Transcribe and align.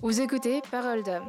Vous 0.00 0.20
écoutez 0.20 0.62
Parole 0.70 1.02
d'homme. 1.02 1.28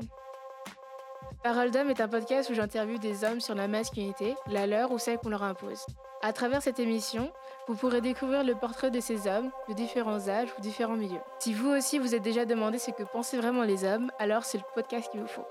Parole 1.44 1.72
d'homme 1.72 1.90
est 1.90 2.02
un 2.02 2.08
podcast 2.08 2.52
où 2.52 2.54
j'interviewe 2.54 3.00
des 3.00 3.24
hommes 3.24 3.40
sur 3.40 3.56
la 3.56 3.68
masculinité, 3.68 4.36
la 4.46 4.68
leur 4.68 4.92
ou 4.92 5.00
celle 5.00 5.18
qu'on 5.18 5.30
leur 5.30 5.42
impose. 5.42 5.88
À 6.22 6.34
travers 6.34 6.62
cette 6.62 6.80
émission, 6.80 7.32
vous 7.68 7.74
pourrez 7.74 8.00
découvrir 8.00 8.44
le 8.44 8.54
portrait 8.54 8.92
de 8.92 9.00
ces 9.00 9.28
hommes 9.28 9.50
de 9.70 9.74
différents 9.74 10.30
âges 10.30 10.50
ou 10.56 10.62
différents 10.62 10.98
milieux. 10.98 11.22
Si 11.40 11.52
vous 11.52 11.70
aussi 11.70 11.98
vous 11.98 12.14
êtes 12.14 12.22
déjà 12.22 12.46
demandé 12.46 12.78
ce 12.78 12.92
que 12.92 13.02
pensaient 13.02 13.38
vraiment 13.38 13.64
les 13.64 13.86
hommes, 13.86 14.12
alors 14.20 14.44
c'est 14.44 14.60
le 14.60 14.64
podcast 14.76 15.10
qu'il 15.10 15.22
vous 15.22 15.28
faut. 15.28 15.48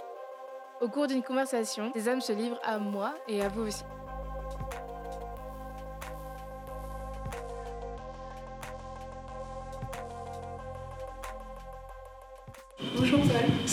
Au 0.80 0.88
cours 0.88 1.08
d'une 1.08 1.24
conversation, 1.24 1.90
ces 1.94 2.06
hommes 2.06 2.20
se 2.20 2.32
livrent 2.32 2.60
à 2.62 2.78
moi 2.78 3.14
et 3.26 3.42
à 3.42 3.48
vous 3.48 3.62
aussi. 3.66 3.82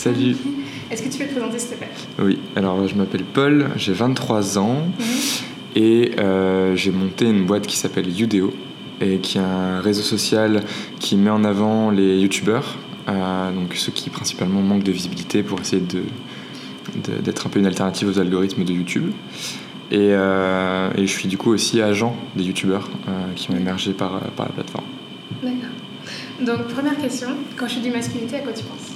Salut. 0.06 0.36
Est-ce 0.88 1.02
que 1.02 1.08
tu 1.08 1.18
peux 1.18 1.24
te 1.24 1.32
présenter 1.32 1.58
s'il 1.58 1.70
te 1.70 1.74
plaît? 1.74 1.90
Oui, 2.20 2.38
alors 2.54 2.86
je 2.86 2.94
m'appelle 2.94 3.24
Paul, 3.24 3.70
j'ai 3.74 3.92
23 3.92 4.56
ans 4.56 4.86
et 5.74 6.12
euh, 6.20 6.76
j'ai 6.76 6.92
monté 6.92 7.24
une 7.24 7.44
boîte 7.44 7.66
qui 7.66 7.76
s'appelle 7.76 8.08
Udeo 8.08 8.54
et 9.00 9.18
qui 9.18 9.38
est 9.38 9.40
un 9.40 9.80
réseau 9.80 10.02
social 10.02 10.62
qui 11.00 11.16
met 11.16 11.30
en 11.30 11.42
avant 11.42 11.90
les 11.90 12.20
youtubeurs, 12.20 12.76
euh, 13.08 13.50
donc 13.50 13.74
ceux 13.74 13.90
qui 13.90 14.08
principalement 14.08 14.60
manquent 14.60 14.84
de 14.84 14.92
visibilité 14.92 15.42
pour 15.42 15.60
essayer 15.60 15.82
de, 15.82 16.02
d'être 17.24 17.48
un 17.48 17.50
peu 17.50 17.58
une 17.58 17.66
alternative 17.66 18.08
aux 18.08 18.20
algorithmes 18.20 18.62
de 18.62 18.72
YouTube. 18.72 19.10
Et, 19.90 20.10
euh, 20.12 20.88
et 20.96 21.04
je 21.04 21.12
suis 21.12 21.26
du 21.26 21.36
coup 21.36 21.50
aussi 21.50 21.82
agent 21.82 22.16
des 22.36 22.44
youtubeurs 22.44 22.88
euh, 23.08 23.32
qui 23.34 23.50
ont 23.50 23.56
émergé 23.56 23.92
par, 23.92 24.20
par 24.36 24.46
la 24.46 24.52
plateforme. 24.52 24.86
D'accord. 25.42 26.46
Donc 26.46 26.68
première 26.68 26.96
question, 26.96 27.30
quand 27.56 27.66
je 27.66 27.80
dis 27.80 27.90
masculinité, 27.90 28.36
à 28.36 28.40
quoi 28.40 28.52
tu 28.52 28.62
penses? 28.62 28.92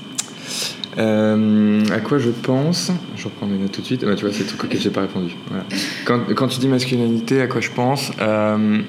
Euh, 0.99 1.85
à 1.93 2.01
quoi 2.01 2.19
je 2.19 2.31
pense 2.31 2.91
Je 3.17 3.25
reprends 3.25 3.47
mes 3.47 3.59
notes 3.59 3.73
tout 3.73 3.81
de 3.81 3.87
suite. 3.87 4.03
Ouais, 4.03 4.15
tu 4.17 4.25
vois, 4.25 4.35
c'est 4.35 4.41
le 4.43 4.49
truc 4.49 4.65
auquel 4.65 4.81
j'ai 4.81 4.91
pas 4.91 5.03
répondu. 5.03 5.37
Voilà. 5.49 5.65
Quand, 6.05 6.21
quand 6.35 6.49
tu 6.49 6.59
dis 6.59 6.69
masculinité, 6.69 7.41
à 7.41 7.47
quoi 7.47 7.61
je 7.61 7.71
pense 7.71 8.11
Euh, 8.21 8.81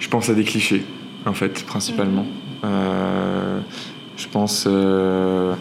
Je 0.00 0.08
pense 0.08 0.28
à 0.30 0.34
des 0.34 0.44
clichés, 0.44 0.84
en 1.26 1.32
fait, 1.34 1.64
principalement. 1.64 2.26
Euh, 2.64 3.60
je 4.16 4.26
pense, 4.28 4.64
euh, 4.66 5.54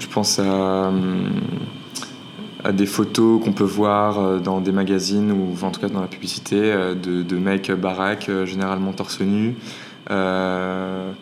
je 0.00 0.06
pense 0.08 0.38
à, 0.40 0.88
hum, 0.88 1.30
à 2.64 2.72
des 2.72 2.86
photos 2.86 3.42
qu'on 3.42 3.52
peut 3.52 3.62
voir 3.64 4.18
euh, 4.18 4.38
dans 4.38 4.60
des 4.60 4.72
magazines 4.72 5.30
ou 5.30 5.56
en 5.64 5.70
tout 5.70 5.80
cas 5.80 5.88
dans 5.88 6.00
la 6.00 6.08
publicité 6.08 6.56
euh, 6.60 6.94
de, 6.94 7.22
de 7.22 7.36
mecs 7.36 7.70
baraques, 7.70 8.28
euh, 8.28 8.46
généralement 8.46 8.92
torse 8.92 9.20
nu. 9.20 9.54
Euh, 10.10 11.12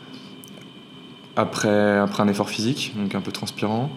après, 1.38 1.98
après 1.98 2.22
un 2.22 2.28
effort 2.28 2.50
physique, 2.50 2.92
donc 2.96 3.14
un 3.14 3.20
peu 3.20 3.30
transpirant, 3.32 3.90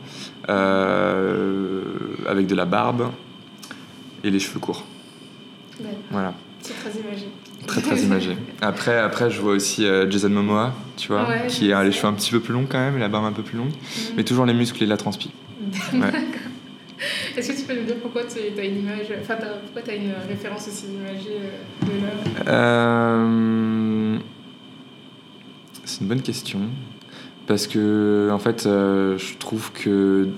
euh, 0.49 1.83
avec 2.27 2.45
de 2.47 2.55
la 2.55 2.65
barbe 2.65 3.09
et 4.23 4.29
les 4.29 4.39
cheveux 4.39 4.59
courts. 4.59 4.83
Voilà, 6.11 6.33
C'est 6.61 6.73
très 6.75 6.91
imagé. 6.99 7.27
très 7.65 7.81
très 7.81 7.99
imagé. 8.03 8.37
Après, 8.61 8.99
après 8.99 9.31
je 9.31 9.41
vois 9.41 9.53
aussi 9.53 9.83
euh, 9.85 10.09
Jason 10.09 10.29
Momoa, 10.29 10.73
tu 10.97 11.07
vois, 11.07 11.27
Ouais, 11.27 11.47
qui 11.47 11.73
a 11.73 11.83
les 11.83 11.91
cheveux 11.91 12.07
un 12.07 12.13
petit 12.13 12.29
peu 12.29 12.39
plus 12.39 12.53
longs 12.53 12.67
quand 12.69 12.77
même, 12.77 12.95
et 12.97 12.99
la 12.99 13.09
barbe 13.09 13.25
un 13.25 13.31
peu 13.31 13.41
plus 13.41 13.57
longue, 13.57 13.71
mais 14.15 14.23
toujours 14.23 14.45
les 14.45 14.53
muscles 14.53 14.83
et 14.83 14.87
la 14.87 14.97
transpi. 14.97 15.31
Ouais. 15.93 16.11
Est-ce 17.35 17.51
que 17.53 17.57
tu 17.59 17.63
peux 17.63 17.73
nous 17.73 17.85
dire 17.85 17.95
pourquoi 17.99 18.21
tu 18.25 18.37
as 18.59 18.63
une 18.63 18.77
image, 18.77 19.07
enfin 19.21 19.35
pourquoi 19.63 19.81
tu 19.81 19.89
as 19.89 19.95
une 19.95 20.13
référence 20.29 20.67
aussi 20.67 20.85
imagée 20.85 21.39
euh, 21.39 21.85
de 21.87 21.91
l'homme? 21.93 22.47
Euh, 22.47 24.17
C'est 25.83 26.01
une 26.01 26.07
bonne 26.07 26.21
question. 26.21 26.59
Parce 27.47 27.67
que, 27.67 28.29
en 28.31 28.39
fait, 28.39 28.65
euh, 28.65 29.17
je 29.17 29.35
trouve 29.37 29.71
que 29.73 30.29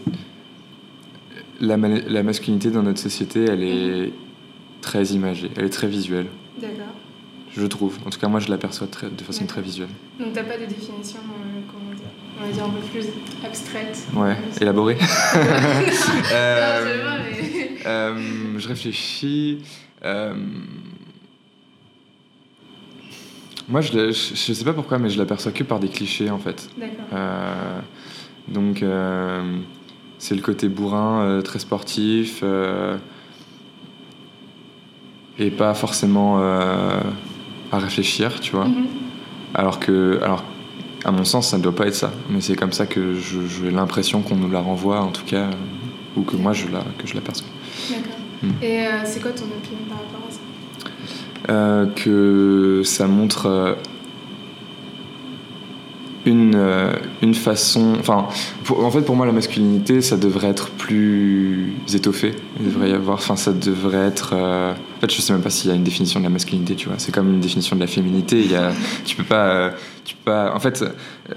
la, 1.60 1.78
ma- 1.78 1.88
la 1.90 2.24
masculinité 2.24 2.72
dans 2.72 2.84
notre 2.84 3.00
société, 3.00 3.46
elle 3.46 3.64
est 3.64 4.12
très 4.82 5.04
imagée, 5.08 5.52
elle 5.56 5.66
est 5.66 5.70
très 5.70 5.88
visuelle, 5.88 6.28
D'accord. 6.60 6.94
je 7.56 7.66
trouve. 7.68 7.98
En 8.06 8.10
tout 8.10 8.20
cas, 8.20 8.28
moi, 8.28 8.40
je 8.40 8.50
l'aperçois 8.50 8.88
très- 8.88 9.10
de 9.10 9.22
façon 9.24 9.46
très 9.46 9.62
visuelle. 9.62 9.90
Donc 10.20 10.34
t'as 10.34 10.44
pas 10.44 10.58
de 10.58 10.66
définition, 10.66 11.20
euh, 11.20 11.60
comment 11.72 11.94
dire, 11.94 12.06
on 12.42 12.46
va 12.46 12.52
dire 12.52 12.64
un 12.66 12.70
peu 12.70 12.80
plus 12.92 13.06
abstraite 13.46 14.08
Ouais, 14.16 14.36
élaborée. 14.60 14.98
Euh, 14.98 15.02
Non, 16.84 16.88
c'est 16.88 16.98
vrai, 16.98 17.20
mais... 17.32 17.86
Euh, 17.86 18.58
je 18.58 18.68
réfléchis. 18.68 19.60
Moi, 23.70 23.82
je, 23.82 24.12
je 24.12 24.54
sais 24.54 24.66
pas 24.66 24.74
pourquoi, 24.74 24.98
mais 24.98 25.10
je 25.10 25.18
l'aperçois 25.18 25.52
que 25.52 25.64
par 25.64 25.80
des 25.80 25.88
clichés 25.88 26.30
en 26.30 26.40
fait. 26.40 26.70
Euh, 27.14 27.80
donc, 28.48 28.84
euh, 28.84 29.58
c'est 30.18 30.36
le 30.36 30.42
côté 30.42 30.68
bourrin, 30.68 31.22
euh, 31.22 31.42
très 31.42 31.60
sportif, 31.60 32.44
et 35.40 35.52
pas 35.52 35.74
forcément 35.74 36.40
à 36.40 37.80
réfléchir, 37.80 38.40
tu 38.40 38.52
vois. 38.52 38.66
Mhm. 38.66 38.86
Alors 39.56 39.80
que, 39.80 40.20
alors, 40.24 40.44
à 41.06 41.12
mon 41.12 41.24
sens, 41.24 41.50
ça 41.50 41.58
ne 41.58 41.64
doit 41.64 41.76
pas 41.76 41.88
être 41.88 41.96
ça. 41.96 42.12
Mais 42.30 42.42
c'est 42.42 42.56
comme 42.56 42.74
ça 42.74 42.86
que 42.86 43.16
j'ai 43.16 43.72
l'impression 43.72 44.22
qu'on 44.22 44.36
nous 44.36 44.50
la 44.50 44.60
renvoie, 44.60 45.02
en 45.02 45.12
tout 45.12 45.26
cas, 45.26 45.50
ou 46.16 46.22
que 46.24 46.36
moi 46.36 46.54
je 46.54 46.68
la, 46.68 46.84
que 46.98 47.08
je 47.08 47.16
l'aperçois. 47.16 47.48
D'accord. 47.90 48.18
Mm. 48.44 48.64
Et 48.64 48.86
c'est 49.06 49.22
quoi 49.22 49.32
ton 49.32 49.46
opinion 49.46 49.86
par 49.88 50.00
rapport 50.00 50.23
que 51.48 52.82
ça 52.86 53.08
montre 53.08 53.46
euh, 53.48 53.74
une, 56.26 56.56
euh, 56.56 56.94
une 57.22 57.34
façon. 57.34 57.96
Enfin, 58.00 58.28
en 58.70 58.90
fait, 58.92 59.02
pour 59.02 59.16
moi, 59.16 59.26
la 59.26 59.34
masculinité, 59.34 60.02
ça 60.02 60.16
devrait 60.16 60.48
être 60.48 60.70
plus 60.72 61.74
étoffé. 61.94 62.34
Devrait 62.62 62.92
y 62.92 62.94
avoir. 62.94 63.16
Enfin, 63.18 63.36
ça 63.36 63.52
devrait 63.52 64.08
être. 64.08 64.32
euh, 64.34 64.72
En 64.74 65.02
fait, 65.02 65.14
je 65.14 65.20
sais 65.22 65.34
même 65.34 65.42
pas 65.42 65.50
s'il 65.50 65.70
y 65.70 65.74
a 65.74 65.76
une 65.76 65.84
définition 65.84 66.20
de 66.22 66.24
la 66.26 66.30
masculinité, 66.30 66.76
tu 66.76 66.88
vois. 66.88 66.98
C'est 66.98 67.14
comme 67.14 67.30
une 67.30 67.42
définition 67.42 67.76
de 67.76 67.82
la 67.82 67.88
féminité. 67.88 68.40
Il 68.40 68.52
y 68.52 68.56
a, 68.56 68.72
tu 69.04 69.16
peux 69.18 69.24
pas. 69.24 69.48
euh, 69.50 69.72
tu 70.06 70.16
peux 70.16 70.32
pas. 70.32 70.54
En 70.56 70.60
fait, 70.62 70.82
euh, 70.82 70.90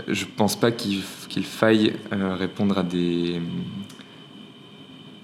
je 0.07 0.25
pense 0.37 0.55
pas 0.55 0.71
qu'il 0.71 1.03
faille 1.43 1.95
euh, 2.13 2.37
répondre 2.37 2.79
à 2.79 2.83
des 2.85 3.41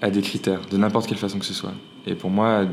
à 0.01 0.09
des 0.09 0.21
critères, 0.21 0.59
de 0.69 0.75
n'importe 0.75 1.07
quelle 1.07 1.17
façon 1.17 1.39
que 1.39 1.45
ce 1.45 1.53
soit. 1.53 1.71
Et 2.05 2.15
pour 2.15 2.29
moi, 2.29 2.47
euh, 2.47 2.65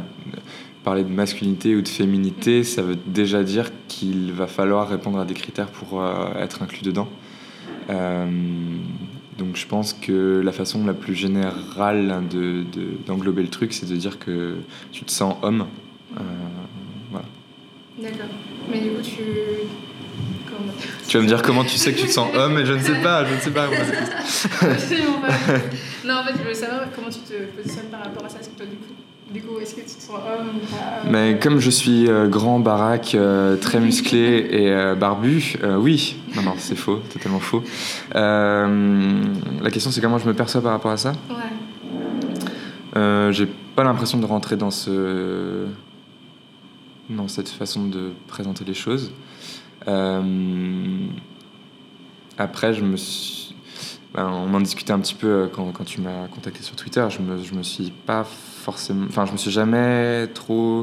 parler 0.85 1.05
de 1.05 1.09
masculinité 1.11 1.77
ou 1.77 1.83
de 1.83 1.89
féminité, 1.89 2.65
ça 2.65 2.83
veut 2.83 2.97
déjà 3.07 3.43
dire 3.43 3.71
qu'il 3.89 4.33
va 4.33 4.47
falloir 4.47 4.89
répondre 4.89 5.19
à 5.19 5.25
des 5.25 5.35
critères 5.35 5.69
pour 5.69 6.01
euh, 6.03 6.33
être 6.39 6.63
inclus 6.63 6.83
dedans. 6.83 7.09
Euh, 7.91 8.27
donc 9.39 9.57
je 9.57 9.67
pense 9.67 9.93
que 9.95 10.41
la 10.45 10.53
façon 10.53 10.85
la 10.87 10.95
plus 10.95 11.15
générale 11.15 12.23
de- 12.31 12.63
de- 12.73 12.97
d'englober 13.07 13.43
le 13.43 13.49
truc, 13.49 13.73
c'est 13.73 13.89
de 13.89 13.97
dire 13.97 14.19
que 14.19 14.57
tu 14.93 15.05
te 15.05 15.11
sens 15.11 15.37
homme. 15.43 15.67
Euh, 16.17 16.21
voilà. 17.11 17.27
D'accord. 18.01 18.27
Mais 18.71 18.81
du 18.81 18.91
coup, 18.91 19.03
tu. 19.03 19.23
Comment 20.47 20.73
Tu 21.09 21.17
vas 21.17 21.23
me 21.23 21.29
dire 21.29 21.43
comment 21.43 21.65
tu 21.65 21.77
sais 21.79 21.93
que 21.93 22.01
tu 22.01 22.07
te 22.07 22.13
sens 22.13 22.29
homme, 22.35 22.59
et 22.59 22.67
je 22.67 22.73
ne 22.73 22.81
sais 22.81 23.01
pas, 23.03 23.25
je 23.25 23.35
ne 23.35 23.41
sais 23.41 23.51
pas. 23.51 23.65
Absolument 24.63 25.21
pas. 25.21 25.29
Non, 26.07 26.15
en 26.19 26.25
fait, 26.25 26.35
je 26.43 26.49
veux 26.49 26.55
savoir 26.55 26.83
comment 26.95 27.09
tu 27.09 27.21
te 27.21 27.35
positionnes 27.57 27.89
par 27.91 28.01
rapport 28.05 28.25
à 28.25 28.29
ça. 28.29 28.37
Parce 28.37 28.49
que 28.49 28.57
toi, 28.57 28.67
du 28.67 28.77
coup, 28.77 28.93
du 29.33 29.43
coup 29.43 29.59
est-ce 29.61 29.75
que 29.75 29.81
tu 29.81 29.87
te 29.87 30.03
sens 30.03 30.17
homme 30.17 30.49
ou 30.57 30.67
pas 30.75 31.11
Mais 31.11 31.39
comme 31.39 31.61
je 31.61 31.71
suis 31.71 32.09
euh, 32.09 32.29
grand, 32.29 32.59
baraque, 32.59 33.15
euh, 33.15 33.57
très 33.57 33.81
musclé 33.81 34.19
et 34.51 34.71
euh, 34.71 34.95
barbu, 34.95 35.57
euh, 35.63 35.77
oui. 35.77 36.17
Non, 36.37 36.43
non, 36.43 36.55
c'est 36.59 36.77
faux, 36.77 37.01
totalement 37.13 37.41
faux. 37.41 37.63
Euh, 38.15 39.23
la 39.63 39.71
question, 39.71 39.91
c'est 39.91 40.01
comment 40.01 40.19
je 40.19 40.27
me 40.27 40.35
perçois 40.35 40.61
par 40.61 40.73
rapport 40.73 40.91
à 40.91 40.97
ça? 40.97 41.13
Ouais. 41.29 41.37
Euh, 42.97 43.31
J'ai 43.33 43.47
pas 43.47 43.85
l'impression 43.85 44.19
de 44.19 44.27
rentrer 44.27 44.57
dans 44.57 44.71
ce 44.71 45.67
dans 47.09 47.29
cette 47.29 47.49
façon 47.49 47.87
de 47.89 48.13
présenter 48.29 48.65
les 48.65 48.75
choses. 48.75 49.13
Euh, 49.89 50.23
après, 52.39 52.73
je 52.73 52.83
me 52.85 52.97
suis... 52.97 53.40
ben, 54.15 54.27
on 54.29 54.53
en 54.55 54.61
discutait 54.61 54.93
un 54.93 54.99
petit 55.01 55.15
peu 55.15 55.27
euh, 55.29 55.47
quand, 55.47 55.71
quand 55.73 55.85
tu 55.85 56.01
m'as 56.01 56.27
contacté 56.29 56.63
sur 56.63 56.75
Twitter. 56.77 57.07
Je 57.11 57.21
me, 57.21 57.43
je 57.43 57.55
me 57.55 57.63
suis 57.63 57.91
pas 57.91 58.25
forcément... 58.25 59.07
Enfin, 59.09 59.25
je 59.27 59.33
me 59.33 59.37
suis 59.37 59.51
jamais 59.53 60.27
trop 60.35 60.83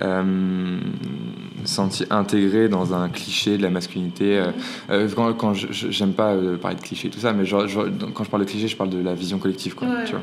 euh, 0.00 0.78
senti 1.64 2.04
intégré 2.10 2.68
dans 2.68 2.94
un 2.94 3.08
cliché 3.08 3.58
de 3.58 3.62
la 3.62 3.70
masculinité. 3.70 4.38
Euh, 4.38 4.52
euh, 4.90 5.32
quand 5.36 5.54
j'aime 5.54 6.12
pas 6.12 6.36
parler 6.60 6.76
de 6.76 6.80
cliché 6.82 7.08
et 7.08 7.10
tout 7.10 7.18
ça, 7.20 7.32
mais 7.32 7.44
genre, 7.44 7.66
genre, 7.66 7.86
quand 8.14 8.22
je 8.24 8.30
parle 8.30 8.44
de 8.44 8.48
cliché, 8.50 8.68
je 8.68 8.76
parle 8.76 8.90
de 8.90 9.00
la 9.02 9.14
vision 9.14 9.38
collective, 9.38 9.74
quoi, 9.74 9.88
Ouais. 9.88 10.04
tu 10.04 10.12
vois. 10.12 10.22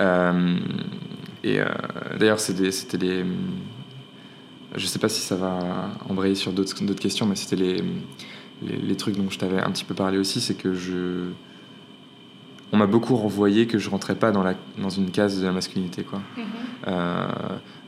Euh, 0.00 0.56
et 1.44 1.58
d'ailleurs, 2.18 2.40
c'était 2.40 2.98
les. 2.98 3.24
Je 4.76 4.86
sais 4.86 4.98
pas 4.98 5.08
si 5.08 5.20
ça 5.20 5.34
va 5.36 5.58
embrayer 6.08 6.34
sur 6.34 6.52
d'autres 6.52 6.82
d'autres 6.84 7.00
questions, 7.00 7.24
mais 7.26 7.36
c'était 7.36 7.56
les, 7.56 7.76
les, 8.62 8.76
les 8.76 8.96
trucs 8.96 9.16
dont 9.16 9.30
je 9.30 9.38
t'avais 9.38 9.60
un 9.60 9.70
petit 9.70 9.84
peu 9.84 9.94
parlé 9.94 10.18
aussi, 10.18 10.40
c'est 10.40 10.54
que 10.54 10.74
je. 10.74 11.30
On 12.72 12.76
m'a 12.76 12.86
beaucoup 12.86 13.16
renvoyé 13.16 13.66
que 13.66 13.78
je 13.78 13.88
rentrais 13.88 14.14
pas 14.14 14.30
dans, 14.30 14.42
la, 14.42 14.54
dans 14.76 14.90
une 14.90 15.10
case 15.10 15.40
de 15.40 15.46
la 15.46 15.52
masculinité, 15.52 16.02
quoi. 16.02 16.20
Mhm. 16.36 16.44
Euh, 16.88 17.26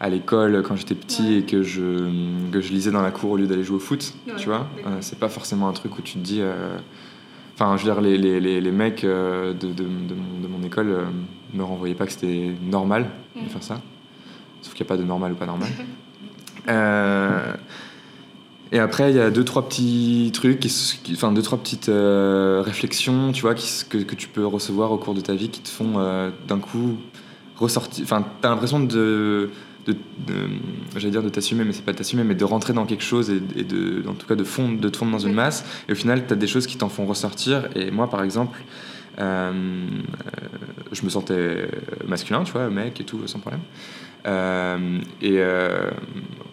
à 0.01 0.09
l'école, 0.09 0.63
quand 0.67 0.75
j'étais 0.77 0.95
petit 0.95 1.23
Ouais. 1.23 1.35
et 1.39 1.43
que 1.43 1.63
je, 1.63 2.09
que 2.51 2.61
je 2.61 2.73
lisais 2.73 2.91
dans 2.91 3.03
la 3.03 3.11
cour 3.11 3.33
au 3.33 3.37
lieu 3.37 3.47
d'aller 3.47 3.63
jouer 3.65 3.77
au 3.77 3.81
foot, 3.81 4.15
Ouais, 4.27 4.35
tu 4.37 4.49
vois, 4.49 4.67
euh, 4.87 4.97
c'est 5.01 5.19
pas 5.19 5.29
forcément 5.29 5.69
un 5.69 5.73
truc 5.73 5.99
où 5.99 6.03
tu 6.03 6.15
te 6.15 6.19
dis. 6.19 6.41
euh, 6.41 6.79
Enfin, 7.55 7.77
je 7.77 7.85
veux 7.85 7.93
dire, 7.93 8.01
les, 8.01 8.17
les, 8.17 8.41
les, 8.41 8.59
les 8.63 8.71
mecs 8.71 9.03
de, 9.05 9.53
de, 9.53 9.71
de, 9.73 9.85
mon, 9.85 10.41
de 10.43 10.47
mon 10.49 10.63
école 10.65 10.97
me 11.53 11.63
renvoyaient 11.63 11.95
pas 11.95 12.07
que 12.07 12.13
c'était 12.13 12.53
normal 12.63 13.05
de 13.37 13.47
faire 13.51 13.63
ça. 13.63 13.83
Sauf 14.63 14.73
qu'il 14.73 14.83
n'y 14.85 14.89
a 14.89 14.93
pas 14.95 14.97
de 14.97 15.07
normal 15.07 15.33
ou 15.33 15.35
pas 15.35 15.45
normal. 15.45 15.69
Et 18.73 18.79
après, 18.79 19.11
il 19.11 19.17
y 19.17 19.21
a 19.21 19.31
deux, 19.31 19.45
trois 19.45 19.69
petits 19.69 20.31
trucs, 20.33 20.61
qui, 20.61 20.71
enfin, 21.13 21.33
deux, 21.33 21.43
trois 21.43 21.59
petites 21.59 21.89
euh, 21.89 22.63
réflexions, 22.65 23.33
tu 23.33 23.43
vois, 23.43 23.55
qui, 23.55 23.69
que, 23.89 23.99
que 23.99 24.15
tu 24.15 24.29
peux 24.29 24.47
recevoir 24.47 24.93
au 24.93 24.99
cours 24.99 25.15
de 25.15 25.21
ta 25.21 25.35
vie 25.35 25.49
qui 25.49 25.61
te 25.61 25.69
font 25.69 25.95
euh, 25.97 26.31
d'un 26.47 26.59
coup 26.61 26.97
ressortir. 27.57 28.05
Enfin, 28.05 28.25
t'as 28.41 28.49
l'impression 28.51 28.79
de. 28.79 29.51
de, 29.87 29.93
de- 29.93 30.49
j'allais 30.97 31.11
dire 31.11 31.23
de 31.25 31.29
t'assumer, 31.29 31.65
mais 31.65 31.73
c'est 31.73 31.85
pas 31.85 31.93
de 31.93 31.99
t'assumer, 31.99 32.23
mais 32.23 32.37
de 32.37 32.45
rentrer 32.45 32.73
dans 32.73 32.87
quelque 32.87 33.03
chose 33.03 33.29
et, 33.31 33.43
et 33.57 33.65
de, 33.65 34.05
en 34.09 34.15
tout 34.15 34.27
cas 34.29 34.37
de, 34.37 34.45
fondre, 34.45 34.79
de 34.81 34.89
te 34.89 34.97
fondre 34.97 35.11
dans 35.11 35.19
une 35.19 35.35
masse. 35.35 35.65
Et 35.89 35.93
au 35.93 35.97
final, 35.97 36.25
t'as 36.29 36.37
des 36.37 36.47
choses 36.47 36.69
qui 36.69 36.77
t'en 36.77 36.89
font 36.89 37.07
ressortir. 37.07 37.69
Et 37.75 37.91
moi, 37.91 38.09
par 38.09 38.23
exemple, 38.23 38.61
euh, 39.19 39.89
je 40.93 41.05
me 41.05 41.11
sentais 41.11 41.69
masculin, 42.07 42.45
tu 42.45 42.53
vois, 42.53 42.71
mec 42.71 43.01
et 43.01 43.05
tout, 43.05 43.27
sans 43.27 43.41
problème. 43.41 43.63
Euh, 44.27 44.99
et 45.23 45.37
euh, 45.39 45.91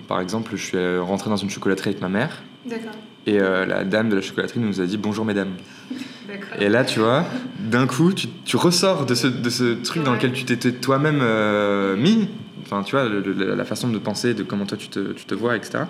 par 0.08 0.22
exemple, 0.22 0.52
je 0.56 0.64
suis 0.64 0.98
rentré 1.00 1.30
dans 1.30 1.36
une 1.38 1.50
chocolaterie 1.50 1.90
avec 1.90 2.02
ma 2.02 2.10
mère. 2.10 2.42
D'accord. 2.66 2.92
Et 3.26 3.40
euh, 3.40 3.66
la 3.66 3.84
dame 3.84 4.10
de 4.10 4.16
la 4.16 4.22
chocolaterie 4.22 4.60
nous 4.60 4.80
a 4.82 4.86
dit 4.86 4.98
bonjour 4.98 5.26
mesdames. 5.26 5.52
D'accord. 6.28 6.62
Et 6.62 6.70
là, 6.70 6.84
tu 6.86 7.00
vois, 7.00 7.26
d'un 7.60 7.88
coup, 7.88 8.12
tu, 8.14 8.28
tu 8.46 8.58
ressors 8.58 9.06
de 9.06 9.16
ce, 9.16 9.28
de 9.28 9.50
ce 9.50 9.74
truc 9.82 10.04
dans 10.04 10.14
lequel 10.14 10.32
tu 10.34 10.44
t'étais 10.46 10.72
toi-même 10.74 11.20
euh, 11.22 11.96
mis. 11.96 12.28
Enfin, 12.64 12.84
tu 12.84 12.92
vois, 12.92 13.06
le- 13.08 13.22
le- 13.22 13.56
la 13.56 13.64
façon 13.66 13.88
de 13.90 13.98
penser, 13.98 14.34
de 14.34 14.44
comment 14.44 14.66
toi 14.66 14.78
tu 14.78 14.90
te, 14.90 15.14
tu 15.14 15.24
te 15.26 15.34
vois, 15.36 15.56
etc. 15.56 15.86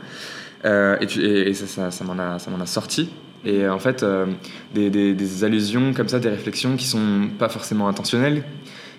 Euh, 0.66 0.96
et, 1.02 1.08
tu- 1.08 1.22
et- 1.24 1.50
et 1.50 1.54
ça, 1.56 1.66
ça, 1.68 1.92
ça 1.92 2.04
m'en 2.04 2.20
a, 2.20 2.38
ça 2.40 2.52
m'en 2.52 2.60
a 2.60 2.66
sorti. 2.68 3.10
Et 3.46 3.64
euh, 3.66 3.74
en 3.74 3.80
fait, 3.80 4.04
euh, 4.04 4.26
des, 4.76 4.90
des- 4.92 5.14
des 5.14 5.44
allusions 5.44 5.94
comme 5.94 6.08
ça, 6.08 6.20
des 6.20 6.30
réflexions 6.30 6.76
qui 6.76 6.86
sont 6.86 7.30
pas 7.40 7.50
forcément 7.50 7.88
intentionnelles, 7.88 8.44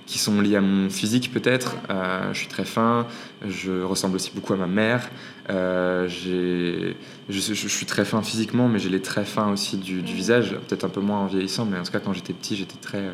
qui 0.09 0.19
sont 0.19 0.41
liées 0.41 0.57
à 0.57 0.63
mon 0.63 0.89
physique 0.89 1.31
peut-être. 1.33 1.77
Euh, 1.91 2.33
je 2.33 2.39
suis 2.39 2.49
très 2.49 2.65
fin, 2.65 3.07
je 3.47 3.83
ressemble 3.83 4.17
aussi 4.17 4.33
beaucoup 4.35 4.55
à 4.55 4.57
ma 4.57 4.67
mère. 4.67 5.11
Euh, 5.51 6.09
je, 6.09 7.39
suis 7.39 7.87
très 7.87 8.07
fin 8.07 8.23
physiquement, 8.23 8.69
mais 8.69 8.79
j'ai 8.79 8.89
les 8.89 9.03
traits 9.03 9.27
fins 9.27 9.53
aussi 9.53 9.77
du, 9.77 10.01
visage, 10.01 10.57
peut-être 10.67 10.85
un 10.85 10.89
peu 10.89 11.03
moins 11.03 11.19
en 11.19 11.27
vieillissant, 11.27 11.67
mais 11.67 11.79
en 11.79 11.83
tout 11.83 11.93
cas 11.93 12.01
quand 12.01 12.15
j'étais 12.15 12.33
petit, 12.33 12.57
j'étais 12.57 12.79
très. 12.81 12.99
euh, 12.99 13.13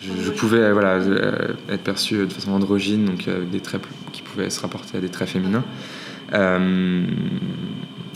je, 0.00 0.30
pouvais 0.30 0.60
euh, 0.60 0.72
voilà, 0.72 0.98
être 1.68 1.84
perçu 1.84 2.26
de 2.26 2.32
façon 2.32 2.52
androgyne, 2.52 3.04
donc 3.04 3.28
avec 3.28 3.50
des 3.50 3.60
traits 3.60 3.82
qui 4.12 4.22
pouvaient 4.22 4.48
se 4.48 4.62
rapporter 4.62 4.96
à 4.96 5.00
des 5.02 5.10
traits 5.10 5.28
féminins. 5.28 5.64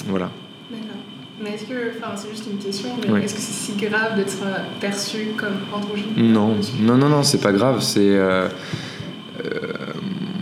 Voilà. 0.06 0.30
Mais 1.44 1.50
est-ce 1.56 1.64
que, 1.64 1.90
enfin, 1.98 2.12
c'est 2.16 2.30
juste 2.30 2.44
une 2.50 2.56
question, 2.58 2.88
mais 3.04 3.12
Oui. 3.12 3.20
est-ce 3.22 3.34
que 3.34 3.40
c'est 3.40 3.52
si 3.52 3.72
grave 3.86 4.16
d'être 4.16 4.38
euh, 4.44 4.56
perçu 4.80 5.18
comme 5.36 5.56
androgyne? 5.74 6.06
Non, 6.16 6.56
non, 6.80 6.96
non, 6.96 7.08
non, 7.10 7.22
c'est 7.22 7.40
pas 7.42 7.52
grave. 7.52 7.82
C'est. 7.82 8.00
euh, 8.00 8.48
euh, 9.44 9.60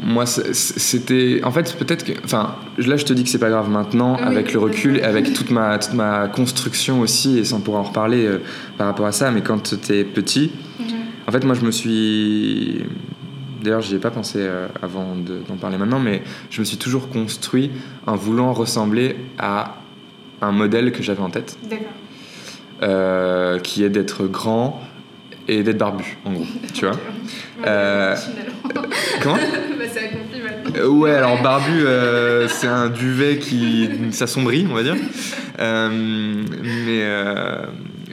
moi, 0.04 0.26
c'était. 0.26 1.40
En 1.44 1.50
fait, 1.50 1.74
peut-être 1.76 2.04
que. 2.04 2.12
Enfin, 2.24 2.54
là, 2.78 2.96
je 2.96 3.04
te 3.04 3.12
dis 3.12 3.24
que 3.24 3.30
c'est 3.30 3.38
pas 3.38 3.50
grave 3.50 3.68
maintenant, 3.68 4.16
Ah 4.20 4.26
oui, 4.28 4.34
avec 4.36 4.52
le 4.52 4.60
recul, 4.60 4.98
et 4.98 5.02
avec 5.02 5.32
toute 5.32 5.50
ma, 5.50 5.78
toute 5.78 5.94
ma 5.94 6.28
construction 6.28 7.00
aussi, 7.00 7.38
et 7.38 7.52
on 7.52 7.60
pourra 7.60 7.80
en 7.80 7.84
reparler 7.84 8.24
euh, 8.26 8.38
par 8.78 8.86
rapport 8.86 9.06
à 9.06 9.12
ça, 9.12 9.30
mais 9.32 9.40
quand 9.42 9.74
t'es 9.80 10.04
petit, 10.04 10.52
en 11.26 11.32
fait, 11.32 11.44
moi, 11.44 11.54
je 11.54 11.64
me 11.64 11.70
suis. 11.72 12.82
D'ailleurs, 13.62 13.80
j'y 13.80 13.94
ai 13.94 13.98
pas 13.98 14.10
pensé 14.10 14.44
avant 14.82 15.14
de- 15.14 15.40
d'en 15.48 15.56
parler 15.56 15.78
maintenant, 15.78 16.00
mais 16.00 16.22
je 16.50 16.60
me 16.60 16.64
suis 16.64 16.78
toujours 16.78 17.08
construit 17.08 17.70
en 18.06 18.16
voulant 18.16 18.52
ressembler 18.52 19.14
à 19.38 19.76
un 20.42 20.52
modèle 20.52 20.92
que 20.92 21.02
j'avais 21.02 21.20
en 21.22 21.30
tête, 21.30 21.56
D'accord. 21.68 21.86
euh, 22.82 23.58
qui 23.60 23.84
est 23.84 23.88
d'être 23.90 24.24
grand 24.26 24.80
et 25.48 25.62
d'être 25.62 25.78
barbu, 25.78 26.18
en 26.24 26.32
gros, 26.32 26.46
tu 26.74 26.86
vois. 26.86 26.96
Euh. 27.66 28.16
Comment? 29.22 29.36
Bah, 29.78 29.84
c'est 29.92 30.04
accompli 30.04 30.40
maintenant. 30.40 30.80
Euh, 30.80 30.86
Ouais, 30.88 31.10
alors 31.12 31.42
barbu, 31.42 31.84
euh, 31.86 32.46
c'est 32.48 32.66
un 32.68 32.88
duvet 32.88 33.38
qui 33.38 33.88
s'assombrit, 34.10 34.66
on 34.70 34.74
va 34.74 34.82
dire. 34.84 34.94
Euh, 35.58 35.88
mais, 35.92 37.00
euh, 37.02 37.66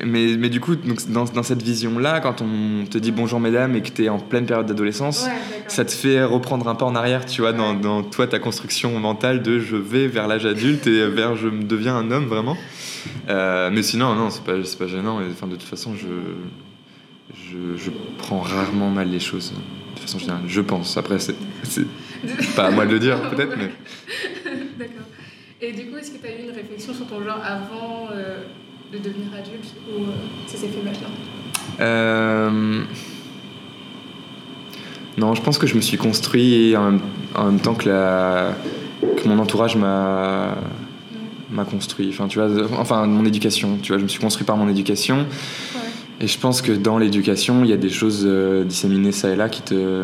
mais, 0.05 0.37
mais 0.37 0.49
du 0.49 0.59
coup, 0.59 0.75
donc, 0.75 1.09
dans, 1.09 1.25
dans 1.25 1.43
cette 1.43 1.61
vision-là, 1.61 2.19
quand 2.19 2.41
on 2.41 2.85
te 2.85 2.97
dit 2.97 3.11
bonjour 3.11 3.39
mesdames 3.39 3.75
et 3.75 3.81
que 3.81 3.89
tu 3.89 4.05
es 4.05 4.09
en 4.09 4.19
pleine 4.19 4.45
période 4.45 4.65
d'adolescence, 4.65 5.25
Ouais, 5.25 5.31
ça 5.67 5.85
te 5.85 5.91
fait 5.91 6.23
reprendre 6.23 6.67
un 6.67 6.75
pas 6.75 6.85
en 6.85 6.95
arrière, 6.95 7.25
tu 7.25 7.41
vois, 7.41 7.53
dans, 7.53 7.73
dans 7.73 8.03
toi, 8.03 8.27
ta 8.27 8.39
construction 8.39 8.97
mentale 8.99 9.41
de 9.41 9.59
je 9.59 9.75
vais 9.75 10.07
vers 10.07 10.27
l'âge 10.27 10.45
adulte 10.45 10.87
et 10.87 11.07
vers 11.07 11.35
je 11.35 11.47
me 11.47 11.63
deviens 11.63 11.95
un 11.95 12.11
homme 12.11 12.25
vraiment. 12.25 12.57
Euh, 13.29 13.69
mais 13.71 13.83
sinon, 13.83 14.15
non, 14.15 14.29
c'est 14.29 14.43
pas, 14.43 14.63
c'est 14.63 14.77
pas 14.77 14.87
gênant. 14.87 15.19
Enfin, 15.31 15.47
de 15.47 15.55
toute 15.55 15.67
façon, 15.67 15.95
je, 15.95 16.07
je, 17.35 17.77
je 17.77 17.91
prends 18.17 18.39
rarement 18.39 18.89
mal 18.89 19.09
les 19.09 19.19
choses, 19.19 19.53
de 19.95 19.99
façon 19.99 20.19
générale. 20.19 20.43
Je 20.47 20.61
pense. 20.61 20.97
Après, 20.97 21.19
c'est 21.19 21.35
c'est 21.63 21.85
pas 22.55 22.67
à 22.67 22.71
moi 22.71 22.85
de 22.85 22.91
le 22.91 22.99
dire, 22.99 23.21
peut-être, 23.29 23.55
mais. 23.57 23.71
D'accord. 24.77 25.05
Et 25.61 25.73
du 25.73 25.87
coup, 25.87 25.97
est-ce 25.97 26.11
que 26.11 26.17
tu 26.17 26.27
as 26.27 26.39
eu 26.39 26.43
une 26.49 26.55
réflexion 26.55 26.93
sur 26.93 27.05
ton 27.07 27.23
genre 27.23 27.41
avant 27.43 28.07
euh, 28.13 28.43
de 28.91 28.97
devenir 28.97 29.27
adulte 29.37 29.73
ou 29.89 30.03
euh, 30.03 30.07
ça 30.47 30.57
s'est 30.57 30.67
fait 30.67 30.83
maintenant 30.83 31.09
Euh, 31.79 32.83
Non, 35.17 35.35
je 35.35 35.41
pense 35.41 35.57
que 35.57 35.67
je 35.67 35.75
me 35.75 35.81
suis 35.81 35.97
construit 35.97 36.75
en 36.75 36.91
même, 36.91 37.01
en 37.35 37.45
même 37.45 37.59
temps 37.59 37.75
que, 37.75 37.89
la... 37.89 38.55
que 39.01 39.27
mon 39.27 39.39
entourage 39.39 39.75
m'a 39.75 40.55
m'a 41.51 41.65
construit. 41.65 42.09
Enfin, 42.09 42.27
tu 42.27 42.37
vois, 42.39 42.49
enfin, 42.77 43.07
mon 43.07 43.25
éducation. 43.25 43.77
Tu 43.81 43.91
vois, 43.91 43.97
je 43.97 44.03
me 44.03 44.07
suis 44.07 44.19
construit 44.19 44.45
par 44.45 44.55
mon 44.55 44.69
éducation. 44.69 45.17
Ouais. 45.17 45.81
Et 46.21 46.27
je 46.27 46.37
pense 46.37 46.61
que 46.61 46.71
dans 46.71 46.99
l'éducation, 46.99 47.63
il 47.63 47.71
y 47.71 47.73
a 47.73 47.77
des 47.77 47.89
choses 47.89 48.23
euh, 48.25 48.63
disséminées 48.63 49.11
ça 49.11 49.29
et 49.29 49.35
là 49.35 49.49
qui 49.49 49.63
te, 49.63 50.03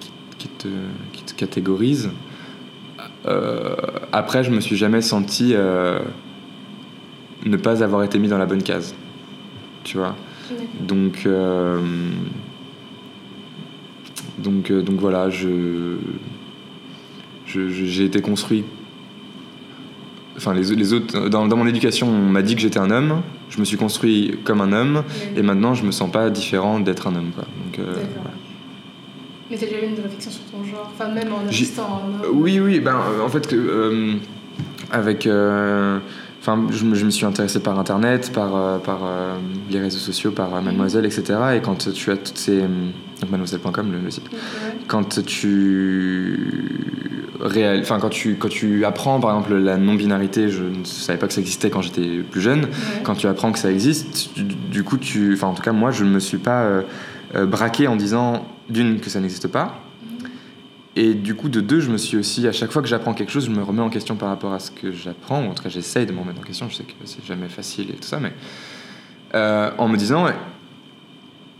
qui, 0.00 0.10
qui 0.38 0.48
te, 0.48 0.68
qui 1.12 1.22
te 1.22 1.32
catégorisent. 1.34 2.10
Euh, 3.26 3.76
après, 4.12 4.42
je 4.42 4.50
me 4.50 4.60
suis 4.60 4.76
jamais 4.76 5.00
senti 5.00 5.52
euh, 5.54 6.00
ne 7.44 7.56
pas 7.56 7.82
avoir 7.82 8.02
été 8.02 8.18
mis 8.18 8.28
dans 8.28 8.38
la 8.38 8.46
bonne 8.46 8.62
case. 8.62 8.94
Tu 9.84 9.96
vois. 9.98 10.14
Donc, 10.80 11.22
euh, 11.26 11.78
donc, 14.38 14.70
euh, 14.70 14.82
donc 14.82 14.98
voilà, 15.00 15.30
je, 15.30 15.96
je- 17.46 17.68
je- 17.68 17.84
j'ai 17.84 18.04
été 18.04 18.20
construit. 18.20 18.64
Enfin, 20.36 20.52
les, 20.54 20.74
les 20.74 20.92
autres, 20.92 21.28
dans, 21.28 21.46
dans 21.46 21.56
mon 21.56 21.66
éducation, 21.66 22.08
on 22.08 22.28
m'a 22.30 22.42
dit 22.42 22.54
que 22.56 22.60
j'étais 22.60 22.78
un 22.80 22.90
homme. 22.90 23.22
Je 23.50 23.60
me 23.60 23.64
suis 23.64 23.76
construit 23.76 24.36
comme 24.44 24.60
un 24.60 24.72
homme, 24.72 25.04
et 25.36 25.42
maintenant, 25.42 25.74
je 25.74 25.84
me 25.84 25.92
sens 25.92 26.10
pas 26.10 26.28
différent 26.30 26.80
d'être 26.80 27.06
un 27.06 27.14
homme. 27.14 27.30
Quoi. 27.34 27.44
Donc, 27.64 27.78
euh, 27.78 27.92
voilà. 28.16 28.30
Mais 29.50 29.56
t'as 29.56 29.66
déjà 29.66 29.80
eu 29.84 29.88
une 29.90 30.02
réflexion 30.02 30.30
sur 30.30 30.42
ton 30.46 30.64
genre 30.64 30.90
Enfin, 30.92 31.08
même 31.12 31.32
en 31.32 31.48
J'ai- 31.50 31.64
restant 31.66 32.02
en 32.02 32.24
homme? 32.24 32.30
Oui, 32.42 32.58
oui, 32.58 32.80
ben, 32.80 32.96
en 33.24 33.28
fait, 33.28 33.52
euh, 33.52 34.14
avec. 34.90 35.26
euh, 35.26 35.98
Enfin, 36.46 36.66
je, 36.70 36.84
me- 36.84 36.94
je 36.94 37.06
me 37.06 37.10
suis 37.10 37.24
intéressé 37.24 37.58
par 37.60 37.78
Internet, 37.78 38.30
par, 38.34 38.54
euh, 38.54 38.76
par 38.78 38.98
euh, 39.02 39.38
les 39.70 39.80
réseaux 39.80 39.98
sociaux, 39.98 40.30
par 40.30 40.54
euh, 40.54 40.60
Mademoiselle, 40.60 41.06
etc. 41.06 41.22
Et 41.56 41.60
quand 41.62 41.88
tu 41.90 42.10
as 42.10 42.16
toutes 42.18 42.36
ces. 42.36 42.60
donc 42.60 43.30
Mademoiselle.com, 43.30 43.90
le, 43.90 43.98
le 44.00 44.10
site. 44.10 44.24
Quand 44.86 45.24
tu. 45.24 46.38
Réal... 47.40 47.80
Enfin, 47.80 47.98
quand 47.98 48.10
tu, 48.10 48.36
quand 48.36 48.48
tu 48.48 48.84
apprends, 48.84 49.20
par 49.20 49.30
exemple, 49.30 49.54
la 49.54 49.76
non-binarité, 49.78 50.48
je 50.50 50.64
ne 50.64 50.84
savais 50.84 51.18
pas 51.18 51.26
que 51.26 51.32
ça 51.32 51.40
existait 51.40 51.70
quand 51.70 51.80
j'étais 51.82 52.18
plus 52.30 52.40
jeune. 52.40 52.64
Ouais. 52.64 52.70
Quand 53.04 53.14
tu 53.14 53.26
apprends 53.26 53.50
que 53.52 53.58
ça 53.58 53.70
existe, 53.70 54.30
du, 54.36 54.42
du 54.44 54.84
coup, 54.84 54.98
tu. 54.98 55.32
Enfin, 55.34 55.48
en 55.48 55.54
tout 55.54 55.62
cas, 55.62 55.72
moi, 55.72 55.90
je 55.92 56.04
ne 56.04 56.10
me 56.10 56.18
suis 56.20 56.38
pas 56.38 56.62
euh, 57.34 57.46
braqué 57.46 57.88
en 57.88 57.96
disant, 57.96 58.46
d'une, 58.68 59.00
que 59.00 59.08
ça 59.10 59.20
n'existe 59.20 59.48
pas. 59.48 59.78
Et 60.96 61.14
du 61.14 61.34
coup, 61.34 61.48
de 61.48 61.60
deux, 61.60 61.80
je 61.80 61.90
me 61.90 61.96
suis 61.96 62.16
aussi, 62.16 62.46
à 62.46 62.52
chaque 62.52 62.70
fois 62.70 62.80
que 62.80 62.88
j'apprends 62.88 63.14
quelque 63.14 63.32
chose, 63.32 63.46
je 63.46 63.50
me 63.50 63.62
remets 63.62 63.82
en 63.82 63.90
question 63.90 64.14
par 64.16 64.28
rapport 64.28 64.52
à 64.52 64.60
ce 64.60 64.70
que 64.70 64.92
j'apprends, 64.92 65.44
ou 65.44 65.50
en 65.50 65.54
tout 65.54 65.62
cas, 65.62 65.68
j'essaye 65.68 66.06
de 66.06 66.12
me 66.12 66.20
remettre 66.20 66.40
en 66.40 66.44
question. 66.44 66.68
Je 66.68 66.76
sais 66.76 66.84
que 66.84 66.92
c'est 67.04 67.24
jamais 67.24 67.48
facile 67.48 67.90
et 67.90 67.94
tout 67.94 68.08
ça, 68.08 68.20
mais 68.20 68.32
euh, 69.34 69.70
en 69.78 69.88
me 69.88 69.96
disant, 69.96 70.26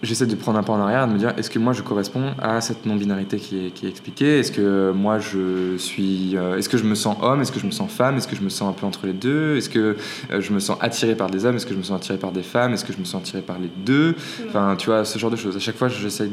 j'essaie 0.05 0.26
de 0.26 0.35
prendre 0.37 0.59
un 0.59 0.62
pas 0.62 0.73
en 0.75 0.81
arrière, 0.81 1.09
de 1.09 1.12
me 1.12 1.19
dire, 1.19 1.33
est-ce 1.37 1.50
que 1.50 1.59
moi 1.59 1.73
je 1.73 1.83
corresponds 1.83 2.35
à 2.41 2.61
cette 2.61 2.87
non-binarité 2.87 3.38
qui 3.38 3.67
est, 3.67 3.71
qui 3.71 3.87
est 3.87 3.88
expliquée? 3.88 4.38
Est-ce 4.38 4.53
que 4.53 4.93
moi 4.93 5.19
je 5.19 5.76
suis. 5.79 6.37
euh, 6.37 6.57
est-ce 6.57 6.69
que 6.69 6.76
je 6.76 6.85
me 6.85 6.95
sens 6.95 7.17
homme? 7.21 7.41
Est-ce 7.41 7.50
que 7.50 7.59
je 7.59 7.67
me 7.67 7.73
sens 7.73 7.91
femme? 7.91 8.17
Est-ce 8.17 8.29
que 8.29 8.37
je 8.37 8.43
me 8.43 8.50
sens 8.50 8.69
un 8.69 8.73
peu 8.73 8.87
entre 8.87 9.07
les 9.07 9.14
deux? 9.14 9.57
Est-ce 9.57 9.71
que 9.71 9.97
euh, 10.31 10.41
je 10.41 10.53
me 10.53 10.61
sens 10.61 10.76
attiré 10.81 11.17
par 11.17 11.31
des 11.31 11.45
hommes? 11.45 11.57
Est-ce 11.57 11.67
que 11.67 11.73
je 11.73 11.79
me 11.79 11.83
sens 11.83 11.97
attiré 11.97 12.19
par 12.19 12.33
des 12.33 12.43
femmes? 12.43 12.73
Est-ce 12.75 12.85
que 12.85 12.93
je 12.93 12.99
me 12.99 13.05
sens 13.05 13.23
attiré 13.23 13.43
par 13.43 13.59
les 13.59 13.71
deux? 13.85 14.14
Enfin, 14.47 14.76
tu 14.76 14.87
vois, 14.87 15.05
ce 15.05 15.19
genre 15.19 15.31
de 15.31 15.37
choses. 15.37 15.57
À 15.57 15.61
chaque 15.61 15.76
fois, 15.76 15.88
j'essaie, 15.88 16.31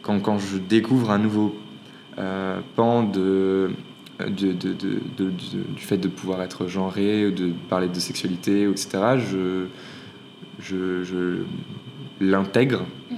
quand, 0.00 0.20
quand 0.20 0.38
je 0.38 0.56
découvre 0.56 1.10
un 1.10 1.18
nouveau 1.18 1.54
euh, 2.18 2.60
pan 2.76 3.02
de, 3.04 3.70
de, 4.20 4.26
de- 4.52 4.52
de- 4.52 4.72
de- 4.72 5.24
de- 5.30 5.30
du 5.76 5.82
fait 5.82 5.96
de 5.98 6.08
pouvoir 6.08 6.42
être 6.42 6.66
genré, 6.66 7.30
de 7.30 7.52
parler 7.68 7.88
de 7.88 7.98
sexualité, 8.00 8.62
etc., 8.68 8.88
je, 9.18 9.66
je, 10.60 11.04
je 11.04 11.42
l'intègre, 12.20 12.84
Mhm. 13.10 13.16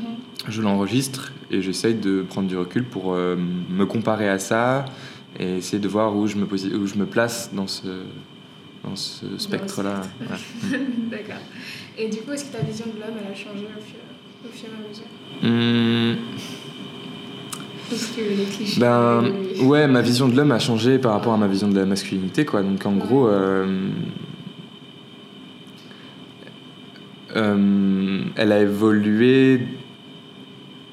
je 0.49 0.63
l'enregistre 0.63 1.33
et 1.51 1.63
j'essaye 1.63 1.95
de 1.95 2.23
prendre 2.23 2.49
du 2.49 2.57
recul 2.57 2.85
pour 2.85 3.15
euh, 3.15 3.37
me 3.71 3.87
comparer 3.87 4.29
à 4.29 4.39
ça 4.39 4.85
et 5.39 5.57
essayer 5.59 5.79
de 5.79 5.89
voir 5.89 6.15
où 6.17 6.27
je 6.27 6.37
me, 6.37 6.45
où 6.45 6.87
je 6.87 6.95
me 6.97 7.07
place 7.07 7.51
dans 7.55 7.67
ce, 7.67 7.87
dans 8.85 8.95
ce 8.97 9.39
spectre-là. 9.39 10.03
Ouais. 10.21 10.79
D'accord. 11.11 11.41
Et 11.99 12.09
du 12.09 12.19
coup, 12.19 12.33
est-ce 12.33 12.45
que 12.47 12.53
ta 12.57 12.63
vision 12.63 12.87
de 12.87 13.01
l'homme, 13.01 13.17
elle 13.21 13.33
a 13.33 13.35
changé 13.35 13.65
au 13.65 13.81
fur, 13.81 14.01
au 14.45 14.53
fur 14.53 14.69
et 14.69 14.85
à 14.85 14.89
mesure? 14.89 15.05
Hum, 15.43 16.17
Est-ce 17.93 18.17
que 18.17 18.21
les 18.21 18.45
clichés. 18.45 18.81
Ben, 18.81 19.23
les- 19.23 19.63
ouais, 19.65 19.87
ma 19.89 20.01
vision 20.03 20.29
de 20.29 20.37
l'homme 20.37 20.53
a 20.53 20.59
changé 20.59 20.99
par 20.99 21.13
rapport 21.13 21.33
à 21.33 21.37
ma 21.37 21.47
vision 21.49 21.69
de 21.69 21.79
la 21.79 21.87
masculinité, 21.87 22.45
quoi. 22.45 22.63
Donc, 22.63 22.85
en 22.87 22.93
gros, 22.93 23.27
euh, 23.29 23.89
euh, 27.37 28.21
elle 28.37 28.53
a 28.53 28.61
évolué 28.61 29.61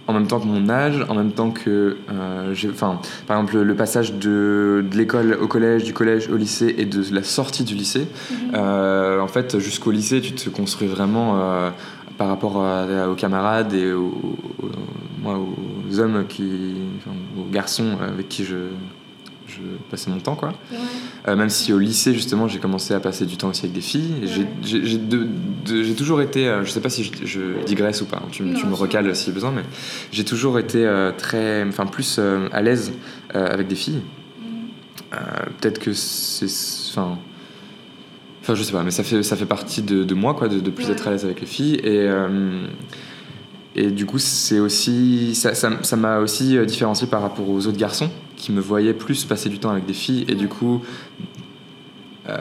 en 0.09 0.13
même 0.13 0.27
temps 0.27 0.39
que 0.39 0.45
mon 0.47 0.69
âge, 0.69 1.03
en 1.09 1.15
même 1.15 1.33
temps 1.33 1.51
que, 1.51 1.97
euh, 2.09 2.53
j'ai- 2.53 2.69
enfin, 2.69 3.01
par 3.27 3.37
exemple, 3.37 3.57
le 3.61 3.75
passage 3.75 4.13
de, 4.13 4.85
de 4.89 4.97
l'école 4.97 5.37
au 5.41 5.47
collège, 5.47 5.83
du 5.83 5.91
collège 5.93 6.29
au 6.29 6.37
lycée 6.37 6.73
et 6.77 6.85
de 6.85 7.03
la 7.13 7.23
sortie 7.23 7.65
du 7.65 7.75
lycée. 7.75 8.07
Mhm. 8.31 8.37
Euh, 8.55 9.19
en 9.19 9.27
fait, 9.27 9.59
jusqu'au 9.59 9.91
lycée, 9.91 10.21
tu 10.21 10.31
te 10.31 10.49
construis 10.49 10.87
vraiment 10.87 11.35
euh, 11.41 11.71
par 12.17 12.27
rapport 12.29 12.61
à- 12.63 13.09
aux 13.09 13.15
camarades 13.15 13.73
et 13.73 13.91
aux, 13.93 14.07
aux- 14.61 14.69
moi, 15.21 15.39
aux 15.39 15.99
hommes 15.99 16.25
qui, 16.27 16.73
enfin, 16.97 17.15
aux 17.39 17.49
garçons 17.51 17.97
avec 18.01 18.27
qui 18.29 18.43
je, 18.45 18.55
je 19.47 19.59
passais 19.89 20.09
mon 20.09 20.19
temps, 20.19 20.35
quoi. 20.35 20.49
Ouais. 20.71 20.77
Euh, 21.27 21.35
même 21.35 21.49
si 21.49 21.73
au 21.73 21.79
lycée, 21.79 22.13
justement, 22.13 22.47
j'ai 22.47 22.59
commencé 22.59 22.93
à 22.93 22.99
passer 22.99 23.25
du 23.25 23.35
temps 23.37 23.49
aussi 23.49 23.61
avec 23.65 23.73
des 23.73 23.81
filles. 23.81 24.13
Ouais. 24.21 24.47
J'ai 24.63 24.97
de- 24.97 25.27
de- 25.65 25.93
toujours 25.93 26.21
été, 26.21 26.47
euh, 26.47 26.63
je 26.63 26.69
sais 26.71 26.79
pas 26.81 26.89
si 26.89 27.03
je, 27.03 27.11
je 27.25 27.41
digresse 27.65 28.01
ou 28.01 28.05
pas, 28.05 28.17
hein, 28.17 28.27
tu, 28.31 28.43
me- 28.43 28.53
Non, 28.53 28.59
tu 28.59 28.65
me 28.67 28.73
recales 28.73 29.13
si 29.15 29.31
besoin, 29.31 29.51
mais 29.51 29.63
j'ai 30.11 30.23
toujours 30.25 30.59
été 30.59 30.85
euh, 30.85 31.11
très, 31.17 31.65
enfin 31.67 31.85
plus 31.85 32.17
euh, 32.19 32.47
à 32.51 32.61
l'aise 32.61 32.93
avec 33.33 33.67
des 33.67 33.75
filles. 33.75 34.01
Euh, 35.13 35.17
Peut-être 35.61 35.79
que 35.79 35.93
c'est, 35.93 36.45
enfin, 36.91 37.17
enfin 38.47 38.55
je 38.55 38.63
sais 38.63 38.71
pas, 38.71 38.83
mais 38.83 38.91
ça 38.91 39.03
fait 39.03 39.23
ça 39.23 39.35
fait 39.35 39.45
partie 39.45 39.81
de, 39.81 40.03
de 40.05 40.13
moi 40.15 40.33
quoi, 40.33 40.47
de, 40.47 40.59
de 40.61 40.69
plus 40.69 40.85
Ouais. 40.85 40.91
être 40.93 41.07
à 41.07 41.11
l'aise 41.11 41.25
avec 41.25 41.41
les 41.41 41.45
filles 41.47 41.75
et 41.83 42.07
euh, 42.07 42.65
et 43.75 43.91
du 43.91 44.05
coup 44.05 44.19
c'est 44.19 44.59
aussi 44.59 45.35
ça 45.35 45.53
ça 45.53 45.69
ça 45.83 45.95
m'a 45.97 46.19
aussi 46.19 46.57
euh, 46.57 46.63
différencié 46.65 47.07
par 47.07 47.21
rapport 47.21 47.49
aux 47.49 47.67
autres 47.67 47.77
garçons 47.77 48.09
qui 48.37 48.51
me 48.53 48.61
voyaient 48.61 48.93
plus 48.93 49.25
passer 49.25 49.49
du 49.49 49.59
temps 49.59 49.69
avec 49.71 49.85
des 49.85 49.93
filles 49.93 50.23
et 50.29 50.35
du 50.35 50.47
coup 50.47 50.81
euh, 52.29 52.37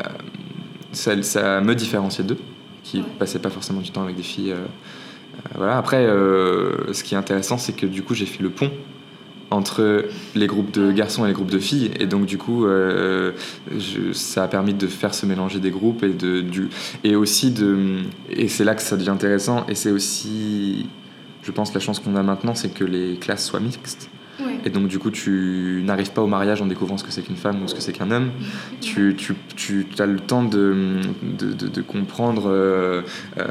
ça, 0.93 1.21
ça 1.23 1.61
me 1.61 1.75
différenciait 1.75 2.25
d'eux 2.25 2.39
qui 2.85 2.99
Ouais. 2.99 3.05
passaient 3.19 3.41
pas 3.41 3.51
forcément 3.51 3.81
du 3.81 3.91
temps 3.91 4.03
avec 4.05 4.15
des 4.17 4.23
filles. 4.23 4.53
euh, 4.53 4.65
voilà. 5.57 5.77
Après, 5.77 6.07
ce 6.07 7.03
qui 7.03 7.15
est 7.15 7.19
intéressant, 7.19 7.59
c'est 7.59 7.73
que 7.75 7.85
du 7.87 8.03
coup, 8.03 8.15
j'ai 8.15 8.27
fait 8.27 8.43
le 8.43 8.51
pont 8.51 8.71
entre 9.50 10.05
les 10.35 10.47
groupes 10.47 10.73
de 10.73 10.91
garçons 10.91 11.25
et 11.25 11.29
les 11.29 11.35
groupes 11.35 11.50
de 11.50 11.59
filles. 11.59 11.91
Et 12.00 12.07
donc, 12.07 12.26
du 12.26 12.38
coup, 12.38 12.67
euh, 12.67 13.33
ça 14.12 14.45
a 14.45 14.49
permis 14.49 14.75
de 14.75 14.87
faire 14.87 15.15
se 15.15 15.26
mélanger 15.26 15.61
des 15.61 15.71
groupes 15.71 16.03
et, 16.03 16.12
de, 16.12 16.41
du, 16.41 16.69
et 17.05 17.17
aussi 17.17 17.50
de. 17.50 17.99
Et 18.31 18.49
c'est 18.49 18.65
là 18.65 18.75
que 18.75 18.83
ça 18.83 18.97
devient 18.97 19.11
intéressant. 19.11 19.65
Et 19.69 19.75
c'est 19.75 19.91
aussi, 19.91 20.87
je 21.43 21.53
pense, 21.53 21.73
la 21.75 21.81
chance 21.81 22.00
qu'on 22.00 22.17
a 22.17 22.23
maintenant, 22.23 22.55
c'est 22.55 22.73
que 22.73 22.85
les 22.85 23.17
classes 23.17 23.47
soient 23.47 23.61
mixtes. 23.61 24.11
Ouais. 24.40 24.59
Et 24.66 24.71
donc, 24.71 24.88
du 24.88 24.99
coup, 24.99 25.11
tu 25.11 25.83
n'arrives 25.85 26.12
pas 26.12 26.23
au 26.23 26.26
mariage 26.26 26.61
en 26.61 26.66
découvrant 26.66 26.99
ce 26.99 27.05
que 27.05 27.11
c'est 27.11 27.23
qu'une 27.23 27.37
femme 27.37 27.62
ou 27.62 27.69
ce 27.69 27.75
que 27.75 27.81
c'est 27.81 27.93
qu'un 27.93 28.11
homme. 28.11 28.31
Tu, 28.81 29.16
tu, 29.16 29.35
tu 29.57 29.87
as 29.99 30.07
le 30.07 30.21
temps 30.21 30.43
de, 30.45 30.75
de, 31.23 31.52
de- 31.52 31.69
de 31.69 31.81
comprendre 31.83 32.45
euh, 32.50 33.02
euh, 33.38 33.45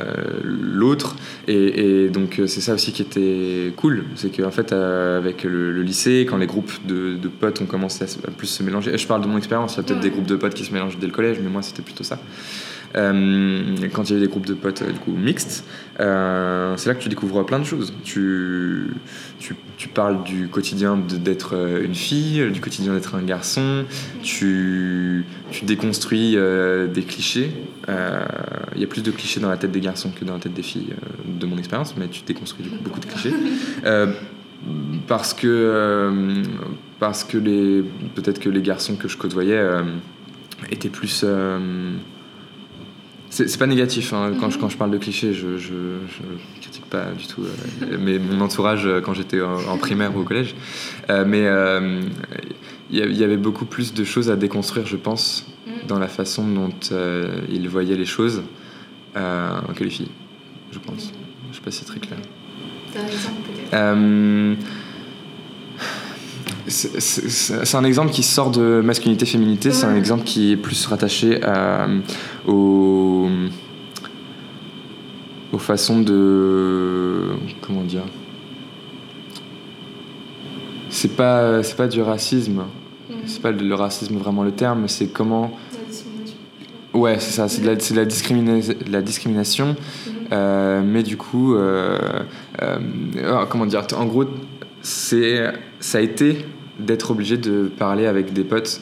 l'autre. 0.43 1.15
Et, 1.47 2.03
et 2.05 2.09
donc, 2.09 2.35
c'est 2.47 2.61
ça 2.61 2.73
aussi 2.75 2.91
qui 2.91 3.01
était 3.01 3.73
cool. 3.77 4.03
C'est 4.15 4.29
qu'en 4.35 4.51
fait, 4.51 4.73
euh, 4.73 5.17
avec 5.17 5.43
le, 5.43 5.71
le 5.71 5.81
lycée, 5.81 6.25
quand 6.29 6.37
les 6.37 6.47
groupes 6.47 6.71
de, 6.85 7.15
de 7.15 7.27
potes 7.27 7.61
ont 7.61 7.65
commencé 7.65 8.03
à, 8.03 8.31
plus 8.31 8.47
se 8.47 8.61
mélanger, 8.63 8.97
je 8.97 9.07
parle 9.07 9.21
de 9.21 9.27
mon 9.27 9.37
expérience, 9.37 9.73
il 9.73 9.77
y 9.77 9.79
a 9.79 9.83
peut-être 9.83 9.97
Ouais. 9.97 10.03
des 10.03 10.09
groupes 10.11 10.27
de 10.27 10.35
potes 10.35 10.53
qui 10.53 10.65
se 10.65 10.73
mélangent 10.73 10.97
dès 10.99 11.07
le 11.07 11.13
collège, 11.13 11.37
mais 11.41 11.49
moi, 11.49 11.61
c'était 11.61 11.81
plutôt 11.81 12.03
ça. 12.03 12.19
Euh, 12.95 13.75
quand 13.93 14.09
il 14.09 14.13
y 14.13 14.15
a 14.15 14.17
eu 14.17 14.21
des 14.21 14.27
groupes 14.27 14.45
de 14.45 14.53
potes 14.53 14.81
euh, 14.81 14.91
du 14.91 14.99
coup 14.99 15.11
mixtes, 15.11 15.65
euh, 15.99 16.75
c'est 16.77 16.89
là 16.89 16.95
que 16.95 17.01
tu 17.01 17.09
découvres 17.09 17.45
plein 17.45 17.59
de 17.59 17.63
choses. 17.65 17.93
Tu, 18.03 18.87
tu, 19.39 19.55
tu 19.77 19.87
parles 19.89 20.23
du 20.23 20.47
quotidien 20.47 20.97
d'être 20.97 21.55
une 21.83 21.95
fille, 21.95 22.49
du 22.51 22.61
quotidien 22.61 22.93
d'être 22.93 23.15
un 23.15 23.23
garçon, 23.23 23.85
tu, 24.23 25.25
tu 25.51 25.65
déconstruis 25.65 26.37
des 26.93 27.03
clichés. 27.03 27.51
Il 27.87 28.81
y 28.81 28.83
a 28.83 28.87
plus 28.87 29.03
de 29.03 29.11
clichés 29.11 29.39
dans 29.39 29.49
la 29.49 29.57
tête 29.57 29.71
des 29.71 29.81
garçons 29.81 30.11
que 30.11 30.25
dans 30.25 30.33
la 30.33 30.39
tête 30.39 30.53
des 30.53 30.63
filles, 30.63 30.93
de 31.25 31.45
mon 31.45 31.57
expérience, 31.57 31.95
mais 31.97 32.07
tu 32.07 32.21
déconstruis 32.23 32.63
du 32.63 32.69
coup 32.69 32.83
beaucoup 32.83 32.99
de 32.99 33.05
clichés. 33.05 33.33
Parce 35.07 35.33
que, 35.33 35.47
euh, 35.47 36.43
parce 36.99 37.23
que 37.23 37.37
les, 37.37 37.83
peut-être 38.15 38.39
que 38.39 38.49
les 38.49 38.61
garçons 38.61 38.95
que 38.95 39.07
je 39.07 39.17
côtoyais 39.17 39.57
euh, 39.57 39.83
étaient 40.71 40.89
plus. 40.89 41.21
euh, 41.23 41.93
c'est 43.35 43.57
pas 43.59 43.67
négatif 43.67 44.13
hein, 44.13 44.33
quand, 44.39 44.49
je, 44.49 44.57
quand 44.57 44.69
je 44.69 44.77
parle 44.77 44.91
de 44.91 44.97
clichés, 44.97 45.33
je, 45.33 45.57
je, 45.57 45.73
je 46.07 46.59
critique 46.61 46.85
pas 46.85 47.11
du 47.11 47.27
tout 47.27 47.41
euh, 47.43 47.97
mais 47.99 48.17
mon 48.19 48.39
entourage 48.41 48.85
euh, 48.85 49.01
quand 49.01 49.13
j'étais 49.13 49.41
en, 49.41 49.57
en 49.67 49.77
primaire 49.77 50.15
ou 50.15 50.21
au 50.21 50.23
collège. 50.23 50.55
Euh, 51.09 51.25
mais 51.27 51.45
euh, 51.45 52.01
il 52.91 53.17
y 53.17 53.23
avait 53.23 53.37
beaucoup 53.37 53.65
plus 53.65 53.93
de 53.93 54.03
choses 54.03 54.29
à 54.29 54.35
déconstruire, 54.35 54.85
je 54.85 54.95
pense, 54.97 55.45
Mhm. 55.67 55.87
dans 55.87 55.97
la 55.97 56.07
façon 56.07 56.47
dont 56.47 56.69
ils 57.49 57.67
voyaient 57.67 57.95
les 57.97 58.05
choses 58.05 58.43
que 59.15 59.83
les 59.83 59.89
filles, 59.89 60.11
je 60.71 60.77
pense. 60.77 61.11
Je 61.51 61.55
sais 61.57 61.61
pas 61.63 61.71
si 61.71 61.79
c'est 61.79 61.85
très 61.85 61.99
clair. 61.99 62.19
T'as 62.93 62.99
un 63.01 63.07
exemple 63.07 63.41
peut-être 63.47 63.73
c'est- 66.67 67.75
un 67.75 67.83
exemple 67.83 68.11
qui 68.11 68.23
sort 68.23 68.51
de 68.51 68.81
masculinité-féminité, 68.83 69.71
c'est 69.71 69.85
un 69.85 69.95
exemple 69.95 70.23
qui 70.23 70.51
est 70.53 70.57
plus 70.57 70.85
rattaché 70.87 71.43
à, 71.43 71.87
aux, 72.47 73.27
aux 75.51 75.57
façons 75.57 76.01
de. 76.01 77.29
Comment 77.61 77.83
dire? 77.83 78.03
C'est 80.89 81.15
pas, 81.15 81.61
pas 81.75 81.87
du 81.87 82.01
racisme, 82.01 82.63
c'est 83.25 83.41
pas 83.41 83.51
le 83.51 83.75
racisme 83.75 84.17
vraiment 84.17 84.43
le 84.43 84.51
terme, 84.51 84.87
c'est 84.87 85.07
comment. 85.07 85.51
Ouais, 86.93 87.17
c'est 87.19 87.31
ça, 87.31 87.49
c'est 87.49 87.61
de 87.61 87.67
la, 87.67 87.75
de 87.75 87.95
la, 87.95 88.05
discrimina- 88.05 88.61
de 88.85 88.91
la 88.91 89.01
discrimination. 89.01 89.67
Mhm. 89.67 90.13
Euh, 90.31 90.81
mais 90.85 91.03
du 91.03 91.17
coup, 91.17 91.55
euh, 91.55 91.99
euh, 92.61 92.77
alors, 93.19 93.49
comment 93.49 93.65
dire? 93.65 93.85
En 93.97 94.05
gros, 94.05 94.23
c'est, 94.81 95.51
ça 95.81 95.97
a 95.97 96.01
été 96.01 96.45
d'être 96.79 97.11
obligé 97.11 97.37
de 97.37 97.63
parler 97.77 98.05
avec 98.05 98.33
des 98.33 98.43
potes 98.43 98.81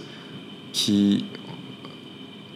qui 0.72 1.26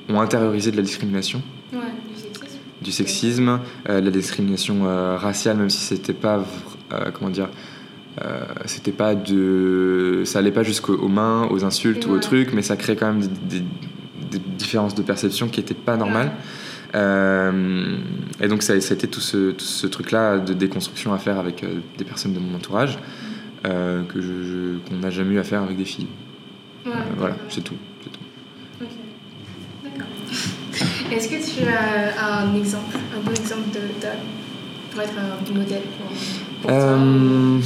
ont 0.10 0.20
intériorisé 0.20 0.72
de 0.72 0.78
la 0.78 0.82
discrimination, 0.84 1.42
Ouais, 1.74 1.80
du 2.10 2.16
sexisme. 2.20 2.58
du 2.82 2.92
sexisme, 2.92 3.60
euh, 3.90 4.00
de 4.02 4.06
la 4.06 4.12
discrimination 4.12 4.86
euh, 4.88 5.18
raciale, 5.18 5.58
même 5.58 5.70
si 5.70 5.80
c'était 5.80 6.14
pas, 6.14 6.44
euh, 6.94 7.12
comment 7.14 7.30
dire, 7.30 7.50
c'était 8.66 8.92
pas 8.94 9.14
de, 9.14 10.24
ça 10.26 10.40
allait 10.40 10.52
pas 10.52 10.64
jusqu'aux 10.64 11.08
mains, 11.08 11.48
aux 11.52 11.64
insultes 11.64 12.08
ou 12.08 12.12
aux 12.14 12.20
trucs, 12.20 12.52
mais 12.52 12.64
ça 12.64 12.76
crée 12.76 12.96
quand 12.96 13.14
même 13.14 13.22
des, 13.22 13.60
des- 13.60 13.66
des 14.32 14.40
différences 14.58 14.96
de 14.96 15.04
perception 15.04 15.48
qui 15.50 15.60
étaient 15.60 15.76
pas 15.76 15.98
normales. 15.98 16.32
Et 18.42 18.48
donc 18.48 18.64
ça, 18.64 18.80
ça 18.82 18.94
a 18.94 18.96
été 18.96 19.08
tout 19.08 19.20
ce, 19.22 19.52
tout 19.52 19.66
ce 19.66 19.86
truc-là 19.88 20.40
de 20.40 20.54
déconstruction 20.54 21.14
à 21.14 21.20
faire 21.20 21.38
avec 21.38 21.64
des 21.98 22.04
personnes 22.06 22.34
de 22.34 22.40
mon 22.40 22.56
entourage 22.56 22.98
euh, 23.66 24.04
que 24.04 24.22
je, 24.22 24.28
je- 24.44 24.78
qu'on 24.90 24.96
n'a 24.98 25.10
jamais 25.10 25.36
eu 25.36 25.40
à 25.40 25.44
faire 25.44 25.64
avec 25.64 25.78
des 25.78 25.86
filles. 25.86 26.08
Ouais, 26.86 26.92
Euh, 26.94 27.00
voilà, 27.18 27.36
c'est 27.50 27.64
tout. 27.64 27.76
c'est 28.04 28.10
tout. 28.12 28.86
D'accord. 29.84 30.08
Est-ce 31.12 31.28
que 31.28 31.36
tu 31.62 31.68
as 31.68 32.42
un 32.44 32.56
exemple, 32.56 32.96
un 33.16 33.22
bon 33.24 33.32
exemple 33.32 33.70
de- 33.74 34.02
d'homme 34.02 34.26
pour 34.92 35.02
être 35.02 35.14
un 35.18 35.54
modèle 35.58 35.82
pour, 35.98 36.08
pour 36.62 36.72
Euh, 36.72 37.60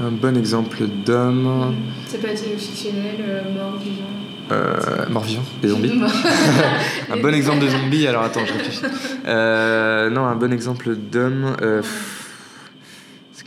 un 0.00 0.10
bon 0.10 0.36
exemple 0.36 0.78
d'homme. 1.04 1.74
Ça 2.06 2.18
peut 2.18 2.28
être 2.28 2.44
fictionnel, 2.58 3.16
euh, 3.20 3.42
mort, 3.54 3.76
vivant. 3.78 4.06
Euh, 4.50 5.06
mort-vivant, 5.10 5.42
des 5.60 5.68
zombies. 5.68 5.92
Mort. 5.94 6.10
Un 7.12 7.16
bon 7.18 7.34
exemple 7.34 7.62
de 7.64 7.68
zombie, 7.68 8.06
alors 8.06 8.22
attends, 8.22 8.46
je 8.46 8.52
réfléchis. 8.54 8.80
Euh, 9.26 10.08
non, 10.08 10.24
un 10.24 10.36
bon 10.36 10.50
exemple 10.54 10.94
d'homme. 10.96 11.54
pff, 11.58 12.27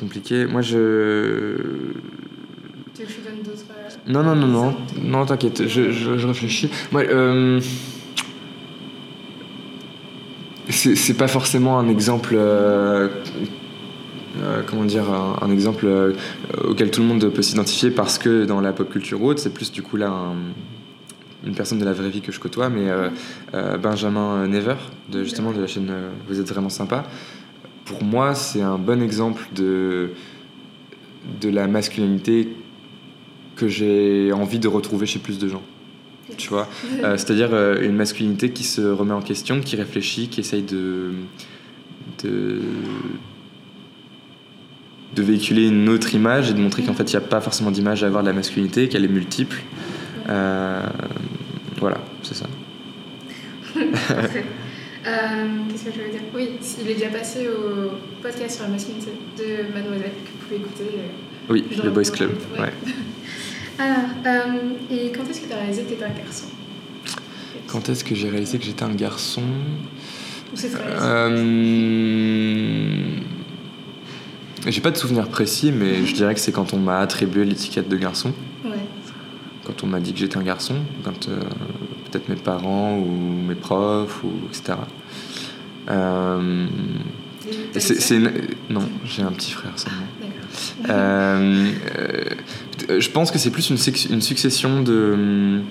compliqué. 0.02 0.46
Moi, 0.46 0.62
je. 0.62 1.56
Tu 2.94 3.02
veux 3.04 3.06
que 3.08 3.12
je 3.14 3.30
donne 3.30 3.42
d'autres. 3.44 3.64
euh, 3.72 4.12
Non, 4.12 4.24
non, 4.24 4.36
non, 4.36 4.48
non, 4.48 4.76
non, 5.02 5.26
t'inquiète, 5.26 5.68
je, 5.68 5.92
je, 5.92 6.18
je 6.18 6.28
réfléchis. 6.28 6.70
Moi, 6.92 7.04
euh, 7.04 7.62
c'est 10.70 11.18
pas 11.18 11.28
forcément 11.28 11.80
un 11.80 11.88
exemple. 11.88 12.34
euh, 12.38 13.08
euh, 14.42 14.62
comment 14.66 14.86
dire, 14.86 15.10
un, 15.12 15.38
un 15.42 15.52
exemple 15.52 15.86
euh, 15.86 16.14
auquel 16.64 16.90
tout 16.90 17.02
le 17.02 17.08
monde 17.08 17.30
peut 17.30 17.42
s'identifier 17.42 17.92
parce 17.92 18.18
que 18.18 18.46
dans 18.46 18.62
la 18.62 18.72
pop 18.72 18.90
culture 18.90 19.22
ou 19.22 19.28
autre, 19.28 19.40
c'est 19.42 19.54
plus 19.54 19.72
du 19.72 19.82
coup 19.84 19.98
là 19.98 20.08
un- 20.10 20.36
une 21.46 21.54
personne 21.56 21.80
de 21.80 21.86
la 21.86 21.92
vraie 21.92 22.10
vie 22.10 22.22
que 22.22 22.32
je 22.32 22.40
côtoie, 22.40 22.70
mais 22.70 22.86
euh, 22.90 23.78
Benjamin 23.78 24.48
Never, 24.48 24.76
de, 25.12 25.24
justement 25.24 25.52
de 25.52 25.60
la 25.60 25.68
chaîne 25.68 25.92
Vous 26.30 26.40
êtes 26.40 26.48
vraiment 26.48 26.70
sympa. 26.70 27.04
Pour 27.92 28.06
moi, 28.06 28.36
c'est 28.36 28.62
un 28.62 28.78
bon 28.78 29.02
exemple 29.02 29.44
de, 29.54 30.12
de 31.42 31.50
la 31.50 31.68
masculinité 31.68 32.48
que 33.58 33.68
j'ai 33.68 34.32
envie 34.32 34.60
de 34.60 34.70
retrouver 34.70 35.06
chez 35.06 35.20
plus 35.20 35.38
de 35.38 35.50
gens. 35.50 35.62
Tu 36.38 36.48
vois 36.48 36.70
Euh, 37.04 37.18
C'est-à-dire 37.18 37.50
euh, 37.52 37.82
une 37.82 37.98
masculinité 37.98 38.52
qui 38.52 38.64
se 38.64 38.80
remet 38.80 39.14
en 39.14 39.22
question, 39.22 39.60
qui 39.60 39.76
réfléchit, 39.76 40.30
qui 40.30 40.40
essaye 40.40 40.64
de. 40.64 41.12
de 42.24 42.62
de 45.14 45.24
véhiculer 45.24 45.68
une 45.68 45.90
autre 45.90 46.16
image 46.16 46.52
et 46.52 46.54
de 46.54 46.60
montrer 46.60 46.84
qu'en 46.84 46.94
fait 46.94 47.12
il 47.12 47.18
n'y 47.18 47.22
a 47.22 47.28
pas 47.28 47.42
forcément 47.42 47.70
d'image 47.70 48.02
à 48.02 48.08
avoir 48.08 48.24
de 48.24 48.30
la 48.30 48.34
masculinité, 48.34 48.88
qu'elle 48.88 49.04
est 49.04 49.10
multiple. 49.10 49.58
Euh, 50.30 50.88
voilà, 51.82 51.98
c'est 52.24 52.36
ça. 52.36 52.46
Euh, 55.06 55.48
Qu'est-ce 55.72 55.86
que 55.86 55.92
je 55.92 56.02
veux 56.02 56.12
dire? 56.12 56.22
Oui, 56.36 56.50
il 56.82 56.90
est 56.90 56.94
déjà 56.96 57.08
passé 57.10 57.48
au 57.48 57.92
podcast 58.22 58.56
sur 58.58 58.64
la 58.66 58.70
masculinité 58.70 59.12
de 59.38 59.74
Mademoiselle 59.74 60.12
que 60.24 60.30
vous 60.32 60.38
pouvez 60.48 60.56
écouter. 60.58 60.98
euh. 60.98 61.08
Oui, 61.50 61.66
le 61.84 61.90
Boys 61.90 62.04
Club. 62.04 62.32
ouais. 62.54 62.62
Ouais. 62.62 62.74
Alors, 63.80 64.10
euh, 64.28 64.60
et 64.92 65.12
quand 65.12 65.28
est-ce 65.30 65.42
que 65.42 65.48
tu 65.48 65.54
as 65.54 65.58
réalisé 65.58 65.84
que 65.84 65.88
tu 65.88 65.94
étais 65.96 66.06
un 66.06 66.10
garçon? 66.10 66.46
Quand 67.68 67.90
est-ce 67.90 68.04
que 68.04 68.14
j'ai 68.14 68.30
réalisé 68.30 68.60
que 68.60 68.64
j'étais 68.66 68.84
un 68.84 68.94
garçon? 68.94 69.42
Ou 69.42 70.56
c'est 70.56 70.70
J'ai 74.68 74.82
pas 74.82 74.92
de 74.92 74.98
souvenir 74.98 75.28
précis, 75.30 75.72
mais 75.72 76.06
je 76.06 76.14
dirais 76.14 76.36
que 76.36 76.40
c'est 76.40 76.52
quand 76.52 76.74
on 76.74 76.78
m'a 76.78 77.00
attribué 77.00 77.46
l'étiquette 77.46 77.90
de 77.90 77.98
garçon. 77.98 78.34
Ouais. 78.64 78.72
Quand 79.66 79.84
on 79.84 79.88
m'a 79.88 80.00
dit 80.00 80.14
que 80.14 80.20
j'étais 80.20 80.38
un 80.38 80.44
garçon, 80.44 80.76
quand 81.04 81.28
euh, 81.30 81.40
peut-être 82.12 82.30
mes 82.30 82.36
parents 82.36 82.98
ou 82.98 83.06
mes 83.48 83.56
profs, 83.56 84.24
ou 84.24 84.32
etc. 84.50 84.74
Euh, 85.90 86.66
Et 87.76 87.80
c'est, 87.80 88.16
une- 88.16 88.32
Non, 88.70 88.88
j'ai 89.06 89.24
un 89.24 89.32
petit 89.32 89.52
frère 89.52 89.72
seulement. 89.76 90.06
Euh, 90.90 91.70
euh, 92.90 93.00
je 93.00 93.10
pense 93.10 93.32
que 93.32 93.38
c'est 93.40 93.50
plus 93.50 93.70
une, 93.70 93.78
succession 94.22 94.82
de, 94.82 95.62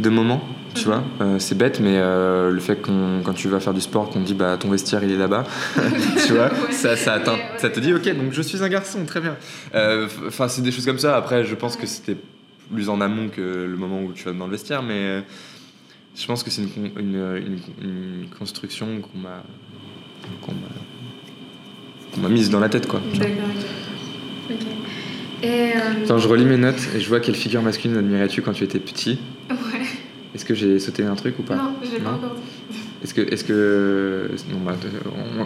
de 0.00 0.08
moments, 0.10 0.42
tu 0.74 0.88
Mhm. 0.88 0.94
vois. 1.20 1.38
C'est 1.38 1.56
bête, 1.56 1.80
mais 1.80 1.98
le 1.98 2.58
fait 2.60 2.76
qu'on, 2.82 3.20
quand 3.24 3.32
tu 3.34 3.48
vas 3.48 3.60
faire 3.60 3.74
du 3.74 3.80
sport, 3.80 4.10
qu'on 4.10 4.20
te 4.22 4.26
dit 4.26 4.34
bah 4.34 4.56
ton 4.58 4.68
vestiaire 4.70 5.02
il 5.04 5.12
est 5.12 5.16
là-bas, 5.16 5.44
tu 6.26 6.32
vois, 6.34 6.46
Ouais. 6.52 6.72
ça, 6.72 6.96
ça, 6.96 7.14
atteint- 7.14 7.32
Ouais, 7.34 7.38
ouais, 7.38 7.58
ça 7.58 7.70
te 7.70 7.80
dit 7.80 7.94
ok, 7.94 8.04
donc 8.16 8.32
je 8.32 8.42
suis 8.42 8.62
un 8.62 8.68
garçon, 8.68 9.04
très 9.06 9.20
bien. 9.20 9.36
Enfin, 10.26 10.48
c'est 10.48 10.62
des 10.62 10.72
choses 10.72 10.86
comme 10.86 10.98
ça. 10.98 11.16
Après, 11.16 11.44
je 11.44 11.54
pense 11.54 11.76
que 11.76 11.86
c'était 11.86 12.16
plus 12.74 12.88
en 12.88 13.00
amont 13.00 13.28
que 13.28 13.40
le 13.40 13.76
moment 13.76 14.02
où 14.02 14.12
tu 14.12 14.24
vas 14.24 14.32
dans 14.32 14.46
le 14.46 14.52
vestiaire, 14.52 14.82
mais 14.82 15.22
je 16.16 16.26
pense 16.26 16.42
que 16.42 16.50
c'est 16.50 16.62
une, 16.62 16.90
une, 16.98 17.14
une- 17.36 17.58
une 18.22 18.26
construction 18.38 18.86
qu'on 19.00 19.18
m'a, 19.18 19.42
qu'on 20.42 20.52
m'a, 20.52 20.68
qu'on 22.12 22.20
m'a 22.20 22.28
mise 22.28 22.50
dans 22.50 22.60
la 22.60 22.68
tête, 22.68 22.86
quoi. 22.88 23.00
D'accord, 23.14 23.28
ok. 24.48 24.52
Ok. 24.52 24.66
Et. 25.42 25.46
euh, 25.48 26.04
Attends, 26.04 26.18
je 26.18 26.28
relis 26.28 26.44
mes 26.46 26.56
notes 26.56 26.80
et 26.94 27.00
je 27.00 27.08
vois 27.08 27.20
quelle 27.20 27.34
figure 27.34 27.62
masculine 27.62 27.96
admirais-tu 27.98 28.42
quand 28.42 28.52
tu 28.52 28.64
étais 28.64 28.78
petit 28.78 29.18
Ouais. 29.50 29.56
Est-ce 30.34 30.44
que 30.44 30.54
j'ai 30.54 30.78
sauté 30.78 31.04
un 31.04 31.14
truc 31.14 31.38
ou 31.38 31.42
pas? 31.42 31.56
Non, 31.56 31.74
je 31.82 31.90
l'ai 31.92 32.00
pas 32.00 32.10
encore. 32.10 32.36
Est-ce 33.02 33.12
que, 33.14 33.20
est-ce 33.20 33.44
que, 33.44 34.30
non, 34.50 34.58
bah, 34.64 34.74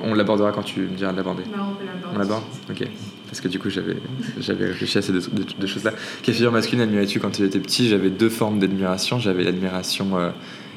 on, 0.02 0.10
on 0.10 0.14
l'abordera 0.14 0.52
quand 0.52 0.62
tu 0.62 0.80
me 0.80 0.96
diras 0.96 1.12
de 1.12 1.16
l'aborder. 1.16 1.42
Non, 1.44 1.64
on 1.72 1.74
peut 1.74 1.84
l'aborder. 1.84 2.06
On 2.14 2.18
l'aborde? 2.18 2.44
Ok. 2.70 2.88
Parce 3.26 3.40
que 3.40 3.48
du 3.48 3.58
coup, 3.58 3.70
j'avais, 3.70 3.96
j'avais 4.40 4.66
réfléchi 4.66 4.98
à 4.98 5.02
ces 5.02 5.12
deux, 5.12 5.20
deux- 5.32 5.44
deux 5.58 5.66
choses-là. 5.66 5.92
Quelle 6.22 6.34
figure 6.34 6.52
masculine 6.52 6.82
admirais-tu 6.82 7.20
quand 7.20 7.30
tu 7.30 7.44
étais 7.44 7.58
petit? 7.60 7.88
J'avais 7.88 8.10
deux 8.10 8.30
formes 8.30 8.58
d'admiration. 8.60 9.18
J'avais 9.18 9.44
l'admiration 9.44 10.16
euh, 10.18 10.30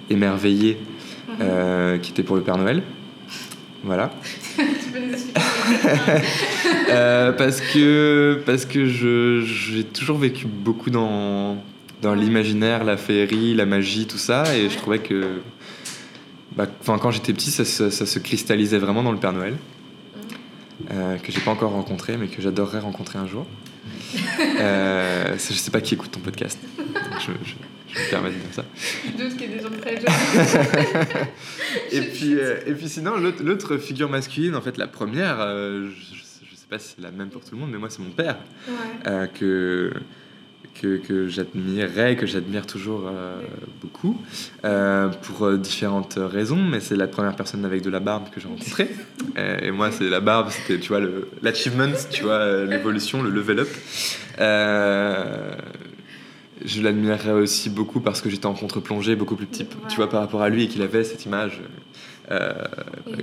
émerveillée, 0.09 0.77
Mhm. 1.27 1.35
euh, 1.41 1.97
qui 1.97 2.11
était 2.11 2.23
pour 2.23 2.35
le 2.35 2.41
Père 2.41 2.57
Noël. 2.57 2.83
Voilà. 3.83 4.11
Euh, 6.89 7.31
parce 7.31 7.61
que, 7.61 8.41
parce 8.45 8.65
que 8.65 8.85
je, 8.87 9.41
j'ai 9.41 9.83
toujours 9.83 10.17
vécu 10.17 10.45
beaucoup 10.45 10.89
dans, 10.89 11.57
dans 12.01 12.13
l'imaginaire, 12.13 12.83
la 12.83 12.97
féerie, 12.97 13.53
la 13.55 13.65
magie, 13.65 14.05
tout 14.05 14.17
ça, 14.17 14.43
et 14.55 14.69
je 14.69 14.77
trouvais 14.77 14.99
que 14.99 15.39
bah, 16.55 16.67
quand 16.85 17.11
j'étais 17.11 17.33
petit, 17.33 17.49
ça, 17.51 17.65
se- 17.65 17.89
ça 17.89 18.05
se 18.05 18.19
cristallisait 18.19 18.77
vraiment 18.77 19.01
dans 19.03 19.11
le 19.11 19.17
Père 19.17 19.33
Noël, 19.33 19.55
euh, 20.91 21.17
que 21.17 21.31
j'ai 21.31 21.39
pas 21.39 21.51
encore 21.51 21.71
rencontré, 21.71 22.17
mais 22.17 22.27
que 22.27 22.41
j'adorerais 22.41 22.79
rencontrer 22.79 23.19
un 23.19 23.27
jour. 23.27 23.45
Euh, 24.59 25.33
je 25.37 25.53
sais 25.55 25.71
pas 25.71 25.81
qui 25.81 25.95
écoute 25.95 26.11
ton 26.11 26.19
podcast, 26.19 26.59
je, 27.19 27.31
je- 27.99 28.05
me 28.05 28.09
permets 28.09 28.29
de 28.29 28.35
dire 28.35 28.53
ça. 28.53 28.65
Qu'il 29.37 29.41
y 29.41 29.43
ait 29.53 29.57
des 29.57 29.63
gens 29.63 29.69
très 29.81 29.95
jeunes. 29.95 30.05
Et 31.91 32.01
puis, 32.01 32.35
euh, 32.35 32.57
et 32.65 32.73
puis 32.73 32.87
sinon, 32.89 33.13
l'autre, 33.17 33.77
figure 33.77 34.09
masculine, 34.09 34.55
en 34.55 34.61
fait, 34.61 34.77
la 34.77 34.87
première, 34.87 35.37
euh, 35.39 35.89
je, 35.89 36.15
je 36.15 36.55
sais 36.55 36.65
pas 36.69 36.79
si 36.79 36.93
c'est 36.95 37.01
la 37.03 37.11
même 37.11 37.29
pour 37.29 37.43
tout 37.43 37.53
le 37.55 37.61
monde, 37.61 37.69
mais 37.71 37.77
moi, 37.77 37.89
c'est 37.89 38.01
mon 38.01 38.09
père. 38.11 38.37
Ouais. 38.67 38.73
euh, 39.07 39.27
que, 40.81 40.97
que, 40.97 41.27
j'admirais, 41.27 42.15
que 42.15 42.25
j'admire 42.25 42.65
toujours 42.65 43.03
euh, 43.07 43.41
beaucoup, 43.81 44.19
euh, 44.65 45.09
pour 45.09 45.45
euh, 45.45 45.57
différentes 45.57 46.17
raisons, 46.19 46.57
mais 46.63 46.79
c'est 46.79 46.95
la 46.95 47.07
première 47.07 47.35
personne 47.35 47.63
avec 47.65 47.81
de 47.83 47.89
la 47.91 47.99
barbe 47.99 48.29
que 48.31 48.39
j'ai 48.39 48.47
rencontrée. 48.47 48.89
Et 49.61 49.71
moi, 49.71 49.91
c'est 49.91 50.09
la 50.09 50.19
barbe, 50.19 50.49
c'était, 50.49 50.79
tu 50.79 50.89
vois, 50.89 51.01
l'achievement, 51.43 51.91
tu 52.11 52.23
vois, 52.23 52.65
l'évolution, 52.65 53.21
le 53.21 53.29
level 53.29 53.59
up. 53.59 53.69
Je 56.65 56.81
l'admirais 56.81 57.31
aussi 57.31 57.69
beaucoup 57.69 57.99
parce 57.99 58.21
que 58.21 58.29
j'étais 58.29 58.45
en 58.45 58.53
contre-plongée, 58.53 59.15
beaucoup 59.15 59.35
plus 59.35 59.45
petit, 59.45 59.65
tu 59.89 59.95
vois, 59.97 60.09
par 60.09 60.21
rapport 60.21 60.41
à 60.41 60.49
lui, 60.49 60.63
et 60.63 60.67
qu'il 60.67 60.81
avait 60.81 61.03
cette 61.03 61.25
image 61.25 61.59
euh, 62.31 62.53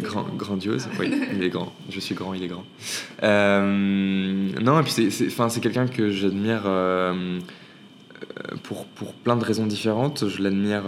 grand- 0.03 0.29
grandiose. 0.37 0.89
Oui, 0.99 1.11
il 1.35 1.43
est 1.43 1.49
grand. 1.49 1.73
Je 1.89 2.01
suis 2.01 2.15
grand, 2.15 2.35
il 2.35 2.43
est 2.43 2.49
grand. 2.49 2.65
Euh, 3.23 4.49
non, 4.61 4.79
et 4.81 4.83
puis 4.83 4.93
c'est, 4.93 5.11
c'est, 5.11 5.27
enfin, 5.29 5.49
c'est 5.49 5.61
quelqu'un 5.61 5.87
que 5.87 6.11
j'admire 6.11 6.63
euh, 6.67 7.39
pour, 8.63 8.85
pour 8.87 9.15
plein 9.15 9.37
de 9.37 9.45
raisons 9.45 9.67
différentes. 9.67 10.29
Je 10.29 10.43
l'admire 10.43 10.83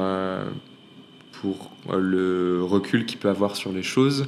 pour 1.41 1.71
le 1.91 2.62
recul 2.62 3.07
qu'il 3.07 3.19
peut 3.19 3.29
avoir 3.31 3.57
sur 3.57 3.73
les 3.73 3.83
choses, 3.83 4.27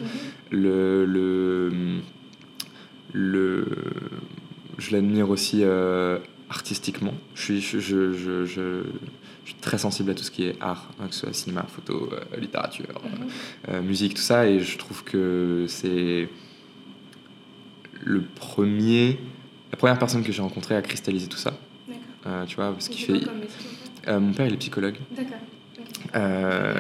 le, 0.51 1.05
le, 1.05 1.71
le, 3.13 3.67
je 4.79 4.93
l'admire 4.93 5.31
aussi 5.31 5.63
artistiquement. 6.51 7.15
Je 7.35 7.43
suis, 7.43 7.61
je, 7.61 7.79
je, 7.81 8.45
je, 8.45 8.83
suis 9.45 9.55
très 9.61 9.79
sensible 9.79 10.11
à 10.11 10.15
tout 10.15 10.25
ce 10.25 10.31
qui 10.31 10.45
est 10.45 10.57
art, 10.61 10.91
hein, 11.01 11.09
que 11.09 11.15
ce 11.15 11.21
soit 11.21 11.33
cinéma, 11.33 11.65
photo, 11.69 12.11
euh, 12.13 12.41
littérature, 12.41 13.01
euh, 13.69 13.83
musique, 13.83 14.15
tout 14.15 14.23
ça, 14.23 14.47
et 14.47 14.61
je 14.61 14.79
trouve 14.79 15.05
que 15.05 15.67
c'est 15.69 16.29
le 18.03 18.23
premier, 18.23 19.19
la 19.73 19.79
première 19.79 19.99
personne 19.99 20.23
que 20.23 20.33
j'ai 20.33 20.43
rencontrée 20.43 20.77
à 20.77 20.83
cristalliser 20.83 21.29
tout 21.29 21.39
ça. 21.39 21.55
Euh, 22.27 22.47
tu 22.47 22.57
vois, 22.57 22.73
parce 22.73 22.89
qu'il 22.89 23.05
fait. 23.05 23.25
comme 23.25 23.41
Euh, 24.09 24.21
mon 24.21 24.33
père, 24.33 24.47
il 24.47 24.55
est 24.55 24.59
psychologue. 24.59 24.97
D'accord. 25.11 25.39
Euh, 26.15 26.75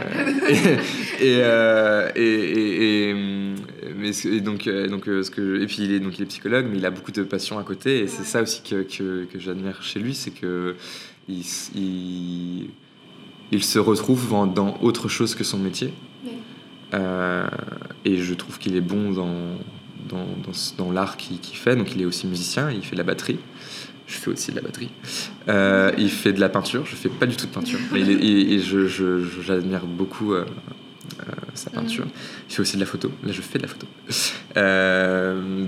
et, 0.48 0.54
et, 1.24 1.38
euh, 1.42 2.10
et, 2.14 2.22
et- 2.22 3.10
et, 3.10 3.14
mais 3.96 4.10
et 4.26 4.40
donc, 4.40 4.66
euh, 4.66 4.86
donc 4.88 5.04
ce 5.06 5.30
que 5.30 5.60
et 5.62 5.66
puis 5.66 5.78
il 5.80 5.92
est 5.92 6.00
donc 6.00 6.18
il 6.18 6.22
est 6.22 6.26
psychologue 6.26 6.66
mais 6.70 6.78
il 6.78 6.86
a 6.86 6.90
beaucoup 6.90 7.10
de 7.10 7.22
passion 7.22 7.58
à 7.58 7.62
côté 7.64 8.00
et 8.00 8.06
c'est 8.06 8.24
ça 8.24 8.42
aussi 8.42 8.62
que, 8.62 8.82
que, 8.82 9.24
que 9.24 9.38
j'admire 9.38 9.82
chez 9.82 9.98
lui 9.98 10.14
c'est 10.14 10.30
que 10.30 10.76
il, 11.28 11.42
il, 11.74 12.70
il 13.50 13.64
se 13.64 13.78
retrouve 13.78 14.28
dans 14.54 14.78
autre 14.82 15.08
chose 15.08 15.34
que 15.34 15.44
son 15.44 15.58
métier 15.58 15.92
Ouais. 16.24 16.30
Euh, 16.94 17.46
et 18.04 18.18
je 18.18 18.34
trouve 18.34 18.58
qu'il 18.58 18.76
est 18.76 18.80
bon 18.80 19.10
dans 19.10 19.56
dans, 20.08 20.26
dans, 20.44 20.84
dans 20.84 20.92
l'art 20.92 21.16
qu'il 21.16 21.38
fait 21.56 21.76
donc 21.76 21.94
il 21.94 22.02
est 22.02 22.04
aussi 22.06 22.26
musicien 22.26 22.70
il 22.70 22.82
fait 22.82 22.92
de 22.92 22.98
la 22.98 23.04
batterie 23.04 23.38
je 24.06 24.16
fais 24.18 24.30
aussi 24.30 24.50
de 24.50 24.56
la 24.56 24.62
batterie 24.62 24.90
euh, 25.48 25.90
il 25.98 26.10
fait 26.10 26.32
de 26.32 26.40
la 26.40 26.48
peinture, 26.48 26.84
je 26.86 26.94
fais 26.96 27.08
pas 27.08 27.26
du 27.26 27.36
tout 27.36 27.46
de 27.46 27.52
peinture, 27.52 27.78
mais 27.92 28.00
il 28.00 28.10
est- 28.10 28.14
et, 28.24 28.54
et 28.54 28.58
je, 28.60 28.86
je- 28.86 29.22
je- 29.24 29.40
j'admire 29.42 29.86
beaucoup 29.86 30.32
euh, 30.34 30.44
euh, 31.20 31.32
sa 31.54 31.70
peinture. 31.70 32.06
Il 32.48 32.54
fait 32.54 32.60
aussi 32.62 32.76
de 32.76 32.80
la 32.80 32.86
photo, 32.86 33.10
là 33.24 33.32
je 33.32 33.40
fais 33.42 33.58
de 33.58 33.62
la 33.64 33.68
photo. 33.68 33.86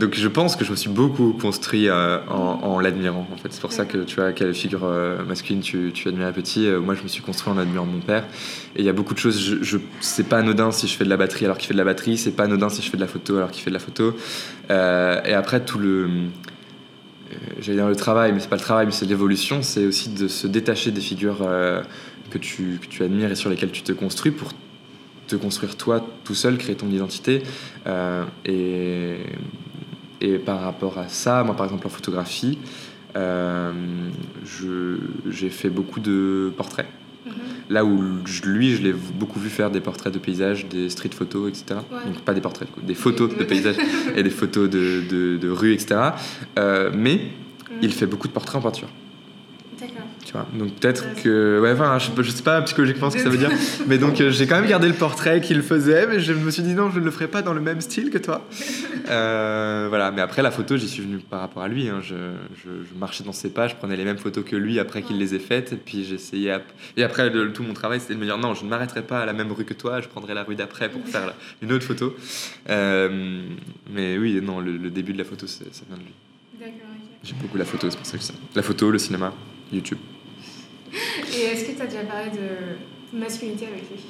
Donc 0.01 0.15
je 0.15 0.29
pense 0.29 0.57
que 0.57 0.65
je 0.65 0.71
me 0.71 0.77
suis 0.77 0.89
beaucoup 0.91 1.33
construit 1.33 1.91
en, 1.91 2.25
en 2.37 2.81
l'admirant 2.81 3.27
en 3.33 3.37
fait. 3.37 3.49
C'est 3.53 3.61
pour 3.61 3.73
ça 3.73 3.85
que 3.85 3.99
tu 3.99 4.17
vois 4.17 4.33
quelle 4.33 4.55
figure 4.55 4.85
masculine 5.27 5.61
tu, 5.61 5.91
tu 5.95 6.09
admirais 6.09 6.33
petit. 6.33 6.67
Euh, 6.67 6.81
moi 6.81 6.95
je 6.95 7.03
me 7.03 7.09
suis 7.09 7.23
construit 7.23 7.53
en 7.53 7.59
admirant 7.59 7.87
mon 7.87 8.01
père. 8.01 8.25
Et 8.77 8.81
il 8.81 8.85
y 8.85 8.89
a 8.89 8.93
beaucoup 8.93 9.15
de 9.15 9.19
choses, 9.19 9.41
je, 9.41 9.63
je, 9.63 9.79
c'est 10.01 10.29
pas 10.29 10.39
anodin 10.39 10.71
si 10.73 10.89
je 10.89 10.97
fais 10.97 11.05
de 11.05 11.11
la 11.11 11.17
batterie 11.17 11.45
alors 11.45 11.59
qu'il 11.59 11.69
fait 11.69 11.75
de 11.75 11.79
la 11.79 11.85
batterie, 11.85 12.17
c'est 12.19 12.33
pas 12.33 12.45
anodin 12.45 12.69
si 12.69 12.83
je 12.83 12.91
fais 12.91 12.97
de 12.97 13.03
la 13.03 13.09
photo 13.09 13.37
alors 13.37 13.51
qu'il 13.51 13.63
fait 13.63 13.71
de 13.71 13.75
la 13.75 13.81
photo. 13.81 14.15
Et 14.71 15.33
après 15.35 15.65
tout 15.65 15.79
le 15.79 16.09
j'allais 17.61 17.79
dire 17.79 17.89
le 17.89 17.97
travail, 17.97 18.33
mais 18.33 18.41
c'est 18.41 18.49
pas 18.49 18.57
le 18.57 18.63
travail, 18.63 18.87
mais 18.87 18.93
c'est 18.93 19.07
l'évolution. 19.07 19.63
C'est 19.63 19.87
aussi 19.87 20.11
de 20.11 20.29
se 20.29 20.47
détacher 20.47 20.91
des 20.91 21.01
figures 21.01 21.43
euh, 21.43 21.83
que, 22.31 22.39
tu, 22.39 22.79
que 22.81 22.87
tu 22.87 23.03
admires 23.03 23.31
et 23.31 23.37
sur 23.37 23.51
lesquelles 23.51 23.73
tu 23.73 23.83
te 23.83 23.93
construis 23.93 24.33
pour 24.33 24.53
te 25.27 25.37
construire 25.37 25.77
toi 25.77 26.07
tout 26.25 26.35
seul, 26.35 26.57
créer 26.59 26.77
ton 26.77 26.91
identité. 26.91 27.43
Euh, 27.87 28.25
et, 28.45 29.17
et 30.21 30.39
par 30.39 30.61
rapport 30.61 30.99
à 30.99 31.09
ça, 31.09 31.43
moi 31.45 31.57
par 31.57 31.67
exemple 31.67 31.87
en 31.87 31.91
photographie, 31.91 32.59
euh, 33.17 33.73
j'ai 35.29 35.51
fait 35.51 35.71
beaucoup 35.71 36.01
de 36.01 36.53
portraits. 36.57 36.87
Mhm. 37.27 37.33
Là 37.69 37.85
où 37.85 38.01
lui, 38.45 38.77
je 38.77 38.83
l'ai 38.83 38.93
beaucoup 38.93 39.41
vu 39.41 39.49
faire 39.49 39.71
des 39.71 39.81
portraits 39.81 40.13
de 40.13 40.19
paysages, 40.19 40.67
des 40.67 40.89
street 40.89 41.11
photos, 41.13 41.49
etc. 41.49 41.81
Ouais. 41.91 42.05
Donc 42.05 42.21
pas 42.21 42.35
des 42.35 42.41
portraits, 42.41 42.69
des 42.83 42.95
photos 42.95 43.37
de 43.37 43.45
paysages 43.45 43.77
et 44.15 44.23
des 44.23 44.31
photos 44.31 44.71
de, 44.71 45.03
de, 45.09 45.37
de 45.37 45.49
rues, 45.51 45.73
etc. 45.73 46.11
Euh, 46.59 46.91
mais 46.95 47.21
il 47.83 47.93
fait 47.93 48.07
beaucoup 48.07 48.29
de 48.29 48.33
portraits 48.33 48.57
en 48.57 48.63
peinture. 48.63 48.89
Tu 50.27 50.33
vois 50.33 50.45
donc 50.59 50.75
peut-être 50.75 51.05
que. 51.23 51.61
Ouais, 51.61 51.71
enfin, 51.71 51.99
je 52.01 52.21
je 52.21 52.31
sais 52.33 52.43
pas 52.43 52.61
psychologiquement 52.63 53.11
ce 53.11 53.17
que 53.17 53.23
ça 53.23 53.29
veut 53.29 53.39
dire. 53.39 53.51
mais 53.87 53.97
donc 53.97 54.21
euh, 54.21 54.33
j'ai 54.33 54.49
quand 54.49 54.57
même 54.57 54.69
gardé 54.69 54.89
le 54.89 54.95
portrait 54.95 55.41
qu'il 55.41 55.63
faisait, 55.63 56.09
mais 56.09 56.19
je 56.19 56.33
me 56.33 56.51
suis 56.51 56.65
dit 56.65 56.75
non, 56.75 56.91
je 56.91 56.99
ne 56.99 57.05
le 57.05 57.13
ferai 57.13 57.29
pas 57.29 57.43
dans 57.43 57.55
le 57.55 57.61
même 57.61 57.81
style 57.81 58.11
que 58.11 58.19
toi. 58.19 58.45
Euh, 59.09 59.87
voilà, 59.89 60.11
mais 60.11 60.21
après 60.21 60.43
la 60.43 60.51
photo, 60.51 60.77
j'y 60.77 60.89
suis 60.89 61.01
venu 61.01 61.19
par 61.19 61.39
rapport 61.39 61.63
à 61.63 61.69
lui. 61.69 61.89
Hein. 61.89 62.01
Je, 62.03 62.17
je, 62.65 62.99
marchais 62.99 63.23
dans 63.23 63.33
ses 63.33 63.51
pas, 63.51 63.69
je 63.69 63.77
prenais 63.77 63.97
les 63.97 64.05
mêmes 64.05 64.19
photos 64.19 64.45
que 64.45 64.57
lui 64.57 64.81
après 64.81 65.03
qu'il 65.03 65.17
les 65.17 65.33
ait 65.33 65.39
faites, 65.39 65.73
et 65.73 65.77
puis 65.77 66.05
j'essayais. 66.05 66.59
Et 66.97 67.05
après, 67.05 67.31
tout 67.53 67.63
mon 67.63 67.73
travail, 67.73 68.01
c'était 68.01 68.15
de 68.15 68.19
me 68.19 68.25
dire 68.25 68.37
non, 68.37 68.55
je 68.55 68.65
ne 68.65 68.69
m'arrêterai 68.69 69.03
pas 69.03 69.21
à 69.21 69.27
la 69.27 69.33
même 69.33 69.53
rue 69.53 69.65
que 69.65 69.75
toi, 69.75 70.01
je 70.01 70.09
prendrai 70.09 70.35
la 70.35 70.43
rue 70.43 70.57
d'après 70.57 70.89
pour 70.89 71.07
faire 71.07 71.35
une 71.63 71.73
autre 71.73 71.85
photo. 71.85 72.17
Euh, 72.69 73.43
mais 73.93 74.19
oui, 74.19 74.41
non, 74.43 74.59
le, 74.59 74.91
début 74.91 75.13
de 75.13 75.19
la 75.19 75.25
photo, 75.25 75.47
ça 75.47 75.63
vient 75.89 75.99
de 75.99 76.03
lui. 76.03 76.15
D'accord, 76.59 76.89
J'aime 77.23 77.39
beaucoup 77.39 77.59
la 77.59 77.65
photo, 77.65 77.89
c'est 77.89 77.97
pour 77.97 78.07
ça 78.07 78.19
que 78.19 78.25
ça. 78.25 78.35
La 78.57 78.63
photo, 78.63 78.91
le 78.91 78.99
cinéma, 78.99 79.33
YouTube. 79.73 79.99
Et 80.93 81.41
est-ce 81.53 81.65
que 81.65 81.77
tu 81.77 81.83
as 81.83 81.87
déjà 81.87 82.03
parlé 82.03 82.31
de 82.31 83.19
masculinité 83.19 83.67
avec 83.67 83.83
lui? 83.91 84.01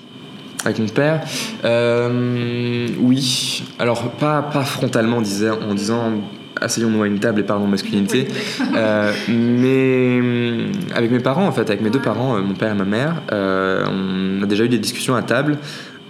Avec 0.64 0.78
mon 0.78 0.88
père? 0.88 1.22
Euh, 1.64 2.88
Oui. 3.00 3.64
Alors, 3.78 4.10
pas, 4.12 4.42
pas 4.42 4.64
frontalement 4.64 5.18
en 5.18 5.22
disant, 5.22 5.58
en 5.60 5.74
disant 5.74 6.12
asseyons-nous 6.60 7.02
à 7.02 7.06
une 7.06 7.18
table 7.18 7.40
et 7.40 7.42
parlons 7.42 7.66
masculinité. 7.66 8.28
Euh, 8.74 9.12
mais 9.28 10.20
euh, 10.22 10.72
avec 10.94 11.10
mes 11.10 11.20
parents, 11.20 11.46
en 11.46 11.52
fait, 11.52 11.68
avec 11.68 11.82
mes 11.82 11.90
deux 11.90 12.00
parents, 12.00 12.40
mon 12.40 12.54
père 12.54 12.72
et 12.72 12.74
ma 12.74 12.84
mère, 12.84 13.22
on 13.30 14.42
a 14.42 14.46
déjà 14.46 14.64
eu 14.64 14.68
des 14.68 14.78
discussions 14.78 15.14
à 15.14 15.22
table 15.22 15.58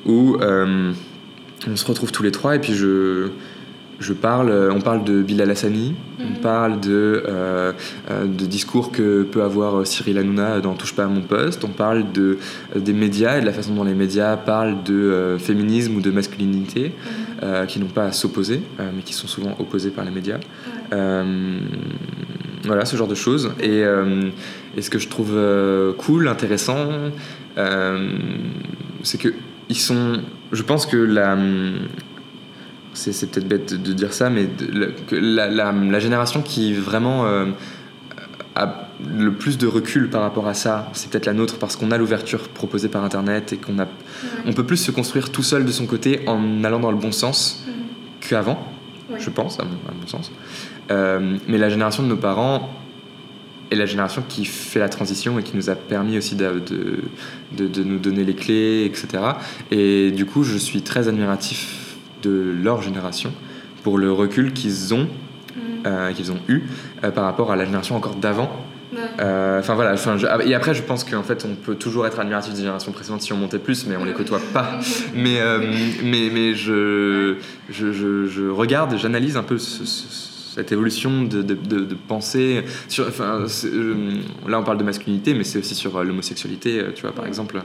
où 0.05 0.37
on 0.41 1.77
se 1.77 1.85
retrouve 1.85 2.13
tous 2.13 2.23
les 2.23 2.31
trois 2.31 2.55
et 2.55 2.61
puis 2.61 2.75
je 2.75 3.31
je 3.99 4.13
parle, 4.13 4.51
euh, 4.51 4.73
on 4.73 4.81
parle 4.81 5.05
de 5.05 5.23
Bilal 5.23 5.51
Hassani, 5.51 5.95
on 6.21 6.25
mhm. 6.25 6.37
parle 6.43 6.81
de, 6.81 7.23
euh, 7.27 7.73
euh, 8.11 8.27
de 8.27 8.45
discours 8.45 8.93
que 8.93 9.23
peut 9.23 9.43
avoir 9.43 9.87
Cyril 9.87 10.19
Hanouna 10.19 10.61
dans 10.61 10.75
Touche 10.75 10.95
pas 10.95 11.05
à 11.05 11.09
mon 11.09 11.23
poste, 11.23 11.65
on 11.65 11.69
parle 11.69 12.13
de, 12.13 12.39
des 12.75 12.93
médias 12.93 13.39
et 13.39 13.41
de 13.41 13.47
la 13.47 13.53
façon 13.53 13.75
dont 13.75 13.85
les 13.85 13.95
médias 13.95 14.37
parlent 14.37 14.83
de 14.83 15.37
féminisme 15.39 15.97
ou 15.97 16.01
de 16.01 16.11
masculinité, 16.11 16.93
mhm. 17.43 17.67
qui 17.67 17.81
n'ont 17.81 17.87
pas 17.87 18.07
à 18.07 18.13
s'opposer, 18.13 18.61
mais 18.79 19.03
qui 19.03 19.15
sont 19.15 19.29
souvent 19.29 19.57
opposés 19.59 19.91
par 19.91 20.05
les 20.05 20.11
médias. 20.11 20.39
voilà, 20.91 22.85
ce 22.85 22.97
genre 22.97 23.09
de 23.09 23.15
choses. 23.15 23.53
Et, 23.61 23.83
et 24.77 24.83
ce 24.83 24.91
que 24.91 24.99
je 24.99 25.09
trouve 25.09 25.39
cool, 25.99 26.29
intéressant, 26.29 26.89
c'est 29.03 29.19
que 29.19 29.33
ils 29.69 29.79
sont. 29.79 30.21
Je 30.53 30.63
pense 30.63 30.87
que 30.87 30.97
la 30.97 31.37
c'est 32.97 33.31
peut-être 33.31 33.49
bête 33.49 33.75
de 33.75 33.93
dire 33.93 34.13
ça, 34.13 34.31
mais 34.31 34.49
la, 35.11 35.49
la, 35.49 36.01
génération 36.01 36.43
qui 36.43 36.75
vraiment 36.75 37.27
euh, 37.27 37.47
a 38.55 38.89
le 39.07 39.33
plus 39.33 39.59
de 39.59 39.67
recul 39.67 40.09
par 40.09 40.23
rapport 40.23 40.49
à 40.49 40.55
ça, 40.55 40.89
c'est 40.95 41.11
peut-être 41.11 41.27
la 41.27 41.35
nôtre 41.35 41.59
parce 41.59 41.77
qu'on 41.77 41.91
a 41.91 41.99
l'ouverture 41.99 42.49
proposée 42.49 42.89
par 42.89 43.05
Internet 43.05 43.53
et 43.53 43.57
qu'on 43.59 43.79
a, 43.79 43.87
on 44.47 44.53
peut 44.53 44.65
plus 44.65 44.79
se 44.79 44.91
construire 44.91 45.31
tout 45.31 45.43
seul 45.43 45.65
de 45.65 45.73
son 45.73 45.87
côté 45.87 46.21
en 46.27 46.65
allant 46.65 46.81
dans 46.81 46.91
le 46.91 46.97
bon 46.97 47.13
sens 47.13 47.65
mm-hmm. 47.67 48.29
qu'avant, 48.29 48.67
je 49.19 49.31
pense, 49.31 49.61
à 49.61 49.65
mon, 49.65 50.07
sens. 50.07 50.33
Euh, 50.91 51.37
mais 51.47 51.59
la 51.59 51.69
génération 51.69 52.03
de 52.03 52.09
nos 52.09 52.17
parents 52.17 52.71
est 53.71 53.77
la 53.77 53.87
génération 53.87 54.23
qui 54.27 54.45
fait 54.45 54.79
la 54.79 54.89
transition 54.89 55.39
et 55.39 55.43
qui 55.43 55.57
nous 55.57 55.69
a 55.69 55.75
permis 55.75 56.17
aussi 56.17 56.35
de, 56.37 56.63
de, 57.57 57.67
de 57.67 57.83
nous 57.83 57.99
donner 57.99 58.25
les 58.25 58.35
clés, 58.35 58.85
etc. 58.85 59.09
Et 59.71 60.13
du 60.13 60.25
coup, 60.25 60.45
je 60.45 60.57
suis 60.57 60.83
très 60.83 61.09
admiratif 61.09 61.86
de 62.23 62.55
leur 62.63 62.83
génération 62.83 63.33
pour 63.87 63.99
le 63.99 64.11
recul 64.11 64.53
qu'ils 64.53 64.95
ont, 64.95 65.05
mm. 65.05 65.61
euh, 65.87 66.13
qu'ils 66.13 66.33
ont 66.33 66.41
eu 66.49 66.63
euh, 67.05 67.13
par 67.13 67.23
rapport 67.23 67.53
à 67.53 67.57
la 67.57 67.65
génération 67.65 67.95
encore 67.95 68.17
d'avant. 68.17 68.51
Euh, 69.21 69.61
enfin 69.61 69.75
voilà, 69.75 69.95
ah, 70.29 70.39
et 70.45 70.55
après 70.55 70.75
je 70.75 70.83
pense 70.83 71.05
qu'en 71.05 71.23
fait 71.23 71.45
on 71.45 71.55
peut 71.55 71.75
toujours 71.75 72.07
être 72.07 72.19
admiratif 72.19 72.53
des 72.55 72.61
générations 72.61 72.93
précédentes 72.93 73.23
si 73.23 73.33
on 73.33 73.37
montait 73.37 73.59
plus, 73.59 73.87
mais 73.87 73.97
on 73.97 74.05
les 74.05 74.13
côtoie 74.13 74.41
pas. 74.53 74.81
mais, 75.15 75.41
mais, 76.03 76.31
mais 76.33 76.55
je, 76.55 77.37
je, 77.69 77.93
je, 77.93 78.49
regarde, 78.49 78.97
j'analyse 78.97 79.37
un 79.37 79.45
peu 79.45 79.59
cette 79.59 80.73
évolution 80.73 81.23
de, 81.23 81.43
de, 81.43 81.55
de, 81.55 81.95
pensée. 82.09 82.65
Sur, 82.89 83.07
enfin, 83.07 83.45
là 84.49 84.59
on 84.59 84.65
parle 84.65 84.79
de 84.79 84.85
masculinité, 84.85 85.35
mais 85.35 85.45
c'est 85.45 85.59
aussi 85.59 85.75
sur 85.75 86.03
l'homosexualité, 86.03 86.87
tu 86.95 87.03
vois, 87.03 87.13
par 87.13 87.27
exemple 87.27 87.63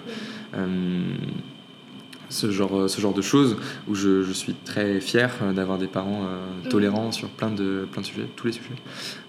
ce 2.32 2.50
genre, 2.50 2.90
ce 2.90 3.02
genre 3.02 3.14
de 3.14 3.22
choses 3.22 3.58
où 3.88 3.96
je, 3.96 4.24
je 4.24 4.32
suis 4.32 4.54
très 4.54 5.00
fier 5.02 5.30
euh, 5.42 5.54
d'avoir 5.54 5.78
des 5.78 5.88
parents 5.88 6.24
euh, 6.24 6.70
tolérants 6.70 7.12
sur 7.12 7.28
plein 7.30 7.52
de, 7.52 7.88
plein 7.92 8.02
de 8.02 8.08
sujets, 8.08 8.28
tous 8.36 8.48
les 8.48 8.54
sujets. 8.54 8.70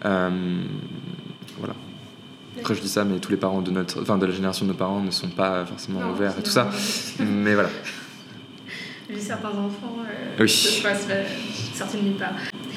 Euh, 0.04 0.30
voilà. 1.58 1.74
Après, 2.58 2.74
je 2.74 2.80
dis 2.80 2.88
ça, 2.88 3.04
mais 3.04 3.18
tous 3.18 3.30
les 3.30 3.36
parents 3.36 3.60
de, 3.60 3.70
notre, 3.70 4.02
enfin, 4.02 4.18
de 4.18 4.26
la 4.26 4.32
génération 4.32 4.64
de 4.64 4.70
nos 4.70 4.76
parents 4.76 5.00
ne 5.00 5.10
sont 5.10 5.28
pas 5.28 5.64
forcément 5.64 6.00
ouverts 6.10 6.34
et 6.38 6.42
tout 6.42 6.50
ça. 6.50 6.70
mais 7.18 7.54
voilà. 7.54 7.70
certains 9.18 9.48
enfants 9.48 9.96
oui. 10.38 10.48
se 10.48 10.82
passent 10.82 11.08
certaines 11.74 12.04
nulle 12.04 12.14
part. 12.14 12.34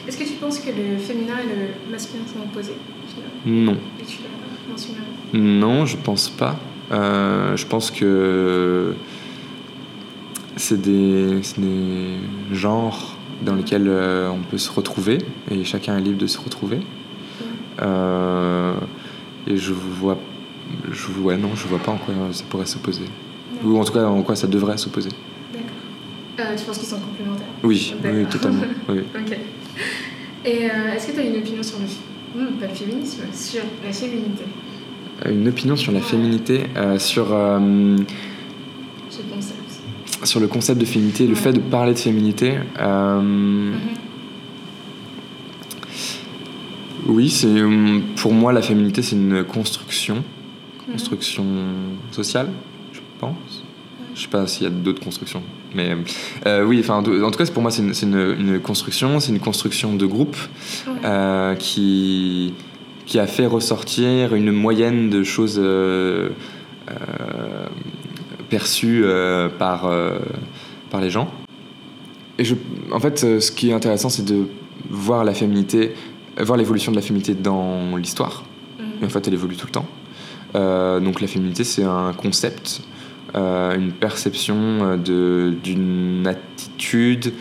Est-ce 0.07 0.17
que 0.17 0.23
tu 0.23 0.33
penses 0.33 0.59
que 0.59 0.69
le 0.69 0.97
féminin 0.97 1.35
et 1.43 1.55
le 1.87 1.91
masculin 1.91 2.23
sont 2.25 2.41
opposés 2.41 2.77
Non. 3.45 3.77
Non, 5.33 5.85
je 5.85 5.97
pense 5.97 6.29
pas. 6.29 6.57
je 6.89 7.65
pense 7.65 7.91
que 7.91 8.95
c'est 10.55 10.81
des, 10.81 11.41
des, 11.57 12.17
genres 12.51 13.17
dans 13.41 13.55
lesquels 13.55 13.87
euh, 13.87 14.29
on 14.29 14.39
peut 14.39 14.57
se 14.57 14.71
retrouver 14.71 15.19
et 15.51 15.63
chacun 15.63 15.97
est 15.97 16.01
libre 16.01 16.17
de 16.17 16.27
se 16.27 16.39
retrouver. 16.39 16.79
Euh, 17.81 18.73
et 19.47 19.57
je 19.57 19.73
vois, 19.73 20.17
je 20.91 21.07
vois, 21.07 21.35
non, 21.35 21.55
je 21.55 21.67
vois 21.67 21.79
pas 21.79 21.91
en 21.91 21.97
quoi 21.97 22.13
ça 22.31 22.43
pourrait 22.49 22.65
s'opposer. 22.65 23.05
Ou 23.63 23.77
en 23.77 23.83
tout 23.83 23.93
cas 23.93 24.05
en 24.05 24.21
quoi 24.21 24.35
ça 24.35 24.47
devrait 24.47 24.77
s'opposer. 24.77 25.09
D'accord. 25.51 26.51
Euh, 26.51 26.55
tu 26.57 26.65
penses 26.65 26.77
qu'ils 26.77 26.87
sont 26.87 26.99
complémentaires? 26.99 27.47
Oui, 27.63 27.93
oui, 28.03 28.25
totalement. 28.25 28.63
oui. 28.89 29.01
ok. 29.13 29.37
Et 30.45 30.69
est-ce 30.95 31.07
que 31.07 31.11
tu 31.13 31.19
as 31.19 31.23
une 31.23 31.37
opinion 31.37 31.63
sur 31.63 31.79
le, 31.79 31.85
hmm, 32.39 32.53
pas 32.59 32.67
le 32.67 32.73
féminisme, 32.73 33.23
sur 33.33 33.63
la 33.83 33.91
féminité? 33.91 34.43
Une 35.27 35.47
opinion 35.47 35.75
sur 35.75 35.91
la 35.91 36.01
féminité, 36.01 36.67
sur 36.99 37.33
sur 40.23 40.39
le 40.39 40.47
concept 40.47 40.79
de 40.79 40.85
féminité, 40.85 41.27
le 41.27 41.35
fait 41.35 41.53
de 41.53 41.59
parler 41.59 41.93
de 41.93 41.99
féminité. 41.99 42.55
Euh. 42.79 43.73
Oui, 47.07 47.29
c'est 47.29 47.47
euh, 47.47 47.99
pour 48.15 48.33
moi 48.33 48.51
la 48.51 48.63
féminité 48.63 49.01
c'est 49.03 49.15
une 49.15 49.43
construction, 49.43 50.15
mhm. 50.87 50.93
construction 50.93 51.45
sociale, 52.11 52.49
je 52.93 52.99
pense. 53.19 53.63
Je 54.15 54.21
sais 54.21 54.27
pas 54.27 54.47
s'il 54.47 54.63
y 54.63 54.67
a 54.67 54.69
d'autres 54.69 55.03
constructions, 55.03 55.43
mais 55.75 55.95
euh, 56.45 56.63
oui, 56.63 56.79
enfin 56.79 56.95
en 56.95 57.03
tout 57.03 57.37
cas 57.37 57.45
pour 57.47 57.61
moi 57.61 57.69
c'est 57.69 57.81
une, 57.81 58.35
une, 58.39 58.59
construction, 58.61 59.19
c'est 59.19 59.33
une 59.33 59.41
construction 59.41 59.93
de 59.93 60.05
groupe 60.05 60.37
qui 61.59 62.53
qui 63.05 63.19
a 63.19 63.27
fait 63.27 63.45
ressortir 63.45 64.33
une 64.33 64.51
moyenne 64.51 65.09
de 65.09 65.23
choses 65.23 65.61
perçu 68.49 69.01
euh, 69.03 69.49
par, 69.49 69.85
euh, 69.85 70.19
par 70.89 71.01
les 71.01 71.09
gens. 71.09 71.29
Et 72.37 72.43
je, 72.43 72.55
en 72.91 72.99
fait, 72.99 73.23
euh, 73.23 73.39
ce 73.39 73.51
qui 73.51 73.69
est 73.69 73.73
intéressant, 73.73 74.09
c'est 74.09 74.25
de 74.25 74.47
voir 74.89 75.23
la 75.23 75.33
féminité, 75.33 75.93
voir 76.39 76.57
l'évolution 76.57 76.91
de 76.91 76.97
la 76.97 77.01
féminité 77.01 77.33
dans 77.33 77.95
l'histoire. 77.97 78.43
Mhm. 78.79 79.05
En 79.05 79.09
fait, 79.09 79.27
elle 79.27 79.33
évolue 79.33 79.55
tout 79.55 79.67
le 79.67 79.71
temps. 79.71 79.85
donc 81.01 81.19
la 81.19 81.27
féminité, 81.27 81.63
c'est 81.65 81.83
un 81.83 82.13
concept, 82.13 82.81
une 83.33 83.91
perception 83.91 84.95
d'une 84.97 86.25
attitude 86.25 87.33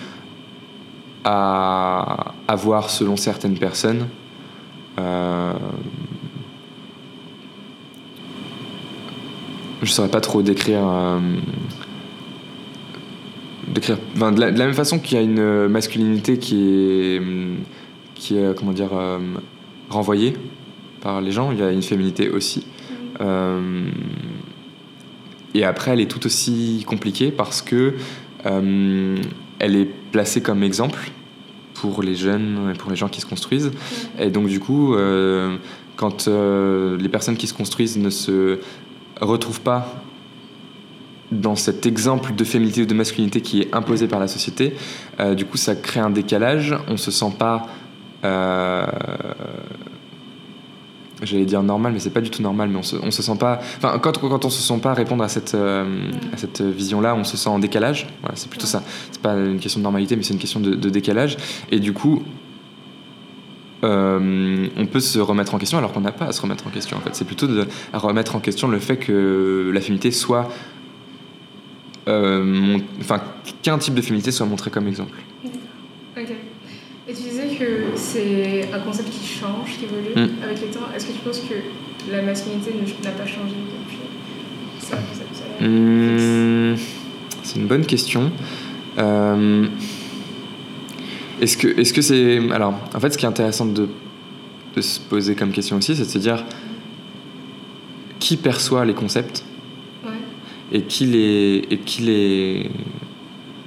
à 1.23 2.35
avoir 2.49 2.91
selon 2.91 3.17
certaines 3.17 3.57
personnes. 3.57 4.09
Je 9.85 9.93
saurais 9.93 10.09
pas 10.09 10.21
trop 10.21 10.43
décrire. 10.43 10.87
Euh, 10.87 11.21
décrire 13.69 13.99
de, 14.17 14.41
la, 14.41 14.51
même 14.51 14.75
façon 14.75 14.99
qu'il 14.99 15.19
y 15.19 15.21
a 15.21 15.25
une 15.25 15.69
masculinité 15.69 16.39
qui 16.39 16.69
est, 16.69 17.23
qui 18.15 18.37
est 18.37 18.57
comment 18.57 18.73
dire, 18.73 18.91
euh, 18.95 19.19
renvoyée 19.89 20.35
par 21.01 21.21
les 21.21 21.33
gens, 21.33 21.53
il 21.53 21.59
y 21.59 21.63
a 21.63 21.71
une 21.71 21.83
féminité 21.83 22.31
aussi. 22.31 22.67
Euh, 23.21 23.87
et 25.55 25.65
après, 25.65 25.93
elle 25.93 26.01
est 26.01 26.11
tout 26.11 26.25
aussi 26.27 26.85
compliquée 26.87 27.31
parce 27.31 27.63
que 27.63 27.95
elle 28.45 29.77
est 29.77 29.89
placée 30.13 30.43
comme 30.43 30.63
exemple 30.63 31.11
pour 31.75 32.03
les 32.03 32.15
jeunes 32.15 32.73
et 32.75 32.77
pour 32.77 32.91
les 32.91 32.97
gens 32.97 33.09
qui 33.09 33.23
se 33.23 33.27
construisent. 33.27 33.73
Et 34.19 34.31
donc, 34.31 34.49
du 34.49 34.61
coup, 34.61 34.95
quand 35.97 36.29
les 36.29 37.09
personnes 37.09 37.37
qui 37.37 37.47
se 37.47 37.55
construisent 37.55 37.97
ne 37.97 38.11
se 38.11 38.59
retrouve 39.25 39.61
pas 39.61 39.87
dans 41.33 41.57
cet 41.57 41.87
exemple 41.87 42.35
de 42.35 42.45
féminité 42.45 42.83
ou 42.83 42.87
de 42.87 42.95
masculinité 42.95 43.41
qui 43.41 43.63
est 43.63 43.75
imposé 43.75 44.07
par 44.07 44.21
la 44.21 44.29
société, 44.29 44.75
euh, 45.21 45.35
du 45.35 45.45
coup 45.45 45.57
ça 45.57 45.75
crée 45.75 46.01
un 46.01 46.11
décalage, 46.11 46.77
on 46.89 46.97
se 46.97 47.11
sent 47.11 47.33
pas 47.39 47.67
euh, 48.25 48.87
j'allais 51.23 51.45
dire 51.45 51.63
normal, 51.63 51.93
mais 51.93 51.99
c'est 51.99 52.11
pas 52.11 52.21
du 52.21 52.31
tout 52.31 52.43
normal, 52.43 52.69
mais 52.69 52.79
on 52.79 52.83
se, 52.83 53.11
se 53.11 53.23
sent 53.23 53.37
pas. 53.39 53.61
Enfin, 53.79 53.99
quand, 53.99 54.19
quand 54.19 54.45
on 54.45 54.51
se 54.51 54.63
sent 54.63 54.79
pas 54.81 54.95
répondre 54.95 55.25
à 55.25 55.29
cette, 55.29 55.55
euh, 55.55 56.11
à 56.33 56.37
cette 56.37 56.61
vision-là, 56.61 57.15
on 57.15 57.25
se 57.25 57.37
sent 57.37 57.49
en 57.49 57.59
décalage. 57.59 58.07
Voilà, 58.21 58.37
c'est 58.37 58.51
plutôt 58.51 58.67
ça. 58.67 58.83
C'est 59.11 59.23
pas 59.23 59.35
une 59.35 59.59
question 59.59 59.81
de 59.81 59.85
normalité, 59.85 60.17
mais 60.17 60.23
c'est 60.23 60.35
une 60.35 60.41
question 60.41 60.61
de 60.61 60.91
décalage. 60.91 61.37
Et 61.71 61.81
du 61.81 61.93
coup, 61.93 62.23
euh, 63.85 64.67
on 64.77 64.87
peut 64.87 65.01
se 65.01 65.19
remettre 65.19 65.55
en 65.55 65.59
question 65.59 65.79
alors 65.79 65.93
qu'on 65.93 66.01
n'a 66.01 66.13
pas 66.13 66.27
à 66.27 66.33
se 66.33 66.41
remettre 66.41 66.67
en 66.67 66.71
question. 66.71 66.97
En 66.97 67.01
fait, 67.01 67.15
c'est 67.15 67.25
plutôt 67.27 67.47
de, 67.47 67.67
à 67.93 67.99
remettre 67.99 68.35
en 68.35 68.41
question 68.41 68.69
le 68.69 68.79
fait 68.79 68.97
que 68.97 69.71
la 69.73 69.81
féminité 69.81 70.11
soit, 70.11 70.49
euh, 72.09 72.79
enfin, 73.01 73.21
qu'un 73.63 73.79
type 73.79 73.95
de 73.95 74.01
féminité 74.03 74.31
soit 74.31 74.47
montré 74.47 74.71
comme 74.71 74.89
exemple. 74.89 75.17
Ok. 76.17 76.31
Et 77.07 77.13
tu 77.13 77.23
disais 77.23 77.49
que 77.59 77.83
c'est 77.97 78.69
un 78.73 78.79
concept 78.81 79.11
qui 79.11 79.27
change, 79.27 79.77
qui 79.79 79.85
évolue 79.85 80.15
Mm. 80.17 80.43
avec 80.43 80.61
le 80.63 80.69
temps. 80.69 80.87
Est-ce 80.97 81.07
que 81.07 81.13
tu 81.13 81.19
penses 81.19 81.41
que 81.41 82.11
la 82.11 82.23
masculinité 82.23 82.71
n'a 83.03 83.11
pas 83.11 83.27
changé 83.27 83.55
depuis 83.87 83.99
C'est 84.79 84.95
un 84.95 84.99
concept 84.99 85.43
euh, 85.63 86.73
Hum, 86.73 86.79
c'est 87.43 87.59
une 87.59 87.67
bonne 87.67 87.85
question. 87.85 88.31
Euh, 88.99 89.67
est-ce 91.41 91.57
que 91.57 91.69
est-ce 91.69 91.93
que 91.93 92.03
c'est 92.03 92.39
alors 92.53 92.75
en 92.95 93.01
fait 93.01 93.11
ce 93.11 93.19
qui 93.19 93.25
est 93.25 93.29
intéressant 93.29 93.67
de, 93.67 93.89
de 94.77 94.81
se 94.81 95.01
poser 95.01 95.35
comme 95.35 95.53
question 95.53 95.77
aussi 95.77 95.95
c'est 95.97 96.05
de 96.05 96.09
se 96.09 96.19
dire 96.19 96.45
qui 98.19 98.37
perçoit 98.37 98.85
les 98.85 98.95
concepts 98.95 99.45
Ouais. 100.05 100.13
et 100.73 100.83
qui 100.83 101.07
les 101.07 101.63
et 101.71 101.79
qui 101.79 102.03
les 102.03 102.71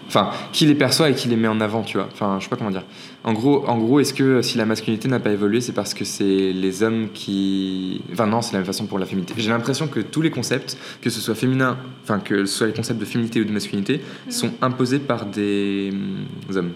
enfin 0.07 0.29
qui 0.53 0.65
les 0.65 0.75
perçoit 0.75 1.09
et 1.09 1.15
qui 1.15 1.27
les 1.27 1.35
met 1.35 1.47
en 1.49 1.59
avant 1.59 1.81
tu 1.83 1.97
vois 1.97 2.07
enfin 2.13 2.37
je 2.39 2.43
sais 2.45 2.49
pas 2.49 2.55
comment 2.55 2.69
dire 2.71 2.85
en 3.23 3.33
gros 3.33 3.65
en 3.67 3.77
gros 3.77 3.99
est-ce 3.99 4.13
que 4.13 4.41
si 4.41 4.57
la 4.57 4.65
masculinité 4.65 5.07
n'a 5.09 5.19
pas 5.19 5.31
évolué 5.31 5.59
c'est 5.59 5.73
parce 5.73 5.93
que 5.93 6.05
c'est 6.05 6.53
les 6.53 6.81
hommes 6.83 7.09
qui 7.13 8.01
enfin 8.13 8.25
non 8.27 8.41
c'est 8.41 8.53
la 8.53 8.59
même 8.59 8.65
façon 8.65 8.85
pour 8.85 8.99
la 8.99 9.05
féminité 9.05 9.33
j'ai 9.37 9.49
l'impression 9.49 9.87
que 9.87 9.99
tous 9.99 10.21
les 10.21 10.29
concepts 10.31 10.77
que 11.01 11.09
ce 11.09 11.19
soit 11.19 11.35
féminin 11.35 11.77
enfin 12.03 12.19
que 12.19 12.45
ce 12.45 12.55
soit 12.57 12.67
les 12.67 12.73
concepts 12.73 12.99
de 12.99 13.05
féminité 13.05 13.41
ou 13.41 13.45
de 13.45 13.51
masculinité 13.51 13.99
Mhm. 14.27 14.31
sont 14.31 14.51
imposés 14.61 14.99
par 14.99 15.25
des 15.25 15.89
hum, 15.91 16.55
hommes 16.55 16.71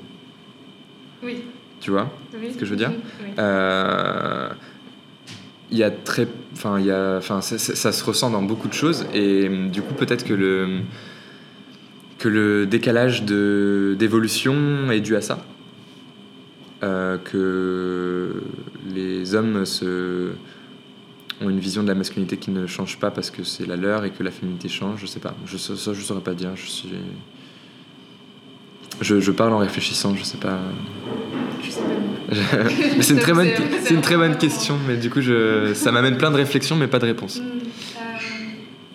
Oui. 1.24 1.44
tu 1.80 1.92
vois 1.92 2.10
Oui. 2.34 2.52
Ce 2.54 2.58
que 2.58 2.66
je 2.66 2.72
veux 2.72 2.78
dire 2.78 2.92
Oui. 3.24 3.30
euh, 3.40 4.50
il 5.72 5.78
y 5.78 5.84
a 5.84 5.92
très 5.92 6.28
enfin 6.54 6.80
il 6.80 6.86
y 6.86 6.92
a 6.92 7.16
enfin 7.18 7.42
ça, 7.42 7.58
ça- 7.58 7.76
ça 7.76 7.92
se 7.92 8.04
ressent 8.04 8.30
dans 8.30 8.42
beaucoup 8.44 8.68
de 8.68 8.74
choses 8.74 9.06
et 9.14 9.48
hum, 9.48 9.70
du 9.70 9.82
coup 9.82 9.94
peut-être 9.94 10.26
que 10.26 10.34
le 10.34 10.80
que 12.20 12.28
le 12.30 12.66
décalage 12.68 13.24
de 13.24 13.96
d'évolution 13.98 14.92
est 14.92 15.02
dû 15.02 15.16
à 15.16 15.22
ça 15.22 15.38
Euh, 16.84 17.20
que 17.20 18.42
les 18.96 19.36
hommes 19.36 19.66
se 19.66 20.32
ont 21.40 21.50
une 21.50 21.60
vision 21.60 21.84
de 21.84 21.88
la 21.88 21.94
masculinité 21.96 22.38
qui 22.38 22.50
ne 22.52 22.66
change 22.66 22.98
pas 23.00 23.12
parce 23.12 23.30
que 23.30 23.44
c'est 23.44 23.68
la 23.68 23.76
leur 23.76 24.04
et 24.04 24.10
que 24.10 24.24
la 24.24 24.32
féminité 24.32 24.68
change 24.68 25.00
je 25.02 25.06
sais 25.06 25.20
pas 25.20 25.36
je 25.46 25.58
ça, 25.58 25.94
je 25.94 26.02
saurais 26.02 26.22
pas 26.30 26.34
dire 26.34 26.52
je 26.56 26.66
suis 26.68 26.90
je, 28.99 29.19
je 29.19 29.32
parle 29.32 29.54
en 29.54 29.58
réfléchissant 29.60 30.15
je 30.15 30.23
sais 30.23 30.38
pas 30.38 30.60
Je 31.63 31.69
sais 31.71 31.80
pas. 31.82 32.69
c'est 33.01 33.13
une 33.13 33.19
très 33.19 33.34
bonne, 33.34 33.47
C'est- 33.84 33.93
une 33.93 34.01
très 34.01 34.15
bonne 34.17 34.38
question, 34.38 34.77
mais 34.88 34.95
du 34.97 35.10
coup, 35.10 35.19
je, 35.21 35.73
ça 35.73 35.91
m'amène 35.91 36.17
plein 36.17 36.32
de 36.32 36.38
réflexions, 36.38 36.75
mais 36.77 36.88
pas 36.88 36.99
de 36.99 37.06
réponses. 37.06 37.39
Hmm, 37.39 37.41
euh, 37.41 37.99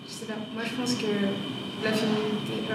je 0.07 0.11
sais 0.11 0.25
pas. 0.25 0.33
Moi, 0.55 0.63
je 0.65 0.81
pense 0.81 0.95
que 0.95 1.05
la 1.83 1.91
féminité. 1.91 2.65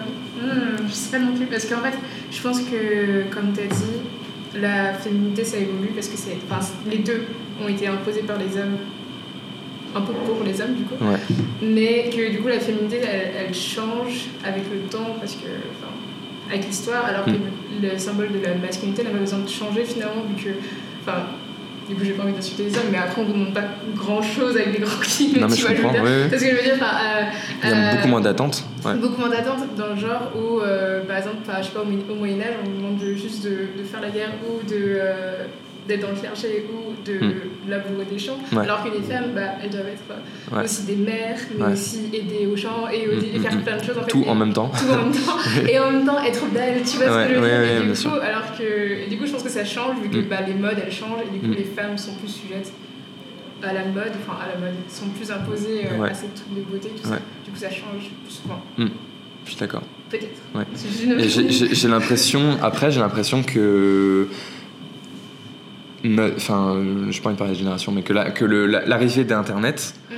hmm, 0.41 0.87
je 0.89 0.93
sais 0.93 1.11
pas 1.11 1.19
non 1.25 1.35
plus. 1.35 1.47
Parce 1.47 1.65
qu'en 1.65 1.81
fait, 1.81 1.95
je 2.31 2.41
pense 2.41 2.61
que, 2.61 3.25
comme 3.35 3.53
tu 3.53 3.61
as 3.61 3.67
dit, 3.67 4.61
la 4.61 4.95
féminité, 4.95 5.43
ça 5.45 5.57
évolue 5.57 5.91
parce 5.95 6.07
que 6.09 6.17
c'est. 6.17 6.37
Enfin, 6.49 6.65
les 6.89 6.99
deux 6.99 7.23
ont 7.61 7.67
été 7.69 7.89
imposés 7.89 8.23
par 8.23 8.37
les 8.39 8.57
hommes. 8.57 8.77
Un 9.97 10.01
peu 10.03 10.13
pour 10.13 10.43
les 10.45 10.61
hommes, 10.61 10.75
du 10.75 10.85
coup. 10.85 10.95
Ouais. 11.05 11.19
Mais 11.61 12.09
que, 12.09 12.31
du 12.31 12.39
coup, 12.41 12.49
la 12.49 12.61
féminité, 12.61 12.99
elle, 13.03 13.47
elle 13.49 13.55
change 13.55 14.27
avec 14.45 14.63
le 14.73 14.89
temps 14.89 15.17
parce 15.19 15.33
que. 15.33 15.49
Avec 16.53 16.67
l'histoire, 16.67 17.05
alors 17.07 17.25
que 17.25 17.31
le 17.83 17.99
symbole 17.99 18.29
de 18.33 18.47
la 18.47 18.55
masculinité 18.55 19.03
n'a 19.03 19.11
pas 19.11 19.19
besoin 19.19 19.39
de 19.41 19.49
changer 19.49 19.85
finalement, 19.85 20.23
vu 20.29 20.43
que. 20.45 20.51
Enfin, 21.01 21.19
du 21.89 21.95
coup, 21.97 22.03
j'ai 22.05 22.13
pas 22.13 22.23
envie 22.23 22.33
d'insulter 22.33 22.65
les 22.65 22.75
hommes, 22.77 22.85
mais 22.93 22.99
après, 22.99 23.21
on 23.21 23.25
vous 23.25 23.33
demande 23.33 23.55
pas 23.55 23.65
grand 23.97 24.23
chose 24.23 24.57
avec 24.57 24.73
des 24.73 24.79
grands 24.79 25.01
guillemets. 25.19 25.41
Non, 25.41 25.49
mais 25.49 25.55
tu 25.57 25.63
je 25.63 25.67
vois, 25.67 25.75
comprends. 25.77 25.89
veux 25.93 25.95
dire. 25.95 26.05
ouais, 26.05 26.23
ouais. 26.25 26.29
Parce 26.31 26.43
que 26.43 26.49
je 26.51 26.55
veux 26.55 26.63
dire, 26.63 26.75
enfin, 26.77 26.97
euh, 26.97 27.23
Il 27.65 27.71
y 27.71 27.73
a 27.73 27.77
euh, 27.77 27.97
beaucoup 27.97 28.09
moins 28.09 28.21
d'attentes. 28.21 28.65
Ouais. 28.85 28.95
Beaucoup 28.95 29.21
moins 29.21 29.31
d'attentes 29.31 29.75
dans 29.77 29.89
le 29.89 29.97
genre 29.97 30.31
où, 30.37 30.61
euh, 30.61 31.03
par 31.05 31.17
exemple, 31.17 31.37
je 31.59 31.65
sais 31.65 31.71
pas, 31.71 31.81
au, 31.81 31.85
Mo- 31.85 32.05
au 32.11 32.15
Moyen-Âge, 32.15 32.55
on 32.65 32.71
vous 32.71 32.77
demande 32.77 32.99
de- 32.99 33.15
juste 33.15 33.43
de, 33.45 33.51
de 33.79 33.85
faire 33.85 34.01
la 34.01 34.11
guerre 34.11 34.31
ou 34.47 34.63
de, 34.69 34.75
euh, 34.77 35.45
d'être 35.89 36.01
dans 36.03 36.11
le 36.11 36.15
clergé 36.17 36.65
ou 36.73 36.93
de 37.05 37.15
Hmm. 37.19 37.33
labourer 37.69 38.05
des 38.11 38.19
champs. 38.19 38.39
Ouais. 38.53 38.63
Alors 38.63 38.85
que 38.85 38.91
les 38.97 39.03
femmes, 39.03 39.33
bah, 39.35 39.55
elles 39.63 39.71
doivent 39.71 39.89
être 39.89 40.03
euh, 40.11 40.57
Ouais. 40.57 40.65
aussi 40.65 40.85
des 40.85 40.95
mères, 40.97 41.39
mais 41.59 41.65
Ouais. 41.65 41.73
aussi 41.73 42.03
aider 42.13 42.47
aux 42.47 42.57
champs 42.57 42.89
et, 42.89 43.07
Hmm, 43.07 43.25
et 43.35 43.39
faire 43.41 43.57
hmm, 43.57 43.63
plein 43.63 43.77
de 43.79 43.83
choses. 43.83 43.99
En 43.99 44.03
fait, 44.03 44.11
Tout 44.11 44.25
en 44.29 44.35
même 44.37 44.53
temps. 44.53 44.71
tout 44.79 44.93
en 44.93 44.99
même 45.05 45.13
temps 45.13 45.39
et 45.69 45.79
en 45.81 45.91
même 45.91 46.07
temps 46.07 46.23
être 46.23 46.47
belle 46.53 46.83
tu 46.85 46.97
vois 46.99 47.07
ce 47.07 47.29
que 47.29 47.35
je 47.35 47.41
veux 47.41 47.75
dire 47.81 47.91
du 47.91 47.97
sûr. 47.97 48.11
coup 48.13 48.17
alors 48.21 48.57
que 48.57 48.63
et 48.63 49.09
du 49.09 49.17
coup 49.19 49.27
je 49.27 49.33
pense 49.33 49.43
que 49.43 49.49
ça 49.51 49.65
change 49.65 49.97
vu 50.01 50.09
que 50.09 50.21
bah, 50.29 50.37
les 50.47 50.55
modes 50.55 50.79
elles 50.85 50.93
changent 50.93 51.23
et 51.27 51.33
du 51.37 51.41
coup 51.41 51.53
les 51.53 51.65
femmes 51.65 51.99
sont 51.99 52.15
plus 52.15 52.29
sujettes 52.29 52.73
à 53.63 53.73
la 53.73 53.85
mode 53.87 54.13
enfin 54.23 54.39
à 54.43 54.49
la 54.55 54.59
mode 54.65 54.75
sont 54.89 55.07
plus 55.09 55.31
imposées 55.31 55.87
euh, 55.87 56.05
à 56.05 56.15
ces 56.15 56.27
trucs 56.29 56.55
de 56.55 56.61
beauté 56.63 56.89
tout 56.91 57.09
ça 57.09 57.19
du 57.45 57.51
coup 57.51 57.57
ça 57.57 57.71
change 57.71 58.11
plus 58.25 58.35
souvent 58.35 58.61
Je 59.45 59.51
suis 59.51 59.59
d'accord. 59.59 59.83
peut-être 60.11 60.39
Ouais. 60.55 60.65
J'ai 61.73 61.89
l'impression, 61.89 62.57
après, 62.63 62.91
j'ai 62.93 63.01
l'impression 63.01 63.43
que. 63.43 64.29
Enfin, 66.05 66.83
je 67.11 67.21
pas 67.21 67.29
envie 67.29 67.35
de 67.35 67.39
parler 67.39 67.53
de 67.55 67.59
génération, 67.59 67.93
mais 67.93 68.03
que 68.03 68.13
la- 68.13 68.31
que 68.31 68.45
la- 68.45 68.85
l'arrivée 68.87 69.25
d'Internet 69.25 69.95
Mhm. 70.11 70.17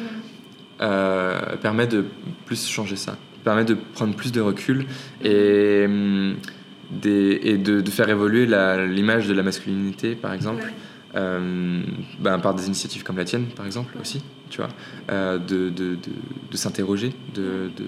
euh, 0.80 1.56
permet 1.60 1.86
de 1.86 2.04
plus 2.46 2.66
changer 2.68 2.96
ça, 2.96 3.16
permet 3.44 3.64
de 3.64 3.76
prendre 3.94 4.14
plus 4.14 4.32
de 4.32 4.40
recul 4.40 4.86
et, 5.22 5.84
hum, 5.86 6.36
des, 6.90 7.40
et 7.42 7.58
de, 7.58 7.80
de 7.80 7.90
faire 7.90 8.08
évoluer 8.08 8.46
la- 8.46 8.86
l'image 8.86 9.26
de 9.28 9.34
la 9.34 9.42
masculinité, 9.42 10.14
par 10.14 10.32
exemple, 10.32 10.62
Ouais. 10.62 10.70
euh, 11.16 11.82
ben, 12.20 12.38
par 12.38 12.54
des 12.54 12.66
initiatives 12.66 13.02
comme 13.02 13.16
la 13.18 13.24
tienne, 13.24 13.46
par 13.56 13.66
exemple, 13.66 13.94
aussi, 14.00 14.22
tu 14.54 14.60
vois, 14.60 14.70
euh, 15.10 15.36
de, 15.36 15.68
de, 15.68 15.96
de, 15.96 15.98
de 16.52 16.56
s'interroger, 16.56 17.12
de, 17.34 17.70
de, 17.76 17.84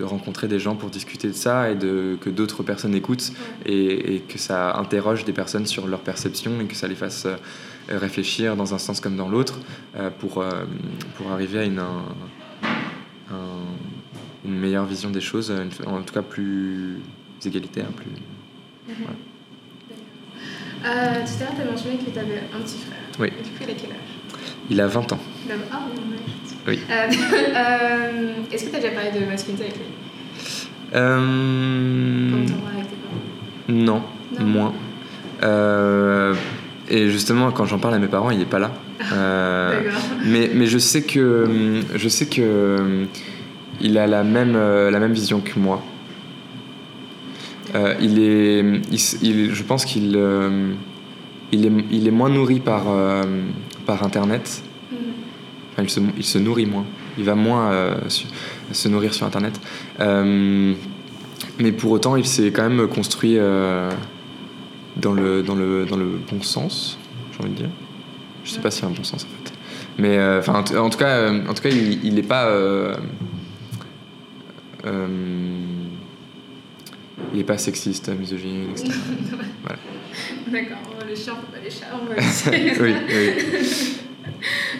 de 0.00 0.04
rencontrer 0.04 0.48
des 0.48 0.58
gens 0.58 0.74
pour 0.74 0.90
discuter 0.90 1.28
de 1.28 1.32
ça 1.32 1.70
et 1.70 1.76
de, 1.76 2.18
que 2.20 2.28
d'autres 2.28 2.64
personnes 2.64 2.92
écoutent 2.96 3.30
et, 3.64 4.16
et 4.16 4.18
que 4.20 4.36
ça 4.36 4.76
interroge 4.78 5.24
des 5.24 5.32
personnes 5.32 5.64
sur 5.66 5.86
leur 5.86 6.00
perception 6.00 6.60
et 6.60 6.64
que 6.64 6.74
ça 6.74 6.88
les 6.88 6.96
fasse 6.96 7.26
euh, 7.26 7.36
réfléchir 7.88 8.56
dans 8.56 8.74
un 8.74 8.78
sens 8.78 8.98
comme 8.98 9.14
dans 9.14 9.28
l'autre 9.28 9.60
euh, 9.96 10.10
pour, 10.10 10.38
euh, 10.42 10.64
pour 11.16 11.30
arriver 11.30 11.60
à 11.60 11.64
une, 11.64 11.78
un- 11.78 12.04
un- 13.30 13.68
une 14.44 14.58
meilleure 14.58 14.86
vision 14.86 15.10
des 15.10 15.20
choses, 15.20 15.52
une- 15.52 15.88
en 15.88 16.02
tout 16.02 16.14
cas 16.14 16.22
plus 16.22 16.96
égalitaire, 17.46 17.86
plus... 17.90 18.06
Euh, 18.90 18.90
tout 20.84 20.90
à 20.90 21.44
l'heure 21.44 21.54
tu 21.54 21.62
as 21.62 21.70
mentionné 21.70 21.96
que 21.98 22.10
tu 22.10 22.18
avais 22.18 22.42
un 22.52 22.60
petit 22.60 22.78
frère. 22.78 22.98
Oui. 23.20 23.28
Et 23.38 23.42
du 23.44 23.50
coup 23.50 23.62
il 23.62 23.70
a 23.70 23.74
quel 23.74 23.90
âge? 23.90 24.40
Il 24.70 24.80
a 24.80 24.86
20 24.88 25.12
ans. 25.12 25.18
Ah 25.72 25.80
oui. 26.66 26.78
Euh, 26.90 26.94
euh, 27.56 28.32
est-ce 28.52 28.64
que 28.64 28.70
tu 28.70 28.76
as 28.76 28.80
déjà 28.80 28.92
parlé 28.94 29.18
de 29.18 29.24
masculinité 29.26 29.64
avec 29.64 29.76
lui? 29.76 29.84
Euh, 30.94 32.32
avec 32.32 32.46
tes 32.46 32.52
parents? 32.54 33.20
non, 33.68 34.02
Non. 34.38 34.46
moins. 34.46 34.74
Euh, 35.42 36.34
et 36.88 37.10
justement, 37.10 37.50
quand 37.52 37.66
j'en 37.66 37.78
parle 37.78 37.94
à 37.94 37.98
mes 37.98 38.08
parents, 38.08 38.30
il 38.30 38.38
n'est 38.38 38.44
pas 38.44 38.58
là. 38.58 38.72
Euh, 39.12 39.80
mais, 40.24 40.50
mais 40.54 40.66
je 40.66 40.78
sais 40.78 41.02
que 41.02 41.82
je 41.94 42.08
sais 42.08 42.26
que 42.26 43.06
il 43.80 43.96
a 43.98 44.06
la 44.06 44.24
même 44.24 44.54
la 44.54 44.98
même 44.98 45.12
vision 45.12 45.40
que 45.40 45.58
moi. 45.58 45.82
Euh, 47.74 47.94
il 48.00 48.18
est, 48.18 48.64
il 49.22 49.54
je 49.54 49.62
pense 49.62 49.84
qu'il 49.84 50.18
il 51.52 51.66
est, 51.66 51.72
il 51.90 52.08
est 52.08 52.10
moins 52.10 52.28
nourri 52.28 52.60
par 52.60 52.84
euh, 52.88 53.22
par 53.86 54.02
internet. 54.02 54.62
Il 55.82 55.90
se, 55.90 56.00
il 56.16 56.24
se 56.24 56.38
nourrit 56.38 56.66
moins. 56.66 56.84
Il 57.18 57.24
va 57.24 57.34
moins 57.34 57.70
euh, 57.72 58.08
su- 58.08 58.26
se 58.72 58.88
nourrir 58.88 59.14
sur 59.14 59.26
internet. 59.26 59.60
Euh, 60.00 60.74
mais 61.58 61.72
pour 61.72 61.90
autant, 61.92 62.16
il 62.16 62.26
s'est 62.26 62.50
quand 62.52 62.68
même 62.68 62.86
construit 62.88 63.36
euh, 63.38 63.90
dans 64.96 65.12
le 65.12 65.42
dans 65.42 65.54
le 65.54 65.84
dans 65.86 65.96
le 65.96 66.18
bon 66.30 66.42
sens, 66.42 66.98
j'ai 67.32 67.40
envie 67.44 67.52
de 67.52 67.56
dire. 67.56 67.70
Je 68.44 68.50
sais 68.50 68.60
pas 68.60 68.70
s'il 68.70 68.84
y 68.84 68.86
a 68.86 68.90
un 68.90 68.92
bon 68.94 69.04
sens 69.04 69.24
en 69.24 69.28
fait. 69.28 69.52
Mais 69.98 70.18
enfin, 70.38 70.54
en, 70.60 70.62
tout- 70.64 70.76
en 70.76 70.90
tout 70.90 70.98
cas, 70.98 71.30
en 71.32 71.54
tout 71.54 71.62
cas, 71.62 71.70
il, 71.70 72.04
il 72.04 72.18
est 72.18 72.22
pas. 72.22 72.48
il 77.34 77.40
est 77.40 77.44
pas 77.44 77.58
sexiste, 77.58 78.08
misogyne, 78.18 78.70
etc. 78.70 78.90
D'accord, 80.50 80.78
on 80.94 80.98
va 81.00 81.04
les 81.08 81.16
chiens, 81.16 81.34
on 81.36 81.52
va 81.52 81.58
les 81.62 81.70
chats, 81.70 81.86
on 82.00 82.06
va 82.06 82.16
essayer. 82.16 82.72
oui, 82.80 82.94
oui. 83.10 83.96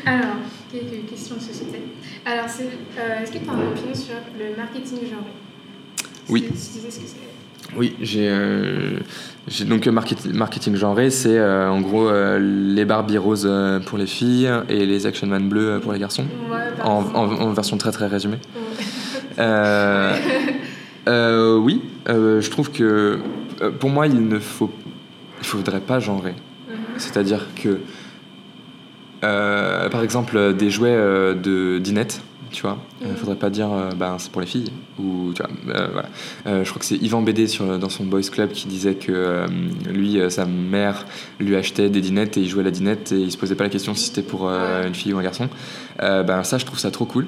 Alors, 0.06 0.36
quelques 0.70 1.08
questions 1.08 1.36
de 1.36 1.40
société. 1.40 1.82
Alors, 2.24 2.44
euh, 2.46 3.22
est-ce 3.22 3.32
que 3.32 3.38
tu 3.38 3.48
as 3.50 3.52
une 3.52 3.68
opinion 3.68 3.94
sur 3.94 4.14
le 4.38 4.56
marketing 4.56 4.98
genré 5.08 5.32
Oui. 6.28 6.44
Tu 6.46 6.52
disais 6.52 6.90
ce 6.90 7.00
que 7.00 7.06
c'est. 7.06 7.76
Oui, 7.76 7.94
j'ai 8.00 8.28
euh, 8.30 8.98
donc 9.66 9.86
marketing, 9.88 10.32
marketing 10.32 10.74
genré, 10.74 11.10
c'est 11.10 11.36
euh, 11.36 11.68
en 11.70 11.82
gros 11.82 12.08
euh, 12.08 12.38
les 12.38 12.86
Barbie 12.86 13.18
roses 13.18 13.46
euh, 13.48 13.78
pour 13.78 13.98
les 13.98 14.06
filles 14.06 14.50
et 14.70 14.86
les 14.86 15.06
Action 15.06 15.26
Man 15.26 15.48
bleus 15.50 15.72
euh, 15.72 15.78
pour 15.78 15.92
les 15.92 15.98
garçons, 15.98 16.22
Ouais, 16.50 16.56
en, 16.82 17.00
exemple. 17.02 17.16
en- 17.18 17.40
en 17.48 17.52
version 17.52 17.76
très 17.76 17.92
très 17.92 18.06
résumée. 18.06 18.38
Ouais. 18.56 19.38
Euh, 19.38 20.16
euh, 21.08 21.56
oui, 21.58 21.82
euh, 22.08 22.40
je 22.40 22.50
trouve 22.50 22.70
que 22.70 23.18
euh, 23.60 23.70
pour 23.70 23.90
moi 23.90 24.06
il 24.06 24.26
ne 24.26 24.38
faut, 24.38 24.70
il 25.40 25.46
faudrait 25.46 25.80
pas 25.80 26.00
genrer. 26.00 26.32
Mhm. 26.32 26.76
C'est-à-dire 26.96 27.46
que, 27.54 27.80
euh, 29.24 29.88
par 29.88 30.02
exemple, 30.02 30.54
des 30.54 30.70
jouets 30.70 30.90
euh, 30.94 31.34
de 31.34 31.78
dinette, 31.78 32.20
tu 32.50 32.62
vois, 32.62 32.78
il 33.02 33.08
Mhm. 33.08 33.16
faudrait 33.16 33.36
pas 33.36 33.50
dire 33.50 33.70
euh, 33.72 33.90
ben, 33.94 34.16
c'est 34.18 34.30
pour 34.32 34.40
les 34.40 34.46
filles. 34.46 34.70
Ou, 34.98 35.32
tu 35.34 35.42
vois, 35.42 35.50
euh, 35.76 35.88
voilà. 35.92 36.08
Euh, 36.46 36.64
je 36.64 36.70
crois 36.70 36.80
que 36.80 36.86
c'est 36.86 36.96
Yvan 36.96 37.20
BD 37.22 37.46
sur, 37.46 37.78
dans 37.78 37.88
son 37.90 38.04
Boys 38.04 38.22
Club 38.32 38.50
qui 38.52 38.66
disait 38.68 38.94
que 38.94 39.12
euh, 39.12 39.46
lui, 39.90 40.18
euh, 40.18 40.30
sa 40.30 40.44
mère 40.46 41.04
lui 41.38 41.56
achetait 41.56 41.90
des 41.90 42.00
dinettes 42.00 42.36
et 42.36 42.40
il 42.40 42.48
jouait 42.48 42.62
à 42.62 42.64
la 42.64 42.70
dinette 42.70 43.12
et 43.12 43.16
il 43.20 43.30
se 43.30 43.36
posait 43.36 43.54
pas 43.54 43.64
la 43.64 43.70
question 43.70 43.94
si 43.94 44.06
c'était 44.06 44.22
pour 44.22 44.48
euh, 44.48 44.86
une 44.86 44.94
fille 44.94 45.12
ou 45.12 45.18
un 45.18 45.22
garçon. 45.22 45.48
Euh, 46.02 46.22
ben, 46.22 46.42
ça, 46.42 46.56
je 46.58 46.64
trouve 46.64 46.78
ça 46.78 46.90
trop 46.90 47.04
cool. 47.04 47.26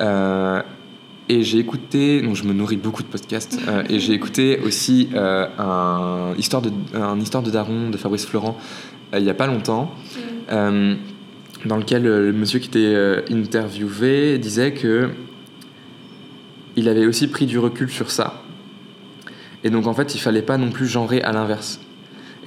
Euh, 0.00 0.62
et 1.28 1.42
j'ai 1.42 1.58
écouté, 1.58 2.22
donc 2.22 2.36
je 2.36 2.44
me 2.44 2.52
nourris 2.54 2.76
beaucoup 2.78 3.02
de 3.02 3.08
podcasts, 3.08 3.58
euh, 3.68 3.82
et 3.90 3.98
j'ai 3.98 4.12
écouté 4.14 4.60
aussi 4.64 5.08
euh, 5.14 5.46
un, 5.58 6.34
histoire 6.38 6.62
de, 6.62 6.70
un 6.94 7.18
Histoire 7.20 7.42
de 7.42 7.50
Daron 7.50 7.90
de 7.90 7.96
Fabrice 7.98 8.24
Florent 8.24 8.56
euh, 9.14 9.18
il 9.18 9.24
y 9.24 9.30
a 9.30 9.34
pas 9.34 9.46
longtemps, 9.46 9.90
Mhm. 10.16 10.22
Euh, 10.50 10.94
dans 11.64 11.76
lequel 11.76 12.06
euh, 12.06 12.26
le 12.26 12.32
monsieur 12.32 12.58
qui 12.60 12.68
était 12.68 12.78
euh, 12.94 13.20
interviewé 13.30 14.38
disait 14.38 14.72
que 14.72 15.10
il 16.76 16.88
avait 16.88 17.06
aussi 17.06 17.26
pris 17.28 17.46
du 17.46 17.58
recul 17.58 17.90
sur 17.90 18.10
ça. 18.10 18.42
Et 19.64 19.70
donc 19.70 19.86
en 19.86 19.94
fait, 19.94 20.14
il 20.14 20.18
fallait 20.20 20.42
pas 20.42 20.56
non 20.58 20.70
plus 20.70 20.86
genrer 20.86 21.20
à 21.22 21.32
l'inverse. 21.32 21.80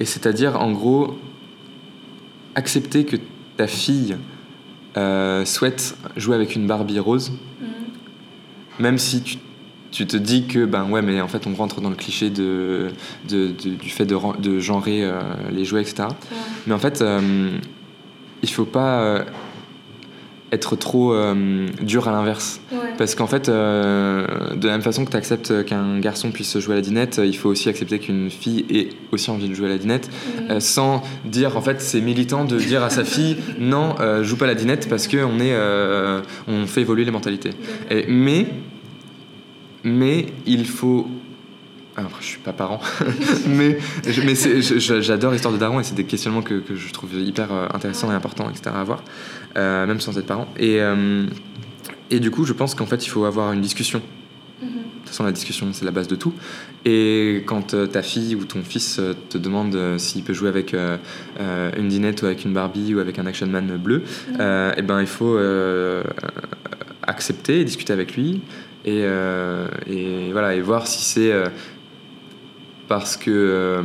Et 0.00 0.04
c'est-à-dire, 0.06 0.58
en 0.60 0.72
gros, 0.72 1.18
accepter 2.54 3.04
que 3.04 3.16
ta 3.56 3.66
fille 3.66 4.16
euh, 4.96 5.44
souhaite 5.44 5.96
jouer 6.16 6.34
avec 6.34 6.54
une 6.56 6.66
Barbie 6.66 6.98
rose, 6.98 7.32
Mhm. 7.60 7.68
même 8.78 8.98
si 8.98 9.22
tu, 9.22 9.36
tu 9.90 10.06
te 10.06 10.16
dis 10.16 10.46
que 10.46 10.64
ben 10.64 10.88
ouais 10.88 11.02
mais 11.02 11.20
en 11.20 11.28
fait 11.28 11.46
on 11.46 11.54
rentre 11.54 11.80
dans 11.82 11.90
le 11.90 11.96
cliché 11.96 12.30
de, 12.30 12.88
de- 13.28 13.48
de- 13.48 13.74
du 13.74 13.90
fait 13.90 14.06
de, 14.06 14.16
de 14.40 14.58
genrer 14.58 15.04
euh, 15.04 15.20
les 15.50 15.64
jouets 15.66 15.82
etc 15.82 16.04
Ouais. 16.08 16.36
mais 16.66 16.72
en 16.74 16.78
fait 16.78 17.02
euh, 17.02 17.50
il 18.42 18.50
faut 18.50 18.64
pas 18.64 19.00
euh, 19.02 19.24
être 20.50 20.76
trop 20.76 21.14
euh, 21.14 21.66
dur 21.80 22.08
à 22.08 22.12
l'inverse 22.12 22.60
Ouais. 22.72 22.78
parce 22.98 23.14
qu'en 23.14 23.26
fait 23.26 23.48
euh, 23.48 24.26
de 24.54 24.66
la 24.66 24.72
même 24.72 24.82
façon 24.82 25.04
que 25.04 25.10
tu 25.10 25.16
acceptes 25.16 25.64
qu'un 25.64 25.98
garçon 26.00 26.30
puisse 26.30 26.58
jouer 26.58 26.72
à 26.72 26.76
la 26.76 26.82
dinette 26.82 27.20
il 27.24 27.36
faut 27.36 27.48
aussi 27.50 27.68
accepter 27.68 27.98
qu'une 27.98 28.30
fille 28.30 28.64
ait 28.70 28.88
aussi 29.12 29.30
envie 29.30 29.48
de 29.48 29.54
jouer 29.54 29.66
à 29.66 29.70
la 29.70 29.78
dinette 29.78 30.10
euh, 30.50 30.58
sans 30.60 31.02
dire 31.24 31.56
en 31.56 31.60
fait 31.62 31.80
c'est 31.80 32.00
militant 32.00 32.44
de 32.44 32.58
dire 32.58 32.82
à 32.82 32.90
sa 32.90 33.04
fille 33.04 33.36
non 33.58 33.94
joue 34.22 34.36
pas 34.36 34.46
à 34.46 34.48
la 34.48 34.54
dinette 34.54 34.88
parce 34.88 35.06
que 35.06 35.18
on 35.18 35.38
est 35.38 35.54
on 36.48 36.66
fait 36.66 36.80
évoluer 36.82 37.04
les 37.04 37.10
mentalités 37.10 37.50
et- 37.90 38.06
mais, 38.08 38.46
mais 39.84 40.26
il 40.46 40.66
faut. 40.66 41.06
Alors, 41.96 42.12
je 42.20 42.26
suis 42.26 42.38
pas 42.38 42.54
parent, 42.54 42.80
mais, 43.46 43.76
mais 44.24 44.34
j'adore 44.34 45.32
l'histoire 45.32 45.52
de 45.52 45.58
Daron 45.58 45.78
et 45.78 45.84
c'est 45.84 45.94
des 45.94 46.04
questionnements 46.04 46.40
que, 46.40 46.54
que 46.54 46.74
je 46.74 46.90
trouve 46.90 47.12
hyper 47.14 47.52
euh, 47.52 47.66
intéressants 47.74 48.10
et 48.10 48.14
importants, 48.14 48.48
etc. 48.48 48.70
à 48.74 48.80
avoir, 48.80 49.02
euh, 49.56 49.86
même 49.86 50.00
sans 50.00 50.16
être 50.16 50.26
parent. 50.26 50.48
Et, 50.58 50.80
euh, 50.80 51.26
et 52.10 52.18
du 52.18 52.30
coup, 52.30 52.46
je 52.46 52.54
pense 52.54 52.74
qu'en 52.74 52.86
fait, 52.86 53.04
il 53.04 53.10
faut 53.10 53.26
avoir 53.26 53.52
une 53.52 53.60
discussion. 53.60 54.00
Mhm. 54.62 54.68
De 54.68 54.72
toute 55.00 55.08
façon, 55.08 55.24
la 55.24 55.32
discussion, 55.32 55.68
c'est 55.72 55.84
la 55.84 55.90
base 55.90 56.08
de 56.08 56.16
tout. 56.16 56.32
Et 56.86 57.42
quand 57.44 57.74
euh, 57.74 57.86
ta 57.86 58.00
fille 58.00 58.36
ou 58.36 58.44
ton 58.46 58.62
fils 58.62 58.98
te 59.28 59.36
demande 59.36 59.98
s'il 59.98 60.22
peut 60.22 60.32
jouer 60.32 60.48
avec 60.48 60.74
une 60.74 61.88
dinette 61.88 62.22
ou 62.22 62.26
avec 62.26 62.46
une 62.46 62.54
Barbie 62.54 62.94
ou 62.94 63.00
avec 63.00 63.18
un 63.18 63.26
Action 63.26 63.46
Man 63.48 63.66
bleu, 63.76 64.02
Mhm. 64.30 64.36
euh, 64.40 64.72
eh 64.78 64.82
ben, 64.82 64.98
il 65.02 65.06
faut 65.06 65.36
accepter 67.02 67.60
et 67.60 67.64
discuter 67.64 67.92
avec 67.92 68.16
lui 68.16 68.40
et, 68.84 69.02
euh, 69.04 69.66
et, 69.86 70.32
voilà, 70.32 70.54
et 70.54 70.60
voir 70.60 70.86
si 70.86 71.02
c'est 71.04 71.32
euh, 71.32 71.46
parce 72.92 73.16
que 73.16 73.30
euh, 73.30 73.82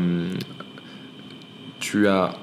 tu 1.80 2.10
as 2.10 2.34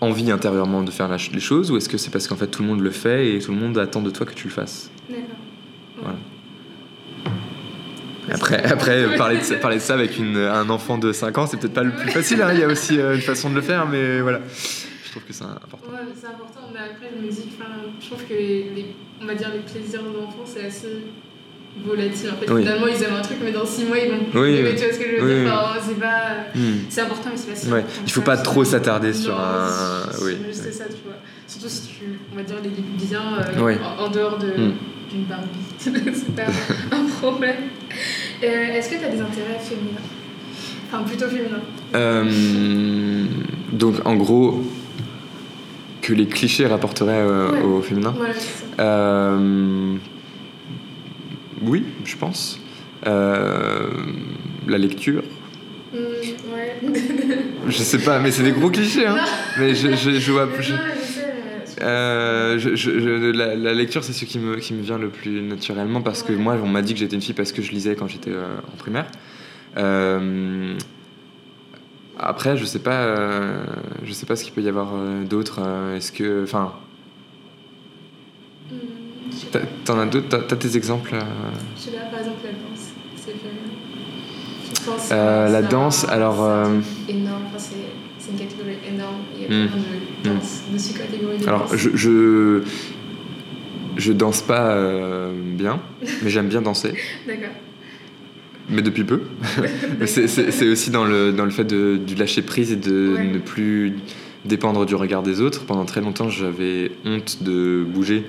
envie 0.00 0.30
intérieurement 0.30 0.82
de 0.82 0.90
faire 0.90 1.08
la 1.08 1.18
les 1.18 1.40
choses 1.40 1.70
ou 1.70 1.76
est-ce 1.76 1.90
que 1.90 1.98
c'est 1.98 2.08
parce 2.10 2.26
qu'en 2.26 2.36
fait 2.36 2.46
tout 2.46 2.62
le 2.62 2.68
monde 2.68 2.80
le 2.80 2.90
fait 2.90 3.34
et 3.34 3.38
tout 3.38 3.52
le 3.52 3.58
monde 3.58 3.76
attend 3.76 4.00
de 4.00 4.08
toi 4.08 4.24
que 4.24 4.32
tu 4.32 4.48
le 4.48 4.52
fasses? 4.54 4.90
D'accord. 5.10 5.24
Voilà. 6.00 6.16
Après, 8.32 8.64
après 8.64 9.14
parler, 9.18 9.36
de 9.36 9.42
ça, 9.42 9.56
parler 9.56 9.76
de 9.76 9.82
ça 9.82 9.92
avec 9.92 10.16
une, 10.16 10.38
un 10.38 10.70
enfant 10.70 10.96
de 10.96 11.12
5 11.12 11.36
ans, 11.36 11.46
c'est 11.46 11.58
peut-être 11.58 11.74
pas 11.74 11.82
le 11.82 11.94
plus 11.94 12.08
facile. 12.08 12.40
hein. 12.40 12.48
Il 12.54 12.60
y 12.60 12.62
a 12.62 12.68
aussi 12.68 12.98
euh, 12.98 13.14
une 13.14 13.20
façon 13.20 13.50
de 13.50 13.56
le 13.56 13.60
faire, 13.60 13.86
mais 13.86 14.22
voilà. 14.22 14.40
Je 15.04 15.10
trouve 15.10 15.24
que 15.24 15.34
c'est 15.34 15.44
important. 15.44 15.92
Ouais, 15.92 15.98
c'est 16.14 16.28
important, 16.28 16.70
mais 16.72 16.78
après, 16.78 17.10
je 17.14 17.26
me 17.26 17.30
dis 17.30 17.44
je 18.00 18.06
trouve 18.06 18.24
que 18.24 18.32
les, 18.32 18.94
on 19.20 19.26
va 19.26 19.34
dire 19.34 19.50
les 19.52 19.58
plaisirs 19.60 20.02
de 20.02 20.16
l'enfant, 20.16 20.44
c'est 20.46 20.64
assez 20.64 21.02
volatile. 21.86 22.30
En 22.32 22.36
fait, 22.40 22.50
Oui. 22.52 22.62
finalement, 22.62 22.86
ils 22.86 23.02
aiment 23.02 23.14
un 23.18 23.22
truc, 23.22 23.38
mais 23.42 23.52
dans 23.52 23.64
6 23.66 23.84
mois, 23.84 23.98
ils 23.98 24.10
vont 24.10 24.18
Oui, 24.34 24.60
oui. 24.62 24.74
tu 24.76 24.84
vois 24.84 24.92
ce 24.92 24.98
que 24.98 25.04
je 25.16 25.22
veux 25.22 25.28
Oui, 25.38 25.44
dire. 25.44 25.52
Enfin, 25.54 25.80
c'est 25.86 25.98
pas. 26.00 26.46
Hmm. 26.54 27.06
Important, 27.06 27.30
mais 27.32 27.36
c'est 27.36 27.50
pas 27.50 27.56
si 27.56 27.68
Ouais, 27.70 27.84
il 28.06 28.12
faut 28.12 28.20
pas 28.22 28.36
ça, 28.36 28.42
trop 28.42 28.64
s'attarder 28.64 29.12
sur 29.12 29.38
un- 29.38 30.06
oui, 30.22 30.32
oui. 30.46 30.54
ça, 30.54 30.84
tu 30.84 30.96
vois. 31.04 31.14
Surtout 31.46 31.68
si 31.68 31.82
tu, 31.88 32.04
on 32.32 32.36
va 32.36 32.42
dire, 32.42 32.56
les 32.62 32.68
lis 32.70 32.84
bien 33.08 33.22
euh, 33.58 33.76
en, 33.98 34.04
en 34.04 34.08
dehors 34.10 34.38
de- 34.38 34.46
Hmm. 34.46 34.72
d'une 35.10 35.24
Barbie. 35.24 35.48
c'est 35.78 36.34
pas 36.36 36.42
un 36.92 37.04
problème. 37.20 37.56
Euh, 38.42 38.46
Est-ce 38.46 38.90
que 38.90 38.94
tu 38.96 39.04
as 39.04 39.08
des 39.08 39.20
intérêts 39.20 39.58
féminins? 39.60 39.98
Enfin, 40.92 41.02
plutôt 41.04 41.26
féminins. 41.26 41.60
Euh, 41.94 43.24
donc, 43.72 43.96
en 44.04 44.14
gros, 44.16 44.62
que 46.02 46.12
les 46.12 46.26
clichés 46.26 46.66
rapporteraient 46.66 47.24
au 47.64 47.80
féminin 47.82 48.14
Voilà, 48.16 48.34
c'est 48.34 48.40
ça. 48.76 48.84
Oui, 51.62 51.84
je 52.04 52.16
pense. 52.16 52.58
Euh, 53.06 53.88
la 54.66 54.78
lecture. 54.78 55.22
Ouais. 55.92 56.78
Je 57.68 57.72
sais 57.82 57.98
pas, 57.98 58.18
mais 58.20 58.30
c'est 58.30 58.42
des 58.42 58.52
gros 58.52 58.70
clichés. 58.70 59.06
Hein. 59.06 59.16
Mais 59.58 59.74
je, 59.74 59.94
je, 59.94 60.10
je 60.18 60.32
vois. 60.32 60.48
Je- 60.60 60.74
Euh, 61.82 62.58
je- 62.58 62.74
je- 62.76 63.00
je- 63.00 63.30
la, 63.30 63.54
la 63.56 63.72
lecture, 63.72 64.04
c'est 64.04 64.12
ce 64.12 64.26
qui 64.26 64.38
me, 64.38 64.56
qui 64.56 64.74
me 64.74 64.82
vient 64.82 64.98
le 64.98 65.08
plus 65.08 65.40
naturellement 65.40 66.02
parce 66.02 66.22
que 66.22 66.34
moi, 66.34 66.58
on 66.62 66.68
m'a 66.68 66.82
dit 66.82 66.92
que 66.92 67.00
j'étais 67.00 67.14
une 67.16 67.22
fille 67.22 67.32
parce 67.34 67.52
que 67.52 67.62
je 67.62 67.70
lisais 67.70 67.94
quand 67.96 68.06
j'étais 68.06 68.32
euh, 68.32 68.58
en 68.70 68.76
primaire. 68.76 69.06
Euh, 69.78 70.74
après, 72.18 72.58
je 72.58 72.66
sais 72.66 72.80
pas, 72.80 73.16
je 74.04 74.12
sais 74.12 74.26
pas 74.26 74.36
ce 74.36 74.44
qu'il 74.44 74.52
peut 74.52 74.60
y 74.60 74.68
avoir 74.68 74.92
d'autre. 75.24 75.60
Est-ce 75.96 76.12
que, 76.12 76.42
enfin, 76.44 76.72
Hmm, 78.70 78.76
t'en 79.84 79.98
as 79.98 80.06
d'autres 80.06 80.28
T'as 80.46 80.56
tes 80.56 80.76
exemples 80.76 81.14
euh? 81.14 81.20
Je 81.76 81.82
sais 81.82 81.90
pas, 81.92 82.04
par 82.10 82.18
exemple, 82.20 82.38
la 82.44 82.50
danse, 82.52 82.90
c'est. 83.16 83.32
Je 83.32 84.84
pense 84.90 85.08
Euh, 85.12 85.46
c'est 85.46 85.52
La 85.52 85.62
danse, 85.62 85.96
c'est 85.98 86.08
alors. 86.10 86.42
euh, 86.44 86.64
truc 86.80 87.16
énorme, 87.16 87.42
enfin, 87.46 87.58
c'est 87.58 87.74
c'est 88.18 88.32
une 88.32 88.38
catégorie 88.38 88.76
énorme. 88.86 89.16
Il 89.36 89.42
y 89.42 89.44
a 89.44 89.48
Hmm. 89.64 89.68
plein 89.68 90.30
de 90.32 90.36
danses, 90.38 90.62
de 90.72 90.78
sous-catégories 90.78 91.38
de 91.38 91.48
alors, 91.48 91.60
danse. 91.68 91.76
je, 91.76 91.90
je, 91.94 92.62
je 93.96 94.12
danse 94.12 94.42
pas 94.42 94.72
euh, 94.72 95.32
bien, 95.34 95.80
mais 96.22 96.28
j'aime 96.30 96.48
bien 96.48 96.62
danser. 96.62 96.92
D'accord. 97.26 97.48
Mais 98.68 98.82
depuis 98.82 99.02
peu. 99.04 99.22
Mais 99.98 100.06
c'est- 100.06 100.28
c'est 100.28 100.52
c'est 100.52 100.68
aussi 100.68 100.90
dans 100.90 101.04
le, 101.04 101.32
dans 101.32 101.44
le 101.44 101.50
fait 101.50 101.64
de, 101.64 101.96
du 101.96 102.14
lâcher 102.14 102.42
prise 102.42 102.70
et 102.70 102.76
de 102.76 103.14
Ouais. 103.16 103.24
ne 103.26 103.38
plus 103.38 103.96
dépendre 104.44 104.86
du 104.86 104.94
regard 104.94 105.22
des 105.24 105.40
autres. 105.40 105.64
Pendant 105.64 105.84
très 105.86 106.00
longtemps, 106.00 106.28
j'avais 106.28 106.92
honte 107.04 107.42
de 107.42 107.84
bouger 107.88 108.24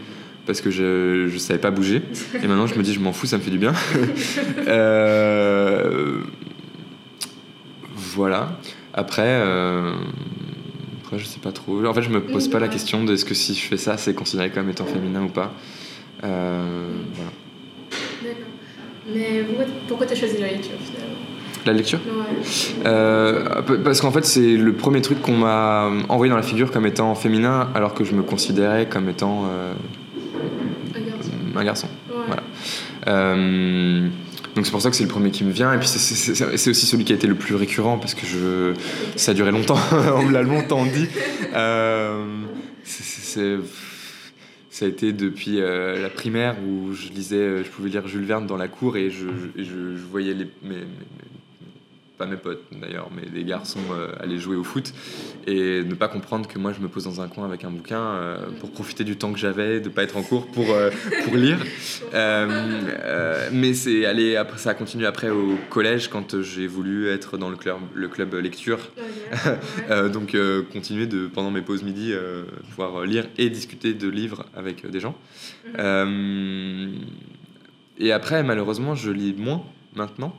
parce 0.46 0.62
que 0.62 0.72
je 0.72 1.32
ne 1.32 1.38
savais 1.38 1.60
pas 1.60 1.72
bouger. 1.72 2.02
Et 2.36 2.48
maintenant, 2.48 2.68
je 2.68 2.76
me 2.76 2.84
dis, 2.84 2.94
je 2.94 3.00
m'en 3.00 3.14
fous, 3.14 3.26
ça 3.28 3.38
me 3.38 3.42
fait 3.42 3.52
du 3.52 3.60
bien. 3.60 3.74
Euh, 4.68 6.22
voilà. 7.96 8.58
Après, 8.94 9.24
euh, 9.26 9.94
après, 11.04 11.20
je 11.20 11.26
sais 11.26 11.40
pas 11.40 11.52
trop. 11.52 11.86
En 11.86 11.94
fait, 11.94 12.04
je 12.04 12.10
me 12.10 12.22
pose 12.22 12.48
pas 12.48 12.60
la 12.60 12.68
question 12.68 13.04
de 13.04 13.14
est-ce 13.14 13.26
que 13.26 13.34
si 13.34 13.54
je 13.54 13.66
fais 13.66 13.78
ça, 13.78 13.98
c'est 13.98 14.14
considéré 14.14 14.50
comme 14.50 14.70
étant 14.70 14.86
féminin 14.86 15.24
ou 15.24 15.30
pas. 15.30 15.54
Euh, 16.24 16.90
voilà. 17.14 17.32
D'accord. 18.24 18.52
Mais 19.14 19.44
pourquoi, 19.44 19.66
pourquoi 19.88 20.06
t'as 20.08 20.16
choisi 20.16 20.38
la 20.40 20.48
lecture 20.48 20.78
finalement? 20.80 21.16
La 21.66 21.74
lecture? 21.74 22.00
Ouais. 22.06 22.86
Euh, 22.86 23.62
parce 23.84 24.02
qu'en 24.02 24.12
fait, 24.12 24.26
c'est 24.26 24.58
le 24.58 24.74
premier 24.74 25.02
truc 25.02 25.22
qu'on 25.22 25.38
m'a 25.38 25.90
envoyé 26.10 26.30
dans 26.30 26.38
la 26.38 26.44
figure 26.44 26.72
comme 26.72 26.86
étant 26.86 27.14
féminin, 27.14 27.70
alors 27.76 27.94
que 27.94 28.04
je 28.04 28.14
me 28.14 28.24
considérais 28.24 28.88
comme 28.88 29.10
étant 29.10 29.46
euh, 29.46 29.74
Un 31.56 31.64
garçon. 31.64 31.88
Ouais. 32.10 32.16
Voilà. 32.28 32.44
Euh, 33.08 34.08
donc 34.56 34.66
c'est 34.66 34.72
pour 34.72 34.82
ça 34.82 34.90
que 34.90 34.96
c'est 34.96 35.04
le 35.04 35.10
premier 35.10 35.32
qui 35.32 35.44
me 35.44 35.52
vient, 35.52 35.74
et 35.74 35.78
puis 35.78 35.88
c'est- 35.88 36.70
aussi 36.70 36.86
celui 36.86 37.06
qui 37.06 37.14
a 37.14 37.16
été 37.16 37.28
le 37.28 37.36
plus 37.36 37.56
récurrent, 37.56 37.98
parce 37.98 38.14
que 38.14 38.26
je, 38.26 38.74
ça 39.16 39.32
a 39.32 39.34
duré 39.34 39.52
longtemps, 39.52 39.78
on 40.16 40.24
me 40.24 40.32
l'a 40.32 40.42
longtemps 40.44 40.86
dit. 40.86 41.08
Euh, 41.54 42.26
c'est- 42.84 43.58
ça 44.70 44.86
a 44.86 44.88
été 44.88 45.14
depuis 45.14 45.60
euh, 45.62 46.02
la 46.02 46.10
primaire 46.10 46.56
où 46.68 46.94
je 46.94 47.10
lisais, 47.10 47.64
je 47.64 47.70
pouvais 47.70 47.90
lire 47.90 48.08
Jules 48.08 48.26
Verne 48.26 48.48
dans 48.48 48.58
la 48.58 48.68
cour 48.68 48.98
et 48.98 49.10
je, 49.10 49.28
je- 49.58 49.64
je 49.64 50.06
voyais 50.10 50.34
les, 50.34 50.48
mes, 50.64 50.76
mes- 50.76 50.86
pas 52.22 52.28
mes 52.28 52.38
potes 52.38 52.64
d'ailleurs, 52.72 53.10
mais 53.16 53.28
des 53.28 53.44
garçons 53.44 53.80
euh, 53.92 54.12
aller 54.20 54.38
jouer 54.38 54.56
au 54.56 54.64
foot 54.64 54.94
et 55.48 55.84
ne 55.84 55.96
pas 55.96 56.08
comprendre 56.08 56.48
que 56.48 56.60
moi 56.60 56.72
je 56.72 56.80
me 56.80 56.88
pose 56.88 57.06
dans 57.06 57.20
un 57.20 57.28
coin 57.28 57.46
avec 57.46 57.64
un 57.64 57.72
bouquin 57.72 58.00
euh, 58.00 58.38
pour 58.60 58.70
profiter 58.72 59.04
du 59.04 59.18
temps 59.18 59.34
que 59.34 59.40
j'avais, 59.40 59.80
de 59.80 59.90
pas 59.90 60.04
être 60.04 60.18
en 60.18 60.22
cours 60.22 60.46
pour, 60.48 60.70
euh, 60.70 60.92
pour 61.26 61.36
lire. 61.36 61.58
Mais 63.52 63.74
c'est 63.74 64.06
allé 64.06 64.36
après, 64.36 64.60
ça 64.60 64.70
a 64.72 64.74
continué 64.74 65.06
après 65.08 65.30
au 65.30 65.58
collège 65.70 66.10
quand 66.10 66.42
j'ai 66.42 66.68
voulu 66.68 67.10
être 67.10 67.38
dans 67.38 67.50
le 67.50 67.58
club, 67.58 67.78
le 67.94 68.08
club 68.08 68.34
lecture. 68.36 68.80
Euh, 69.90 70.10
donc 70.10 70.36
continuer 70.72 71.08
de 71.08 71.28
pendant 71.28 71.52
mes 71.52 71.62
pauses 71.62 71.84
midi 71.84 72.14
pouvoir 72.70 73.04
lire 73.06 73.28
et 73.38 73.50
discuter 73.50 73.94
de 73.94 74.08
livres 74.08 74.46
avec 74.56 74.86
des 74.90 75.00
gens. 75.00 75.16
Mhm. 75.66 75.72
Euh, 75.80 76.92
et 77.98 78.12
après 78.12 78.44
malheureusement 78.44 78.96
je 78.96 79.12
lis 79.12 79.34
moins 79.34 79.64
maintenant 79.96 80.36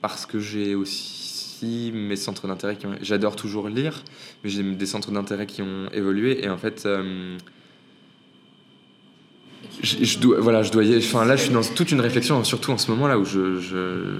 parce 0.00 0.26
que 0.26 0.38
j'ai 0.40 0.74
aussi 0.74 1.90
mes 1.94 2.16
centres 2.16 2.46
d'intérêt 2.46 2.76
qui 2.76 2.86
ont... 2.86 2.94
J'adore 3.00 3.36
toujours 3.36 3.68
lire, 3.68 4.02
mais 4.42 4.50
j'ai 4.50 4.62
des 4.62 4.86
centres 4.86 5.10
d'intérêt 5.10 5.46
qui 5.46 5.62
ont 5.62 5.88
évolué 5.92 6.44
et 6.44 6.48
en 6.48 6.58
fait... 6.58 6.86
euh, 6.86 7.38
je, 9.82 10.04
je 10.04 10.18
dois, 10.18 10.40
voilà, 10.40 10.62
je 10.62 10.70
dois 10.72 10.84
y- 10.84 10.96
enfin, 10.98 11.24
là, 11.24 11.36
je 11.36 11.42
suis 11.44 11.52
dans 11.52 11.62
toute 11.62 11.90
une 11.92 12.00
réflexion, 12.00 12.42
surtout 12.44 12.70
en 12.72 12.78
ce 12.78 12.90
moment 12.90 13.06
là 13.06 13.18
où 13.18 13.24
je, 13.24 13.60
je 13.60 14.18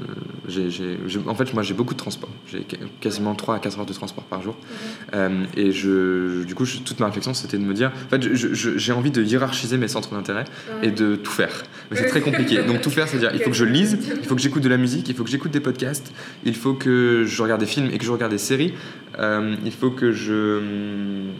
j'ai, 0.48 0.70
j'ai- 0.70 0.98
j'ai- 1.06 1.20
en 1.26 1.34
fait, 1.34 1.52
moi, 1.54 1.62
j'ai 1.62 1.74
beaucoup 1.74 1.94
de 1.94 1.98
transport. 1.98 2.28
J'ai 2.50 2.60
qu- 2.60 2.76
quasiment 3.00 3.34
3 3.34 3.54
à 3.56 3.58
4 3.58 3.78
heures 3.78 3.86
de 3.86 3.92
transport 3.92 4.24
par 4.24 4.42
jour. 4.42 4.56
Euh, 5.14 5.44
et 5.56 5.72
je, 5.72 6.44
du 6.44 6.54
coup, 6.54 6.64
toute 6.66 7.00
ma 7.00 7.06
réflexion, 7.06 7.32
c'était 7.34 7.56
de 7.58 7.62
me 7.64 7.72
dire, 7.74 7.92
en 8.06 8.08
fait, 8.10 8.22
j'ai 8.34 8.92
envie 8.92 9.10
de 9.10 9.22
hiérarchiser 9.22 9.76
mes 9.78 9.88
centres 9.88 10.10
d'intérêt 10.14 10.44
et 10.82 10.90
de 10.90 11.16
tout 11.16 11.32
faire. 11.32 11.62
Mais 11.90 11.96
c'est 11.96 12.06
très 12.08 12.20
compliqué. 12.20 12.62
Donc 12.62 12.80
tout 12.80 12.90
faire, 12.90 13.08
c'est-à-dire, 13.08 13.30
il 13.34 13.40
faut 13.40 13.50
que 13.50 13.56
je 13.56 13.64
lise, 13.64 13.98
il 14.20 14.26
faut 14.26 14.34
que 14.34 14.40
j'écoute 14.42 14.62
de 14.62 14.68
la 14.68 14.76
musique, 14.78 15.08
il 15.08 15.14
faut 15.14 15.24
que 15.24 15.30
j'écoute 15.30 15.50
des 15.52 15.60
podcasts, 15.60 16.12
il 16.44 16.54
faut 16.54 16.74
que 16.74 17.24
je 17.26 17.42
regarde 17.42 17.60
des 17.60 17.66
films 17.66 17.90
et 17.92 17.98
que 17.98 18.04
je 18.04 18.10
regarde 18.12 18.32
des 18.32 18.38
séries. 18.38 18.74
Euh, 19.18 19.54
il 19.64 19.72
faut 19.72 19.90
que 19.90 20.10
je 20.12 21.30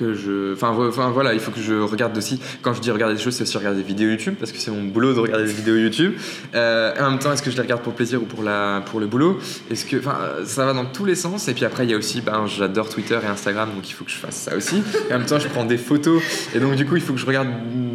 que 0.00 0.14
je 0.14 0.52
enfin, 0.54 0.72
vo- 0.72 0.88
enfin 0.88 1.10
voilà 1.10 1.34
il 1.34 1.40
faut 1.40 1.50
que 1.52 1.60
je 1.60 1.74
regarde 1.74 2.16
aussi 2.18 2.40
quand 2.62 2.72
je 2.74 2.80
dis 2.80 2.90
regarder 2.90 3.14
des 3.14 3.20
choses 3.22 3.34
c'est 3.34 3.42
aussi 3.44 3.56
regarder 3.58 3.82
des 3.82 3.86
vidéos 3.86 4.08
YouTube 4.10 4.34
parce 4.40 4.50
que 4.52 4.58
c'est 4.58 4.70
mon 4.72 4.82
boulot 4.84 5.14
de 5.14 5.20
regarder 5.20 5.44
des 5.44 5.52
vidéos 5.52 5.76
YouTube. 5.76 6.14
Euh, 6.54 6.92
en 7.00 7.10
même 7.10 7.18
temps 7.18 7.32
est-ce 7.32 7.42
que 7.42 7.50
je 7.50 7.56
les 7.56 7.62
regarde 7.62 7.82
pour 7.82 7.92
plaisir 7.94 8.20
ou 8.22 8.24
pour 8.26 8.42
la 8.42 8.82
pour 8.86 8.98
le 9.00 9.06
boulot? 9.06 9.38
Est-ce 9.70 9.84
que 9.84 9.96
enfin 9.98 10.18
ça 10.44 10.64
va 10.66 10.72
dans 10.72 10.86
tous 10.86 11.04
les 11.04 11.14
sens 11.14 11.46
et 11.48 11.54
puis 11.54 11.64
après 11.64 11.84
il 11.84 11.90
y 11.90 11.94
a 11.94 11.96
aussi 11.98 12.20
ben 12.20 12.46
j'adore 12.46 12.88
Twitter 12.88 13.18
et 13.22 13.26
Instagram 13.26 13.70
donc 13.74 13.88
il 13.88 13.92
faut 13.92 14.04
que 14.04 14.10
je 14.10 14.16
fasse 14.16 14.36
ça 14.36 14.56
aussi. 14.56 14.82
Et 15.08 15.14
en 15.14 15.18
même 15.18 15.26
temps 15.26 15.38
je 15.38 15.48
prends 15.48 15.64
des 15.66 15.78
photos 15.78 16.22
et 16.54 16.58
donc 16.58 16.74
du 16.76 16.86
coup 16.86 16.96
il 16.96 17.02
faut 17.02 17.12
que 17.12 17.20
je 17.20 17.26
regarde 17.26 17.48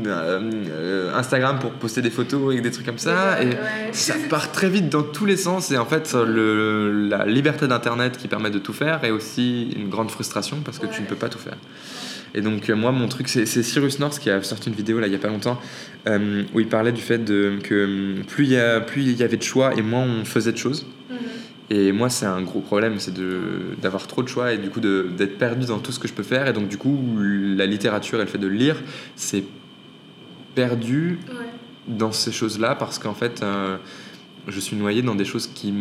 euh, 0.08 1.14
Instagram 1.16 1.60
pour 1.60 1.72
poster 1.72 2.02
des 2.02 2.10
photos 2.10 2.56
et 2.56 2.62
des 2.62 2.72
trucs 2.72 2.86
comme 2.86 2.98
ça 2.98 3.42
et 3.42 3.50
ça 3.92 4.14
part 4.30 4.52
très 4.52 4.70
vite 4.70 4.90
dans 4.90 5.04
tous 5.04 5.26
les 5.26 5.38
sens 5.38 5.72
et 5.72 5.78
en 5.78 5.86
fait 5.86 6.14
le, 6.14 7.08
la 7.10 7.26
liberté 7.26 7.68
d'internet 7.68 8.18
qui 8.18 8.28
permet 8.28 8.50
de 8.52 8.60
tout 8.60 8.74
faire 8.74 9.04
est 9.04 9.12
aussi 9.12 9.70
une 9.76 9.90
grande 9.90 10.12
frustration 10.12 10.58
parce 10.64 10.80
que 10.80 10.86
tu 10.88 11.02
ne 11.02 11.08
peux 11.08 11.16
pas 11.16 11.30
tout 11.30 11.40
faire 11.40 11.56
et 12.36 12.42
donc 12.42 12.70
euh, 12.70 12.76
moi 12.76 12.92
mon 12.92 13.08
truc 13.08 13.28
c'est 13.28 13.46
Cyrus 13.46 13.98
North 14.00 14.20
qui 14.20 14.30
a 14.30 14.44
sorti 14.44 14.70
une 14.70 14.76
vidéo 14.76 15.00
là 15.00 15.08
il 15.08 15.14
y 15.14 15.16
a 15.16 15.20
pas 15.20 15.30
longtemps 15.30 15.60
euh, 16.08 16.44
où 16.54 16.60
il 16.60 16.68
parlait 16.68 16.92
du 16.92 17.02
fait 17.02 17.18
de, 17.18 17.58
que 17.64 17.74
euh, 17.74 18.24
plus 18.28 18.44
il 18.44 18.52
y 18.52 18.58
a 18.58 18.80
plus 18.82 19.02
il 19.02 19.16
y 19.18 19.24
avait 19.24 19.38
de 19.38 19.44
choix 19.44 19.74
et 19.76 19.82
moins 19.82 20.04
on 20.06 20.24
faisait 20.26 20.52
de 20.52 20.58
choses 20.58 20.86
Mhm. 21.10 21.18
et 21.78 21.92
moi 21.92 22.10
c'est 22.10 22.26
un 22.26 22.42
gros 22.42 22.62
problème 22.62 22.96
c'est 23.00 23.14
d'avoir 23.82 24.06
trop 24.08 24.22
de 24.24 24.28
choix 24.28 24.52
et 24.54 24.58
du 24.58 24.70
coup 24.70 24.80
d'être 24.82 25.38
perdu 25.38 25.66
dans 25.68 25.80
tout 25.80 25.92
ce 25.92 26.00
que 26.00 26.08
je 26.08 26.14
peux 26.14 26.24
faire 26.24 26.48
et 26.48 26.54
donc 26.54 26.68
du 26.68 26.78
coup 26.78 26.98
la 27.20 27.66
littérature 27.68 28.20
et 28.20 28.24
le 28.24 28.28
fait 28.30 28.38
de 28.40 28.48
lire 28.48 28.78
c'est 29.16 29.44
perdu 30.56 31.20
Ouais. 31.30 31.46
dans 31.88 32.12
ces 32.12 32.32
choses-là 32.32 32.76
parce 32.76 32.98
qu'en 33.00 33.14
fait, 33.14 33.42
euh, 33.44 33.78
je 34.48 34.60
suis 34.60 34.76
noyé 34.76 35.02
dans 35.02 35.16
des 35.16 35.26
choses 35.26 35.48
qui 35.48 35.74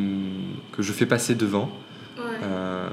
que 0.72 0.82
je 0.82 0.92
fais 0.92 1.07
passer 1.07 1.34
devant. 1.34 1.70
Euh, 2.43 2.89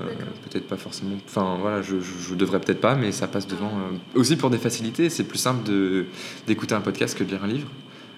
peut-être 0.50 0.68
pas 0.68 0.78
forcément. 0.78 1.16
Enfin 1.28 1.58
voilà, 1.60 1.82
je, 1.82 2.00
je, 2.00 2.30
je 2.30 2.36
devrais 2.36 2.60
peut-être 2.60 2.82
pas, 2.82 2.96
mais 2.96 3.12
ça 3.12 3.28
passe 3.28 3.48
devant. 3.48 3.72
euh. 3.72 4.20
Aussi 4.20 4.36
pour 4.36 4.50
des 4.50 4.58
facilités, 4.58 5.10
c'est 5.10 5.24
plus 5.24 5.38
simple 5.39 5.64
de 5.70 6.06
d'écouter 6.48 6.76
un 6.76 6.82
podcast 6.82 7.18
que 7.18 7.24
de 7.24 7.30
lire 7.30 7.44
un 7.44 7.48
livre. 7.48 7.68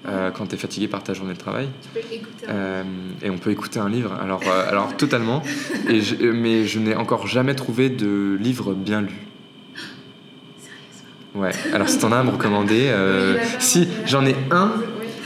euh, 0.05 0.31
quand 0.31 0.47
tu 0.47 0.55
es 0.55 0.57
fatigué 0.57 0.89
par 0.89 1.01
ta 1.01 1.13
journée 1.13 1.33
de 1.33 1.37
travail. 1.39 1.69
Tu 1.81 1.87
peux 2.01 2.13
écouter. 2.13 2.45
un- 2.47 2.51
Euh, 2.53 2.83
et 3.21 3.29
on 3.29 3.37
peut 3.37 3.51
écouter 3.51 3.79
un 3.79 3.87
livre, 3.87 4.11
alors, 4.21 4.41
euh, 4.45 4.67
alors 4.69 4.97
totalement. 4.97 5.41
Et 5.87 6.01
je- 6.01 6.15
mais 6.25 6.65
je 6.65 6.79
n'ai 6.79 6.93
encore 6.95 7.25
jamais 7.25 7.55
trouvé 7.55 7.89
de 7.89 8.37
livre 8.39 8.73
bien 8.73 9.01
lu. 9.01 9.13
Ouais, 11.35 11.51
alors 11.73 11.89
si 11.89 11.97
t'en 11.99 12.11
as 12.11 12.17
à 12.19 12.23
me 12.23 12.29
recommander, 12.31 12.91
si 13.59 13.87
j'en 14.05 14.25
ai 14.25 14.35
un, 14.51 14.71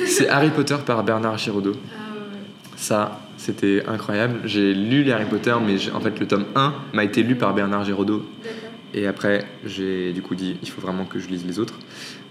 c'est 0.05 0.29
Harry 0.29 0.51
Potter 0.51 0.77
par 0.85 1.03
Bernard 1.03 1.37
Giraudot. 1.37 1.73
Ah 1.75 2.13
ouais. 2.13 2.37
Ça, 2.77 3.19
c'était 3.37 3.83
incroyable. 3.87 4.39
J'ai 4.45 4.73
lu 4.73 5.03
les 5.03 5.11
Harry 5.11 5.25
Potter, 5.25 5.55
mais 5.65 5.75
en 5.91 5.99
fait, 5.99 6.19
le 6.19 6.27
tome 6.27 6.45
1 6.55 6.73
m'a 6.93 7.03
été 7.03 7.23
lu 7.23 7.35
par 7.35 7.53
Bernard 7.53 7.85
Giraudot. 7.85 8.25
Et 8.93 9.05
après, 9.05 9.45
j'ai 9.65 10.11
du 10.11 10.21
coup 10.21 10.35
dit, 10.35 10.57
il 10.63 10.69
faut 10.69 10.81
vraiment 10.81 11.05
que 11.05 11.19
je 11.19 11.27
lise 11.27 11.45
les 11.45 11.59
autres. 11.59 11.75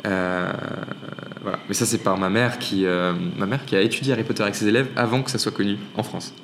Euh, 0.06 0.50
voilà. 1.42 1.58
Mais 1.68 1.74
ça, 1.74 1.86
c'est 1.86 1.98
par 1.98 2.18
ma 2.18 2.28
mère, 2.28 2.58
qui, 2.58 2.86
euh, 2.86 3.12
ma 3.36 3.46
mère 3.46 3.64
qui 3.64 3.76
a 3.76 3.80
étudié 3.80 4.12
Harry 4.12 4.24
Potter 4.24 4.42
avec 4.42 4.56
ses 4.56 4.66
élèves 4.66 4.88
avant 4.96 5.22
que 5.22 5.30
ça 5.30 5.38
soit 5.38 5.52
connu 5.52 5.78
en 5.96 6.02
France. 6.02 6.34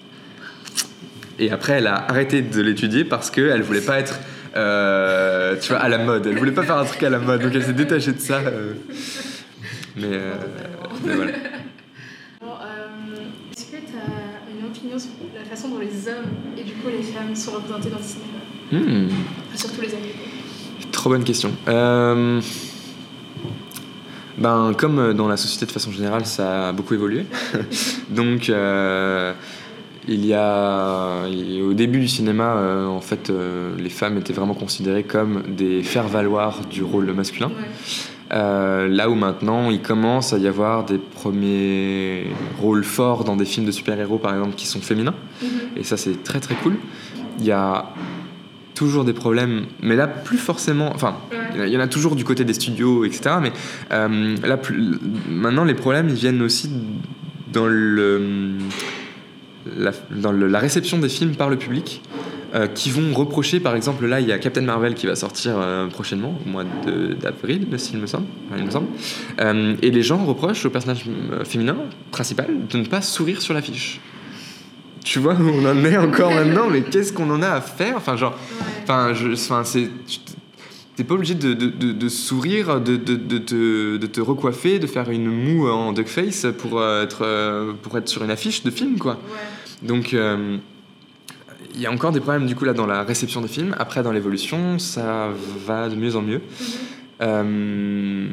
Et 1.38 1.50
après, 1.50 1.74
elle 1.74 1.86
a 1.86 1.94
arrêté 2.08 2.42
de 2.42 2.60
l'étudier 2.60 3.04
parce 3.04 3.30
qu'elle 3.30 3.62
voulait 3.62 3.80
pas 3.80 3.98
être, 3.98 4.20
euh, 4.54 5.56
tu 5.60 5.72
vois, 5.72 5.80
à 5.80 5.88
la 5.88 5.98
mode. 5.98 6.26
Elle 6.26 6.38
voulait 6.38 6.52
pas 6.52 6.62
faire 6.62 6.78
un 6.78 6.84
truc 6.84 7.02
à 7.02 7.10
la 7.10 7.18
mode, 7.18 7.42
donc 7.42 7.52
elle 7.54 7.64
s'est 7.64 7.72
détachée 7.72 8.12
de 8.12 8.20
ça. 8.20 8.40
Mais, 9.96 10.18
mais 11.04 11.14
voilà. 11.14 11.32
Euh, 12.42 13.24
Est-ce 13.52 13.66
que 13.66 13.76
tu 13.76 13.96
as 13.96 14.04
une 14.04 14.31
opinion 14.82 14.98
sur 14.98 15.10
la 15.34 15.44
façon 15.44 15.68
dont 15.68 15.78
les 15.78 16.08
hommes 16.08 16.30
et 16.58 16.64
du 16.64 16.72
coup 16.72 16.88
les 16.88 17.02
femmes 17.02 17.34
sont 17.34 17.52
représentés 17.52 17.90
dans 17.90 17.98
le 17.98 18.02
cinéma 18.02 18.28
Hmm. 18.72 19.08
Surtout 19.54 19.82
les 19.82 19.88
coup. 19.88 20.88
Trop 20.92 21.10
bonne 21.10 21.24
question. 21.24 21.52
Euh, 21.68 22.40
Ben, 24.38 24.72
comme 24.76 25.12
dans 25.12 25.28
la 25.28 25.36
société 25.36 25.66
de 25.66 25.72
façon 25.72 25.92
générale, 25.92 26.24
ça 26.24 26.68
a 26.68 26.72
beaucoup 26.72 26.94
évolué. 26.94 27.26
Donc, 28.08 28.48
euh, 28.48 29.34
il 30.08 30.24
y 30.24 30.32
a, 30.32 31.26
au 31.62 31.74
début 31.74 32.00
du 32.00 32.08
cinéma, 32.08 32.56
euh, 32.56 32.86
en 32.86 33.02
fait, 33.02 33.28
euh, 33.28 33.76
les 33.78 33.90
femmes 33.90 34.16
étaient 34.16 34.32
vraiment 34.32 34.54
considérées 34.54 35.04
comme 35.04 35.42
des 35.48 35.82
faire-valoir 35.82 36.60
du 36.70 36.82
rôle 36.82 37.12
masculin. 37.12 37.48
Ouais. 37.48 38.11
Euh, 38.32 38.88
là 38.88 39.10
où 39.10 39.14
maintenant, 39.14 39.70
il 39.70 39.82
commence 39.82 40.32
à 40.32 40.38
y 40.38 40.48
avoir 40.48 40.84
des 40.86 40.96
premiers 40.98 42.28
rôles 42.60 42.82
forts 42.84 43.24
dans 43.24 43.36
des 43.36 43.44
films 43.44 43.66
de 43.66 43.70
super-héros, 43.72 44.18
par 44.18 44.32
exemple, 44.32 44.54
qui 44.54 44.66
sont 44.66 44.80
féminins. 44.80 45.14
Mhm. 45.42 45.48
Et 45.76 45.82
ça, 45.84 45.96
c'est 45.98 46.22
très 46.22 46.40
très 46.40 46.54
cool. 46.54 46.76
Il 47.38 47.44
y 47.44 47.50
a 47.52 47.86
toujours 48.74 49.04
des 49.04 49.12
problèmes, 49.12 49.66
mais 49.82 49.96
là, 49.96 50.06
plus 50.06 50.38
forcément. 50.38 50.92
Enfin, 50.94 51.16
Ouais. 51.30 51.38
il 51.52 51.56
y 51.56 51.60
en 51.60 51.62
a- 51.62 51.66
il 51.66 51.72
y 51.74 51.76
en 51.76 51.80
a 51.80 51.88
toujours 51.88 52.16
du 52.16 52.24
côté 52.24 52.44
des 52.44 52.54
studios, 52.54 53.04
etc. 53.04 53.36
Mais 53.42 53.52
euh, 53.92 54.36
là, 54.44 54.56
plus- 54.56 54.98
maintenant, 55.28 55.64
les 55.64 55.74
problèmes, 55.74 56.08
ils 56.08 56.14
viennent 56.14 56.40
aussi 56.42 56.70
dans, 57.52 57.66
le, 57.66 58.56
la, 59.76 59.92
dans 60.10 60.32
le- 60.32 60.48
la 60.48 60.58
réception 60.58 60.98
des 60.98 61.10
films 61.10 61.34
par 61.34 61.50
le 61.50 61.56
public. 61.56 62.00
Euh, 62.54 62.66
qui 62.66 62.90
vont 62.90 63.14
reprocher, 63.14 63.60
par 63.60 63.74
exemple, 63.74 64.04
là, 64.06 64.20
il 64.20 64.28
y 64.28 64.32
a 64.32 64.38
Captain 64.38 64.60
Marvel 64.60 64.94
qui 64.94 65.06
va 65.06 65.16
sortir 65.16 65.54
euh, 65.56 65.86
prochainement, 65.88 66.38
au 66.44 66.48
mois 66.48 66.64
d'avril, 67.20 67.66
s'il 67.78 67.98
me 67.98 68.06
semble. 68.06 68.26
Il 68.58 68.64
me 68.64 68.70
semble. 68.70 68.88
Euh, 69.40 69.74
et 69.80 69.90
les 69.90 70.02
gens 70.02 70.22
reprochent 70.24 70.66
au 70.66 70.70
personnage 70.70 71.04
féminin 71.44 71.76
principal 72.10 72.48
de 72.68 72.78
ne 72.78 72.84
pas 72.84 73.00
sourire 73.00 73.40
sur 73.40 73.54
l'affiche. 73.54 74.00
Tu 75.04 75.18
vois, 75.18 75.36
on 75.40 75.64
en 75.64 75.84
est 75.84 75.96
encore 75.96 76.32
maintenant, 76.32 76.68
mais 76.70 76.82
qu'est-ce 76.82 77.12
qu'on 77.12 77.28
en 77.30 77.42
a 77.42 77.48
à 77.48 77.60
faire? 77.60 77.94
Enfin, 77.96 78.16
genre. 78.16 78.38
Enfin, 78.84 79.14
je, 79.14 79.32
enfin, 79.32 79.64
c'est. 79.64 79.88
T'es 80.94 81.04
pas 81.04 81.14
obligé 81.14 81.34
de, 81.34 81.54
de, 81.54 81.66
de- 81.70 81.92
de 81.92 82.08
sourire, 82.10 82.78
de, 82.78 82.96
te, 82.96 83.96
de 83.96 84.06
te 84.06 84.20
recoiffer, 84.20 84.78
de 84.78 84.86
faire 84.86 85.08
une 85.10 85.26
moue 85.26 85.66
en 85.68 85.92
duckface 85.94 86.46
pour 86.58 86.84
être, 86.84 87.74
pour 87.82 87.96
être 87.96 88.08
sur 88.10 88.22
une 88.22 88.30
affiche 88.30 88.62
de 88.62 88.70
film, 88.70 88.98
quoi. 88.98 89.12
Ouais. 89.12 89.88
Donc, 89.88 90.12
euh, 90.12 90.58
il 91.74 91.80
y 91.80 91.86
a 91.86 91.90
encore 91.92 92.12
des 92.12 92.20
problèmes, 92.20 92.46
du 92.46 92.54
coup, 92.54 92.64
là, 92.64 92.72
dans 92.72 92.86
la 92.86 93.02
réception 93.02 93.40
des 93.40 93.48
films. 93.48 93.74
Après, 93.78 94.02
dans 94.02 94.12
l'évolution, 94.12 94.78
ça 94.78 95.30
va 95.66 95.88
de 95.88 95.94
mieux 95.96 96.16
en 96.16 96.22
mieux. 96.22 96.38
Mhm. 96.38 96.42
Euh, 97.22 98.28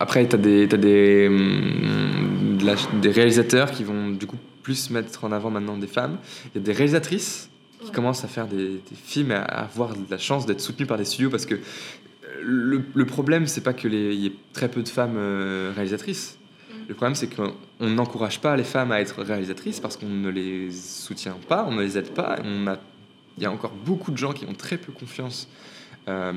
Après, 0.00 0.24
t'as 0.28 0.36
des, 0.36 0.68
t'as 0.68 0.76
des, 0.76 1.28
de 1.28 2.64
la- 2.64 2.76
des 3.00 3.10
réalisateurs 3.10 3.72
qui 3.72 3.82
vont 3.82 4.10
du 4.10 4.26
coup 4.28 4.36
plus 4.62 4.90
mettre 4.90 5.24
en 5.24 5.32
avant 5.32 5.50
maintenant 5.50 5.76
des 5.76 5.88
femmes. 5.88 6.18
Il 6.54 6.58
y 6.58 6.62
a 6.62 6.64
des 6.64 6.72
réalisatrices 6.72 7.50
qui 7.80 7.86
Ouais. 7.86 7.92
commencent 7.92 8.22
à 8.24 8.28
faire 8.28 8.46
des, 8.46 8.56
des 8.68 8.96
films 9.04 9.32
et 9.32 9.34
à 9.34 9.42
avoir 9.42 9.94
de 9.94 10.00
la 10.08 10.18
chance 10.18 10.46
d'être 10.46 10.60
soutenues 10.60 10.86
par 10.86 10.98
des 10.98 11.04
studios 11.04 11.30
parce 11.30 11.46
que 11.46 11.56
le, 12.40 12.82
le 12.94 13.04
problème, 13.06 13.48
c'est 13.48 13.62
pas 13.62 13.72
qu'il 13.72 13.92
y 13.94 14.26
ait 14.26 14.32
très 14.52 14.68
peu 14.68 14.82
de 14.84 14.88
femmes 14.88 15.16
euh, 15.16 15.72
réalisatrices. 15.74 16.37
Le 16.88 16.94
problème, 16.94 17.14
c'est 17.14 17.28
qu'on 17.28 17.52
n'encourage 17.80 18.40
pas 18.40 18.56
les 18.56 18.64
femmes 18.64 18.92
à 18.92 19.00
être 19.00 19.22
réalisatrices 19.22 19.78
parce 19.78 19.96
qu'on 19.98 20.08
ne 20.08 20.30
les 20.30 20.72
soutient 20.72 21.36
pas, 21.46 21.66
on 21.68 21.72
ne 21.72 21.82
les 21.82 21.98
aide 21.98 22.10
pas. 22.10 22.38
On 22.42 22.66
a, 22.66 22.78
il 23.36 23.42
y 23.42 23.46
a 23.46 23.52
encore 23.52 23.72
beaucoup 23.72 24.10
de 24.10 24.16
gens 24.16 24.32
qui 24.32 24.46
ont 24.46 24.54
très 24.54 24.78
peu 24.78 24.90
confiance 24.90 25.48
euh, 26.08 26.32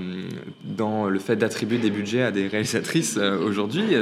dans 0.66 1.08
le 1.08 1.20
fait 1.20 1.38
d'attribuer 1.38 1.78
des 1.78 1.90
budgets 1.90 2.24
à 2.24 2.32
des 2.32 2.48
réalisatrices 2.48 3.16
euh, 3.18 3.40
aujourd'hui. 3.40 3.96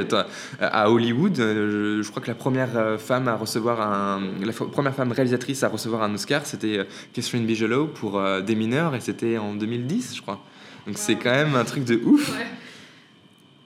À 0.58 0.90
Hollywood, 0.90 1.38
euh, 1.38 1.98
je, 2.00 2.02
je 2.02 2.10
crois 2.10 2.20
que 2.20 2.26
la 2.26 2.34
première 2.34 2.98
femme 2.98 3.28
à 3.28 3.36
recevoir 3.36 3.80
un, 3.80 4.20
la 4.44 4.52
première 4.52 4.94
femme 4.94 5.12
réalisatrice 5.12 5.62
à 5.62 5.68
recevoir 5.68 6.02
un 6.02 6.12
Oscar, 6.14 6.44
c'était 6.46 6.84
Catherine 7.12 7.46
Bigelow 7.46 7.86
pour 7.86 8.20
Des 8.42 8.56
mineurs, 8.56 8.96
et 8.96 9.00
c'était 9.00 9.38
en 9.38 9.54
2010, 9.54 10.16
je 10.16 10.22
crois. 10.22 10.40
Donc 10.88 10.98
c'est 10.98 11.14
quand 11.14 11.30
même 11.30 11.54
un 11.54 11.64
truc 11.64 11.84
de 11.84 12.00
ouf. 12.04 12.30
Ouais. 12.30 12.46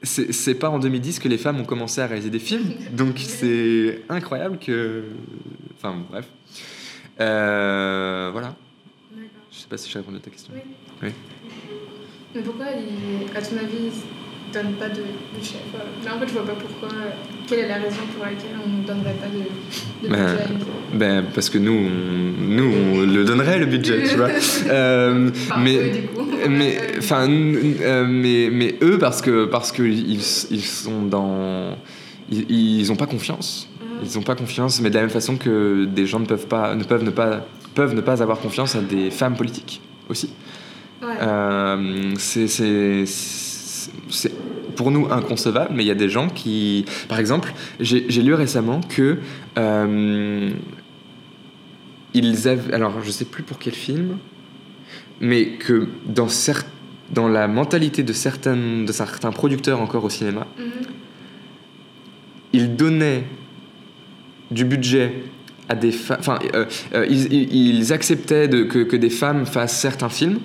C'est 0.05 0.55
pas 0.55 0.71
en 0.71 0.79
2010 0.79 1.19
que 1.19 1.29
les 1.29 1.39
femmes 1.39 1.61
ont 1.61 1.65
commencé 1.65 2.01
à 2.01 2.07
réaliser 2.07 2.31
des 2.31 2.39
films, 2.39 2.75
donc 2.93 3.19
c'est 3.19 4.03
incroyable 4.09 4.59
que. 4.59 5.05
Enfin 5.77 5.97
bref. 6.11 6.27
Euh, 7.21 8.31
voilà. 8.33 8.55
Je 9.51 9.59
sais 9.59 9.69
pas 9.69 9.77
si 9.77 9.91
j'ai 9.91 9.99
répondu 9.99 10.19
à 10.19 10.21
ta 10.21 10.31
question. 10.31 10.53
Oui. 10.55 10.61
Oui. 11.03 11.11
Mais 12.35 12.43
pourquoi, 12.43 12.67
à 12.67 13.43
ton 13.43 13.57
avis, 13.57 13.91
ils 14.55 14.63
donnent 14.63 14.73
pas 14.75 14.89
de 14.89 15.03
budget 15.35 15.59
quoi 15.71 15.81
Là, 16.05 16.17
en 16.17 16.21
fait, 16.21 16.29
je 16.29 16.33
vois 16.33 16.45
pas 16.47 16.53
pourquoi. 16.53 16.89
Quelle 17.47 17.59
est 17.61 17.69
la 17.69 17.75
raison 17.77 18.01
pour 18.17 18.25
laquelle 18.25 18.57
on 18.65 18.69
ne 18.81 18.87
donnerait 18.87 19.15
pas 19.15 19.27
de, 19.29 20.09
de 20.09 20.13
Ben, 20.13 20.27
budget 20.33 20.65
Ben, 20.95 21.25
parce 21.35 21.51
que 21.51 21.59
nous, 21.59 21.73
on, 21.73 22.43
nous, 22.43 22.73
on 22.95 23.01
le 23.01 23.25
donnerait 23.25 23.59
le 23.59 23.67
budget, 23.67 24.03
tu 24.09 24.17
vois. 24.17 24.29
Euh, 24.69 25.29
Enfin, 25.31 25.61
mais, 25.61 25.77
eux, 25.77 25.91
du 25.91 26.03
coup. 26.09 26.27
mais, 26.49 26.77
Euh, 26.79 26.99
enfin, 26.99 27.29
euh, 27.29 28.07
mais, 28.09 28.49
mais 28.53 28.75
eux, 28.83 28.99
parce 28.99 29.21
que 29.23 29.45
parce 29.47 29.73
que 29.73 29.83
ils, 29.83 30.21
ils 30.51 30.65
sont 30.65 31.03
dans, 31.03 31.77
ils, 32.31 32.51
ils 32.81 32.93
ont 32.93 32.97
pas 32.97 33.07
confiance. 33.07 33.69
Ils 34.03 34.19
ont 34.19 34.23
pas 34.23 34.35
confiance, 34.35 34.81
mais 34.81 34.91
de 34.91 34.95
la 34.97 35.03
même 35.03 35.11
façon 35.11 35.37
que 35.37 35.85
des 35.85 36.07
gens 36.07 36.19
ne 36.21 36.27
peuvent 36.27 36.47
pas, 36.49 36.75
ne 36.75 36.85
peuvent 36.85 37.05
ne 37.05 37.11
pas, 37.11 37.47
peuvent 37.75 37.95
ne 37.95 38.01
pas 38.01 38.23
avoir 38.23 38.39
confiance 38.39 38.75
à 38.77 38.81
des 38.81 39.11
femmes 39.11 39.37
politiques 39.37 39.81
aussi. 40.09 40.31
Ouais. 41.03 41.09
Euh, 41.23 42.13
c'est- 42.19 42.47
c'est 44.11 44.33
pour 44.77 44.91
nous 44.91 45.07
inconcevable, 45.11 45.73
mais 45.75 45.85
il 45.85 45.87
y 45.87 45.91
a 45.91 45.95
des 45.97 46.09
gens 46.09 46.29
qui. 46.29 46.85
Par 47.09 47.19
exemple, 47.21 47.53
j'ai 47.81 48.23
lu 48.23 48.35
récemment 48.35 48.81
que. 48.81 49.19
euh, 49.59 50.51
ils 52.13 52.49
avaient. 52.49 52.73
Alors, 52.75 53.03
je 53.03 53.11
sais 53.11 53.25
plus 53.25 53.43
pour 53.43 53.59
quel 53.59 53.75
film, 53.75 54.19
mais 55.21 55.47
que 55.53 55.89
dans, 56.07 56.27
cer- 56.29 56.65
dans 57.13 57.29
la 57.29 57.49
mentalité 57.49 58.03
de, 58.03 58.13
certaines, 58.13 58.85
de 58.85 58.93
certains 58.93 59.33
producteurs 59.33 59.81
encore 59.81 60.05
au 60.05 60.11
cinéma, 60.11 60.47
Mhm. 60.59 60.65
ils 62.53 62.77
donnaient 62.77 63.25
du 64.51 64.65
budget 64.65 65.25
à 65.69 65.75
des 65.75 65.91
femmes. 65.93 66.19
Enfin, 66.21 66.39
euh, 66.55 66.67
euh, 66.95 67.07
ils, 67.09 67.33
ils- 67.33 67.77
ils 67.79 67.93
acceptaient 67.93 68.47
de- 68.49 68.63
que, 68.65 68.81
que 68.81 68.97
des 68.97 69.11
femmes 69.11 69.47
fassent 69.47 69.81
certains 69.81 70.09
films. 70.11 70.39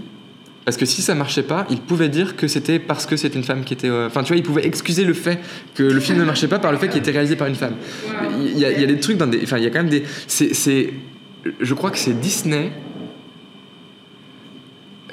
Parce 0.70 0.78
que 0.78 0.86
si 0.86 1.02
ça 1.02 1.16
marchait 1.16 1.42
pas, 1.42 1.66
ils 1.72 1.82
pouvaient 1.82 2.10
dire 2.10 2.36
que 2.36 2.48
c'était 2.48 2.78
parce 2.78 3.08
que 3.08 3.18
c'était 3.18 3.40
une 3.40 3.44
femme 3.44 3.64
qui 3.64 3.74
était. 3.74 3.90
euh, 3.90 4.06
Enfin, 4.06 4.22
tu 4.22 4.28
vois, 4.28 4.38
ils 4.38 4.44
pouvaient 4.44 4.68
excuser 4.68 5.04
le 5.04 5.16
fait 5.16 5.40
que 5.74 5.82
le 5.82 6.00
film 6.00 6.20
ne 6.20 6.24
marchait 6.24 6.48
pas 6.48 6.60
par 6.60 6.72
le 6.72 6.78
fait 6.78 6.90
qu'il 6.90 7.00
était 7.00 7.10
réalisé 7.10 7.36
par 7.36 7.48
une 7.48 7.56
femme. 7.56 7.74
Il 8.40 8.56
y, 8.56 8.66
a, 8.66 8.72
il 8.72 8.86
des 8.86 9.00
trucs 9.00 9.18
dans 9.18 9.26
des. 9.26 9.40
Enfin, 9.42 9.58
il 9.58 9.64
y 9.64 9.66
a 9.66 9.72
quand 9.72 9.80
même 9.80 9.90
des. 9.90 10.04
C'est. 10.28 10.94
Je 11.60 11.74
crois 11.74 11.90
que 11.90 11.98
c'est 11.98 12.14
Disney. 12.20 12.72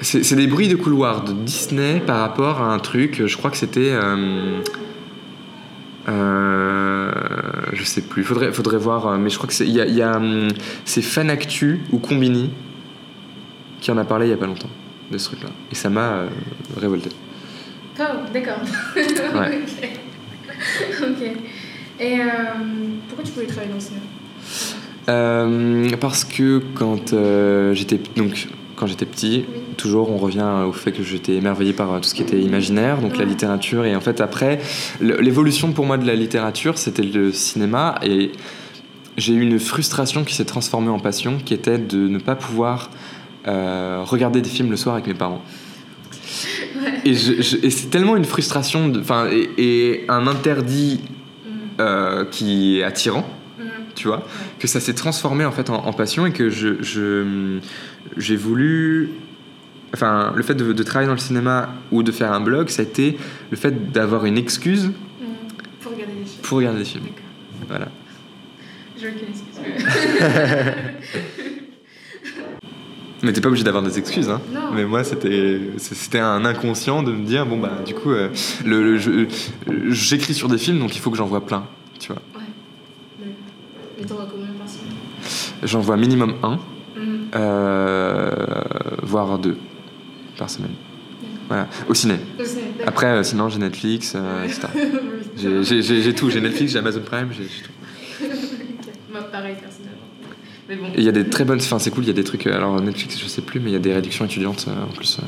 C'est 0.01 0.35
des 0.35 0.45
bruits 0.45 0.67
de 0.67 0.75
couloir 0.75 1.23
de 1.23 1.33
Disney 1.33 2.03
par 2.05 2.19
rapport 2.19 2.61
à 2.61 2.71
un 2.71 2.77
truc. 2.77 3.23
Je 3.25 3.35
crois 3.35 3.49
que 3.49 3.57
c'était. 3.57 3.89
euh, 3.93 4.59
euh, 6.07 7.11
je 7.73 7.83
sais 7.83 8.01
plus. 8.01 8.23
Faudrait, 8.23 8.53
faudrait 8.53 8.77
voir. 8.77 9.07
euh, 9.07 9.17
Mais 9.17 9.31
je 9.31 9.37
crois 9.37 9.47
que 9.47 9.55
c'est. 9.55 9.65
Il 9.65 9.75
il 9.75 9.95
y 9.95 10.03
a, 10.03 10.17
hum, 10.17 10.49
c'est 10.85 11.01
Fanactu 11.01 11.79
ou 11.91 11.97
Combini 11.97 12.51
qui 13.81 13.89
en 13.89 13.97
a 13.97 14.05
parlé 14.05 14.27
il 14.27 14.29
y 14.29 14.33
a 14.33 14.37
pas 14.37 14.45
longtemps 14.45 14.69
de 15.11 15.17
ce 15.17 15.25
truc-là. 15.27 15.49
Et 15.71 15.75
ça 15.75 15.89
m'a 15.89 16.09
euh, 16.13 16.27
révolté. 16.75 17.09
Oh, 17.99 18.03
d'accord. 18.33 18.59
Ouais. 18.95 19.59
ok. 20.51 21.01
Ok. 21.01 21.31
Et 21.99 22.19
euh, 22.19 22.23
pourquoi 23.07 23.23
tu 23.25 23.31
voulais 23.31 23.47
travailler 23.47 23.69
dans 23.69 23.75
le 23.75 23.81
cinéma? 23.81 24.03
Euh, 25.09 25.89
parce 25.99 26.23
que 26.25 26.61
quand 26.75 27.13
euh, 27.13 27.73
j'étais 27.73 27.99
donc 28.15 28.47
quand 28.75 28.85
j'étais 28.85 29.05
petit, 29.07 29.45
Oui. 29.47 29.59
toujours 29.77 30.11
on 30.11 30.17
revient 30.17 30.45
au 30.67 30.71
fait 30.71 30.91
que 30.91 31.01
j'étais 31.01 31.33
émerveillé 31.33 31.73
par 31.73 31.99
tout 31.99 32.07
ce 32.09 32.13
qui 32.13 32.21
était 32.21 32.39
imaginaire, 32.39 33.01
donc 33.01 33.17
la 33.17 33.25
littérature 33.25 33.85
et 33.85 33.95
en 33.95 34.01
fait 34.01 34.21
après 34.21 34.59
l'évolution 35.01 35.71
pour 35.71 35.85
moi 35.85 35.97
de 35.97 36.05
la 36.05 36.13
littérature 36.13 36.77
c'était 36.77 37.01
le 37.01 37.31
cinéma 37.31 37.95
et 38.03 38.31
j'ai 39.17 39.33
eu 39.33 39.41
une 39.41 39.59
frustration 39.59 40.23
qui 40.23 40.35
s'est 40.35 40.45
transformée 40.45 40.89
en 40.89 40.99
passion 40.99 41.39
qui 41.43 41.55
était 41.55 41.79
de 41.79 42.07
ne 42.07 42.19
pas 42.19 42.35
pouvoir 42.35 42.91
euh, 43.47 44.01
regarder 44.03 44.41
des 44.41 44.49
films 44.49 44.69
le 44.69 44.77
soir 44.77 44.95
avec 44.95 45.07
mes 45.07 45.13
parents. 45.13 45.41
Et, 47.05 47.15
c'est 47.15 47.89
tellement 47.89 48.15
une 48.15 48.25
frustration, 48.25 48.91
enfin 48.99 49.27
et, 49.31 49.49
et 49.57 50.05
un 50.09 50.27
interdit 50.27 51.01
Mhm. 51.45 51.51
euh, 51.79 52.25
qui 52.25 52.79
est 52.79 52.83
attirant 52.83 53.25
Mhm. 53.59 53.65
tu 53.95 54.07
vois, 54.07 54.25
que 54.59 54.67
ça 54.67 54.79
s'est 54.79 54.93
transformé 54.93 55.45
en 55.45 55.51
fait 55.51 55.69
en, 55.69 55.85
en 55.85 55.93
passion 55.93 56.25
et 56.25 56.31
que 56.31 56.49
je, 56.49 56.81
je- 56.83 57.59
j'ai 58.17 58.35
voulu, 58.35 59.09
enfin, 59.93 60.33
le 60.35 60.43
fait 60.43 60.55
de, 60.55 60.73
de 60.73 60.83
travailler 60.83 61.07
dans 61.07 61.13
le 61.13 61.19
cinéma 61.19 61.69
ou 61.91 62.03
de 62.03 62.11
faire 62.11 62.31
un 62.33 62.41
blog, 62.41 62.69
ça 62.69 62.81
a 62.81 62.85
été 62.85 63.17
le 63.49 63.57
fait 63.57 63.91
d'avoir 63.91 64.25
une 64.25 64.37
excuse 64.37 64.85
Mhm. 64.85 64.93
Pour 65.81 65.91
regarder 65.93 66.13
des 66.13 66.25
films. 66.25 66.41
pour 66.43 66.57
regarder 66.57 66.79
des 66.79 66.85
films. 66.85 67.03
D'accord. 67.05 67.67
Voilà. 67.69 67.87
J'ai 68.99 69.07
aucune 69.07 69.29
excuse. 69.29 69.57
Mais 73.27 73.33
t'es 73.33 73.41
pas 73.41 73.49
obligé 73.49 73.65
d'avoir 73.65 73.83
des 73.83 73.99
excuses, 73.99 74.29
hein. 74.29 74.39
Non. 74.53 74.61
Mais 74.73 74.85
moi, 74.85 75.03
c'était, 75.03 75.59
c'était 75.79 76.19
un 76.19 76.45
inconscient 76.45 77.03
de 77.03 77.11
me 77.11 77.25
dire, 77.25 77.45
bon 77.45 77.57
bah, 77.59 77.73
du 77.85 77.93
coup, 77.93 78.11
euh, 78.11 78.29
le, 78.65 78.81
le- 78.93 78.97
je- 78.97 79.25
j'écris 79.89 80.33
sur 80.33 80.47
des 80.47 80.57
films, 80.57 80.79
donc 80.79 80.95
il 80.95 80.99
faut 81.01 81.11
que 81.11 81.17
j'en 81.17 81.25
vois 81.25 81.45
plein, 81.45 81.65
tu 81.99 82.07
vois. 82.13 82.21
Ouais. 82.37 82.45
Mais- 83.99 84.05
t'en 84.05 84.15
vois 84.15 84.27
combien 84.31 84.47
par 84.57 84.69
semaine? 84.69 84.93
J'en 85.61 85.81
vois 85.81 85.97
minimum 85.97 86.35
un, 86.41 86.57
Mhm. 86.95 87.27
euh, 87.35 88.31
voire 89.03 89.37
deux 89.39 89.57
par 90.37 90.49
semaine. 90.49 90.71
Voilà, 91.49 91.67
au 91.89 91.93
ciné. 91.93 92.15
Au. 92.39 92.43
Après, 92.87 93.07
euh, 93.07 93.23
sinon, 93.23 93.49
j'ai 93.49 93.59
Netflix, 93.59 94.15
etc. 94.45 94.67
J'ai- 95.35 95.63
J'ai 95.65 95.81
j'ai- 95.81 96.01
j'ai 96.01 96.13
tout, 96.15 96.29
j'ai 96.29 96.39
Netflix, 96.39 96.71
j'ai 96.71 96.79
Amazon 96.79 97.01
Prime, 97.05 97.27
j'ai 97.31 97.43
tout. 97.43 97.71
Moi, 99.11 99.21
pareil, 99.31 99.55
personnellement. 99.61 99.96
Mais 100.69 100.75
bon. 100.75 100.85
Et 100.95 100.97
il 100.99 101.03
y 101.03 101.09
a 101.09 101.11
des 101.13 101.27
très 101.29 101.45
bonnes, 101.45 101.59
enfin 101.59 101.79
c'est 101.79 101.91
cool, 101.91 102.03
il 102.03 102.07
y 102.07 102.11
a 102.11 102.13
des 102.13 102.23
trucs, 102.23 102.45
euh, 102.47 102.55
alors 102.55 102.79
Netflix 102.81 103.19
je 103.19 103.27
sais 103.27 103.41
plus, 103.41 103.59
mais 103.59 103.69
il 103.69 103.73
y 103.73 103.77
a 103.77 103.79
des 103.79 103.93
réductions 103.93 104.25
étudiantes 104.25 104.65
euh, 104.67 104.83
en 104.83 104.93
plus. 104.93 105.17
euh, 105.19 105.21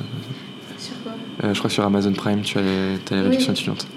Sur 0.77 0.93
quoi? 1.03 1.13
Euh, 1.43 1.53
je 1.53 1.59
crois 1.59 1.69
que 1.69 1.73
sur 1.73 1.83
Amazon 1.85 2.11
Prime 2.13 2.41
tu 2.41 2.57
as 2.57 2.61
les, 2.61 2.97
t'as 3.05 3.15
les 3.15 3.21
Oui. 3.21 3.27
réductions 3.29 3.53
étudiantes. 3.53 3.87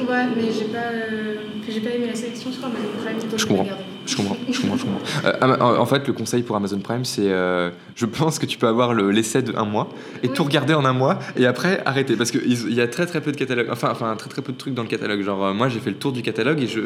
Ouais, 0.00 0.26
mais 0.36 0.42
j'ai 0.52 0.64
pas, 0.66 0.78
euh, 0.92 1.36
j'ai 1.68 1.80
pas 1.80 1.90
aimé 1.90 2.06
la 2.08 2.14
sélection 2.16 2.50
sur 2.52 2.64
Amazon 2.64 2.80
Prime. 3.04 3.38
Je 3.38 3.46
comprends. 3.46 3.66
Je 4.06 4.16
comprends, 4.16 4.36
je 4.50 4.60
comprends, 4.60 4.76
je 4.76 4.84
comprends. 4.84 5.00
Euh, 5.24 5.78
en 5.78 5.86
fait, 5.86 6.06
le 6.06 6.12
conseil 6.12 6.42
pour 6.42 6.56
Amazon 6.56 6.78
Prime, 6.80 7.04
c'est 7.04 7.30
euh, 7.30 7.70
je 7.94 8.04
pense 8.06 8.38
que 8.38 8.46
tu 8.46 8.58
peux 8.58 8.66
avoir 8.66 8.92
le- 8.92 9.10
l'essai 9.10 9.40
de 9.42 9.54
un 9.56 9.64
mois 9.64 9.88
et 10.22 10.28
Oui. 10.28 10.34
tout 10.34 10.44
regarder 10.44 10.74
en 10.74 10.84
un 10.84 10.92
mois 10.92 11.18
et 11.36 11.46
après 11.46 11.82
arrêter 11.86 12.14
parce 12.16 12.30
qu'il 12.30 12.72
y 12.74 12.80
a 12.80 12.88
très 12.88 13.06
très 13.06 13.20
peu 13.20 13.32
de 13.32 13.36
catalogue, 13.36 13.68
enfin, 13.70 13.88
enfin 13.90 14.14
très 14.16 14.28
très 14.28 14.42
peu 14.42 14.52
de 14.52 14.58
trucs 14.58 14.74
dans 14.74 14.82
le 14.82 14.88
catalogue. 14.88 15.22
Genre, 15.22 15.42
euh, 15.44 15.52
moi 15.54 15.68
j'ai 15.68 15.80
fait 15.80 15.90
le 15.90 15.96
tour 15.96 16.12
du 16.12 16.22
catalogue 16.22 16.60
et 16.62 16.66
je, 16.66 16.80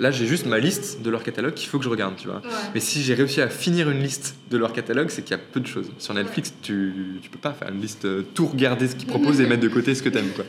là 0.00 0.10
j'ai 0.10 0.26
juste 0.26 0.46
ma 0.46 0.58
liste 0.58 1.00
de 1.02 1.10
leur 1.10 1.22
catalogue 1.22 1.54
qu'il 1.54 1.68
faut 1.68 1.78
que 1.78 1.84
je 1.84 1.90
regarde, 1.90 2.14
tu 2.16 2.26
vois. 2.26 2.36
Ouais. 2.38 2.50
Mais 2.74 2.80
si 2.80 3.02
j'ai 3.02 3.14
réussi 3.14 3.40
à 3.40 3.48
finir 3.48 3.88
une 3.90 4.00
liste 4.00 4.36
de 4.50 4.56
leur 4.58 4.72
catalogue, 4.72 5.10
c'est 5.10 5.22
qu'il 5.22 5.36
y 5.36 5.40
a 5.40 5.42
peu 5.52 5.60
de 5.60 5.66
choses. 5.66 5.90
Sur 5.98 6.14
Netflix, 6.14 6.54
tu, 6.62 7.18
tu 7.22 7.30
peux 7.30 7.38
pas 7.38 7.52
faire 7.52 7.68
une 7.72 7.80
liste, 7.80 8.06
tout 8.34 8.46
regarder 8.46 8.88
ce 8.88 8.96
qu'ils 8.96 9.06
proposent 9.08 9.40
et 9.40 9.46
mettre 9.48 9.62
de 9.62 9.68
côté 9.68 9.94
ce 9.94 10.02
que 10.02 10.08
t'aimes. 10.08 10.30
Quoi. 10.34 10.44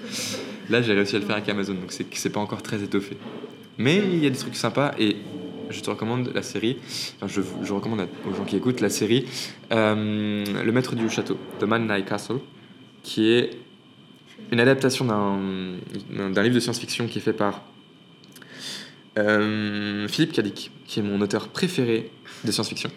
Là, 0.70 0.82
j'ai 0.82 0.94
réussi 0.94 1.16
à 1.16 1.20
le 1.20 1.26
faire 1.26 1.36
avec 1.36 1.48
Amazon, 1.50 1.74
donc 1.74 1.90
c'est 1.92 2.06
c'est 2.16 2.30
pas 2.32 2.40
encore 2.40 2.64
très 2.64 2.82
étoffé. 2.82 3.16
Mais 3.78 3.98
il 3.98 4.24
y 4.24 4.26
a 4.26 4.30
des 4.30 4.38
trucs 4.38 4.56
sympas 4.56 4.92
et 4.98 5.18
je 5.70 5.80
te 5.82 5.90
recommande 5.90 6.32
la 6.34 6.42
série, 6.42 6.78
enfin, 7.18 7.28
je, 7.28 7.42
je 7.64 7.74
recommande 7.74 8.02
à- 8.02 8.08
aux 8.30 8.34
gens 8.34 8.46
qui 8.46 8.56
écoutent 8.56 8.82
la 8.82 8.90
série 8.90 9.26
euh, 9.72 10.44
Le 10.64 10.72
Maître 10.72 10.96
du 10.96 11.10
Château, 11.10 11.38
The 11.60 11.64
Man 11.64 11.88
Night 11.88 12.06
Castle, 12.08 12.38
qui 13.04 13.32
est 13.32 13.52
une 14.52 14.60
adaptation 14.60 15.06
d'un 15.06 15.40
d'un 16.34 16.44
livre 16.44 16.56
de 16.56 16.60
science-fiction 16.60 17.08
qui 17.08 17.18
est 17.20 17.22
fait 17.22 17.34
par 17.34 17.64
euh, 19.18 20.08
Philippe 20.08 20.34
Cadic, 20.34 20.72
qui 20.86 21.00
est 21.00 21.04
mon 21.04 21.22
auteur 21.22 21.48
préféré 21.50 22.12
de 22.44 22.52
science-fiction, 22.52 22.92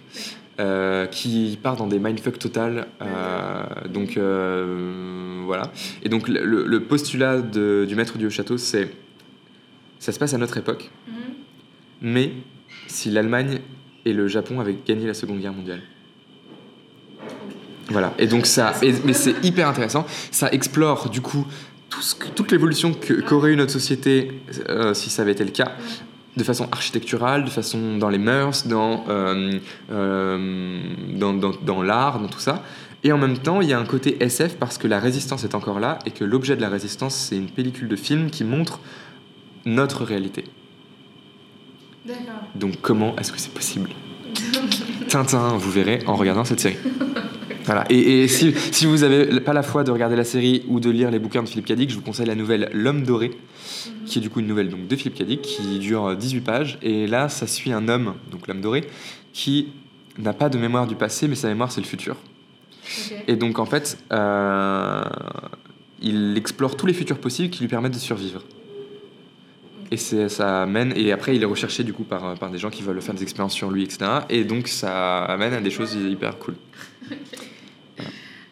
euh, 0.61 1.07
qui 1.07 1.59
part 1.63 1.77
dans 1.77 1.87
des 1.87 1.99
mindfuck 1.99 2.39
total. 2.39 2.89
euh, 3.03 3.63
donc 3.89 4.17
euh, 4.17 5.43
voilà. 5.45 5.71
Et 6.03 6.09
donc 6.09 6.29
le, 6.29 6.65
le- 6.67 6.81
postulat 6.83 7.41
de- 7.41 7.85
du 7.89 7.95
maître 7.95 8.19
du 8.19 8.27
haut 8.27 8.31
château, 8.31 8.59
c'est 8.59 8.91
ça 10.01 10.13
se 10.13 10.19
passe 10.19 10.35
à 10.35 10.39
notre 10.39 10.57
époque, 10.59 10.91
Mhm. 11.07 11.15
mais 12.03 12.33
si 12.87 13.11
l'Allemagne 13.11 13.61
et 14.05 14.13
le 14.13 14.29
Japon 14.29 14.61
avaient 14.61 14.77
gagné 14.87 15.07
la 15.07 15.15
Seconde 15.15 15.41
Guerre 15.41 15.53
mondiale. 15.53 15.81
Voilà. 17.91 18.13
Et 18.19 18.27
donc 18.27 18.47
ça, 18.47 18.75
mais 19.05 19.13
c'est 19.15 19.35
hyper 19.45 19.69
intéressant. 19.69 20.07
Ça 20.31 20.51
explore 20.53 21.09
du 21.11 21.21
coup 21.21 21.47
toute 22.35 22.53
l'évolution 22.53 22.93
qu'aurait 23.27 23.53
eu 23.53 23.57
notre 23.57 23.73
société 23.73 24.41
euh, 24.69 24.93
si 24.95 25.09
ça 25.11 25.23
avait 25.23 25.33
été 25.33 25.43
le 25.45 25.51
cas, 25.51 25.73
de 26.37 26.45
façon 26.45 26.69
architecturale, 26.71 27.45
de 27.45 27.51
façon 27.51 27.97
dans 27.97 28.11
les 28.11 28.19
mœurs, 28.19 28.67
dans, 28.67 29.05
euh, 29.09 29.59
euh, 29.91 30.81
dans, 31.15 31.33
dans- 31.33 31.55
dans 31.63 31.83
l'art, 31.83 32.21
dans 32.21 32.29
tout 32.29 32.39
ça. 32.41 32.63
Et 33.05 33.13
en 33.13 33.19
même 33.19 33.39
temps, 33.39 33.61
il 33.61 33.69
y 33.69 33.73
a 33.73 33.79
un 33.79 33.85
côté 33.87 34.23
SF 34.23 34.57
parce 34.57 34.77
que 34.77 34.87
la 34.87 35.01
résistance 35.01 35.45
est 35.45 35.55
encore 35.55 35.81
là 35.81 35.99
et 36.05 36.11
que 36.11 36.25
l'objet 36.25 36.57
de 36.57 36.61
la 36.61 36.69
résistance, 36.69 37.15
c'est 37.15 37.37
une 37.37 37.49
pellicule 37.49 37.89
de 37.89 37.97
film 37.97 38.29
qui 38.31 38.45
montre 38.45 38.81
notre 39.65 40.05
réalité. 40.05 40.45
Donc 42.55 42.81
comment 42.81 43.17
est-ce 43.17 43.33
que 43.33 43.39
c'est 43.39 43.53
possible? 43.53 43.91
Tintin, 45.09 45.57
vous 45.57 45.71
verrez 45.71 46.01
en 46.07 46.17
regardant 46.17 46.45
cette 46.45 46.61
série. 46.61 46.77
Voilà. 47.65 47.85
Et, 47.91 48.23
et 48.23 48.29
si, 48.29 48.55
si 48.73 48.87
vous 48.87 48.99
n'avez 48.99 49.41
pas 49.41 49.53
la 49.53 49.63
foi 49.63 49.85
de 49.85 49.91
regarder 49.91 50.17
la 50.17 50.25
série 50.25 50.65
ou 50.69 50.81
de 50.81 50.89
lire 50.89 51.11
les 51.11 51.19
bouquins 51.19 51.43
de 51.43 51.49
Philippe 51.49 51.67
Cadic, 51.67 51.91
je 51.91 51.97
vous 51.97 52.03
conseille 52.03 52.27
la 52.27 52.35
nouvelle 52.35 52.71
L'homme 52.73 53.03
doré, 53.03 53.31
qui 54.07 54.19
est 54.19 54.23
du 54.23 54.31
coup 54.31 54.41
une 54.41 54.47
nouvelle 54.47 54.71
donc, 54.71 54.87
de 54.87 54.97
Philippe 54.97 55.17
Cadic, 55.17 55.43
qui 55.43 55.79
dure 55.79 56.17
18 56.17 56.41
pages. 56.41 56.79
Et 56.81 57.07
là, 57.07 57.29
ça 57.29 57.47
suit 57.47 57.73
un 57.73 57.89
homme, 57.89 58.15
donc 58.31 58.47
l'homme 58.47 58.63
doré, 58.63 58.89
qui 59.35 59.69
n'a 60.19 60.33
pas 60.33 60.49
de 60.49 60.57
mémoire 60.57 60.87
du 60.87 60.95
passé, 60.95 61.29
mais 61.29 61.35
sa 61.35 61.49
mémoire, 61.49 61.71
c'est 61.71 61.83
le 61.83 61.87
futur. 61.87 62.17
Et 63.27 63.37
donc, 63.37 63.59
en 63.59 63.67
fait, 63.67 63.99
euh, 64.13 65.05
il 66.01 66.39
explore 66.39 66.75
tous 66.75 66.87
les 66.87 66.95
futurs 66.95 67.19
possibles 67.19 67.51
qui 67.51 67.61
lui 67.61 67.69
permettent 67.69 67.93
de 67.93 67.99
survivre. 67.99 68.43
Et 69.91 69.97
c'est- 69.97 70.29
ça 70.29 70.63
amène, 70.63 70.93
et 70.97 71.13
après, 71.13 71.35
il 71.35 71.43
est 71.43 71.47
recherché 71.47 71.83
du 71.85 71.93
coup 71.95 72.05
par, 72.05 72.35
par 72.35 72.51
des 72.51 72.59
gens 72.59 72.69
qui 72.71 72.83
veulent 72.83 73.01
faire 73.01 73.15
des 73.15 73.23
expériences 73.23 73.55
sur 73.55 73.71
lui, 73.71 73.83
etc. 73.85 73.99
Et 74.29 74.45
donc, 74.45 74.69
ça 74.69 75.25
amène 75.25 75.55
à 75.55 75.61
des 75.61 75.71
choses 75.71 75.95
hyper 75.95 76.39
cool. 76.39 76.55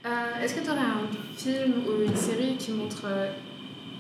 Euh, 0.09 0.45
Est-ce 0.45 0.55
que 0.55 0.61
tu 0.61 0.71
aurais 0.71 0.79
un 0.79 1.01
film 1.37 1.73
ou 1.85 2.09
une 2.09 2.15
série 2.17 2.55
qui 2.57 2.71
montre. 2.71 3.03
euh, 3.07 3.29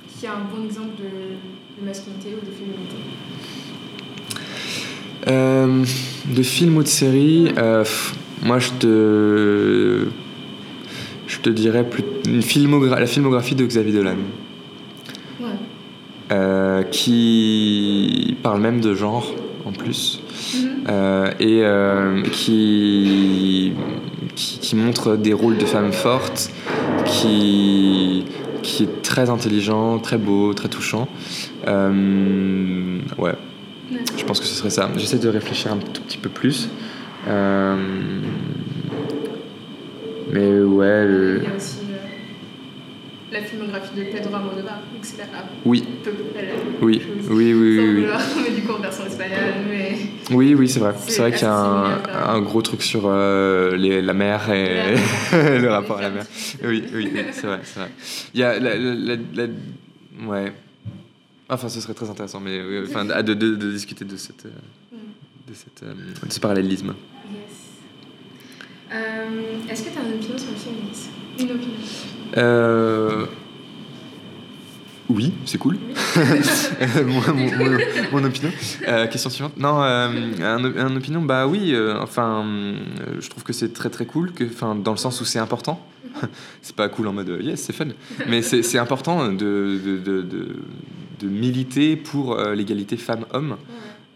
qui 0.08 0.24
a 0.28 0.34
un 0.34 0.44
bon 0.44 0.64
exemple 0.64 0.92
de, 0.96 1.80
de 1.80 1.84
masculinité 1.84 2.28
ou 2.40 2.46
de 2.46 2.52
féminité? 2.52 2.96
Euh, 5.26 5.84
de 6.32 6.42
films 6.44 6.76
ou 6.76 6.82
de 6.84 6.88
euh, 7.58 7.82
pff, 7.82 8.14
moi 8.44 8.60
je 8.60 8.70
te. 8.78 10.06
Je 11.26 11.38
te 11.40 11.50
dirais 11.50 11.82
plus, 11.88 12.04
une 12.26 12.40
filmogra- 12.40 13.00
la 13.00 13.06
filmographie 13.08 13.56
de 13.56 13.66
Xavier 13.66 13.92
Dolan. 13.92 14.14
Euh, 16.32 16.82
qui 16.82 18.36
parle 18.42 18.60
même 18.60 18.80
de 18.80 18.94
genre 18.94 19.26
en 19.64 19.72
plus, 19.72 20.20
Mhm. 20.54 20.68
euh, 20.88 21.30
et 21.40 21.60
euh, 21.64 22.22
qui, 22.32 23.72
qui, 24.34 24.58
qui 24.58 24.76
montre 24.76 25.16
des 25.16 25.32
rôles 25.32 25.56
de 25.58 25.64
femmes 25.66 25.92
fortes, 25.92 26.50
qui, 27.04 28.24
qui 28.62 28.84
est 28.84 29.02
très 29.02 29.28
intelligent, 29.30 29.98
très 29.98 30.18
beau, 30.18 30.52
très 30.54 30.68
touchant. 30.68 31.08
Euh, 31.66 32.98
ouais, 33.18 33.34
je 34.16 34.24
pense 34.24 34.38
que 34.40 34.46
ce 34.46 34.54
serait 34.54 34.70
ça. 34.70 34.88
J'essaie 34.96 35.18
de 35.18 35.28
réfléchir 35.28 35.72
un 35.72 35.78
tout 35.78 36.02
petit 36.02 36.18
peu 36.18 36.28
plus. 36.28 36.68
Mais 40.32 40.60
ouais, 40.60 41.06
le- 41.06 41.40
Il 41.42 41.48
y 41.48 41.52
a 41.52 41.56
aussi 41.56 41.78
euh, 41.90 41.96
la 43.40 43.42
filmographie 43.46 43.94
de 43.96 44.04
Pedro 44.04 44.34
Almodovar, 44.34 44.80
oui, 45.64 45.84
Peu 46.02 46.10
oui, 46.82 47.02
oui, 47.02 47.02
oui, 47.28 47.52
oui, 47.52 47.78
oui. 47.78 48.00
vouloir, 48.02 48.20
mais 48.42 48.54
du 48.54 48.62
coup 48.62 48.72
en 48.72 48.78
version 48.80 49.04
espagnole. 49.06 49.38
Mais 49.68 49.96
Oui, 50.30 50.54
oui, 50.54 50.68
c'est 50.68 50.80
vrai. 50.80 50.94
C'est 51.06 51.20
vrai 51.20 51.32
qu'il 51.32 51.42
y 51.42 51.44
a 51.44 51.54
un, 51.54 51.98
un 52.34 52.40
gros 52.40 52.62
truc 52.62 52.82
sur 52.82 53.02
euh, 53.06 53.76
les- 53.76 54.00
la 54.02 54.14
mer 54.14 54.50
et 54.50 54.94
La- 55.32 55.58
le 55.58 55.68
rapport 55.68 55.98
à 55.98 56.02
la 56.02 56.10
mer. 56.10 56.26
Oui, 56.64 56.82
oui, 56.94 57.10
oui, 57.14 57.22
c'est 57.32 57.46
vrai, 57.46 57.60
vrai. 57.76 57.90
Il 58.34 58.40
y 58.40 58.42
a 58.42 58.58
la, 58.58 58.76
la- 58.76 58.94
la- 58.94 59.16
la- 59.34 60.28
ouais. 60.28 60.52
Enfin, 61.48 61.68
ce 61.68 61.80
serait 61.80 61.94
très 61.94 62.08
intéressant, 62.10 62.40
mais 62.40 62.60
oui, 62.60 62.86
enfin, 62.88 63.04
de, 63.04 63.22
de, 63.22 63.34
de- 63.34 63.54
de 63.56 63.70
discuter 63.72 64.04
de 64.04 64.16
cette, 64.16 64.46
euh, 64.46 64.50
Mm. 64.92 65.50
de 65.50 65.54
cette, 65.54 65.82
euh, 65.82 65.94
de 66.26 66.32
ce 66.32 66.40
parallélisme. 66.40 66.94
Yes. 67.30 67.65
Euh, 68.92 69.70
Est-ce 69.70 69.82
que 69.84 69.90
tu 69.90 69.98
as 69.98 70.02
une 70.02 70.14
opinion 70.14 70.38
sur 70.38 70.50
le 70.50 70.56
féminisme? 70.56 71.10
Une 71.38 71.50
opinion 71.50 71.78
Euh, 72.36 73.26
Oui, 75.08 75.32
c'est 75.44 75.58
cool. 75.58 75.76
mon, 76.16 77.34
mon- 77.34 77.56
mon- 77.56 77.78
mon 78.12 78.24
opinion. 78.24 78.50
Euh, 78.88 79.06
question 79.06 79.30
suivante. 79.30 79.56
Non, 79.56 79.82
euh, 79.82 80.08
un, 80.40 80.64
un 80.64 80.96
opinion, 80.96 81.22
bah 81.22 81.46
oui. 81.46 81.72
euh, 81.74 81.96
enfin, 82.00 82.44
euh, 82.44 83.16
je 83.20 83.28
trouve 83.30 83.42
que 83.44 83.52
c'est 83.52 83.72
très 83.72 83.90
très 83.90 84.06
cool, 84.06 84.32
que, 84.32 84.44
enfin, 84.44 84.74
dans 84.74 84.92
le 84.92 84.96
sens 84.96 85.20
où 85.20 85.24
c'est 85.24 85.38
important. 85.38 85.84
c'est 86.62 86.74
pas 86.76 86.88
cool 86.88 87.08
en 87.08 87.12
mode 87.12 87.38
yes, 87.42 87.60
c'est 87.62 87.72
fun, 87.72 87.86
mais 88.28 88.40
c'est 88.42 88.78
important 88.78 89.28
de, 89.28 89.78
de, 89.84 89.98
de, 89.98 90.22
de- 90.22 90.56
de 91.20 91.26
militer 91.28 91.96
pour 91.96 92.38
euh, 92.38 92.54
l'égalité 92.54 92.96
femmes-hommes. 92.96 93.56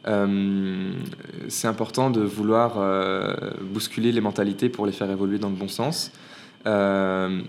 C'est 0.04 1.68
important 1.68 2.10
de 2.10 2.20
vouloir 2.20 2.74
euh, 2.78 3.34
bousculer 3.62 4.12
les 4.12 4.20
mentalités 4.20 4.68
pour 4.68 4.86
les 4.86 4.92
faire 4.92 5.10
évoluer 5.10 5.38
dans 5.38 5.50
le 5.50 5.56
bon 5.56 5.68
sens. 5.68 6.12
Euh, 6.66 7.42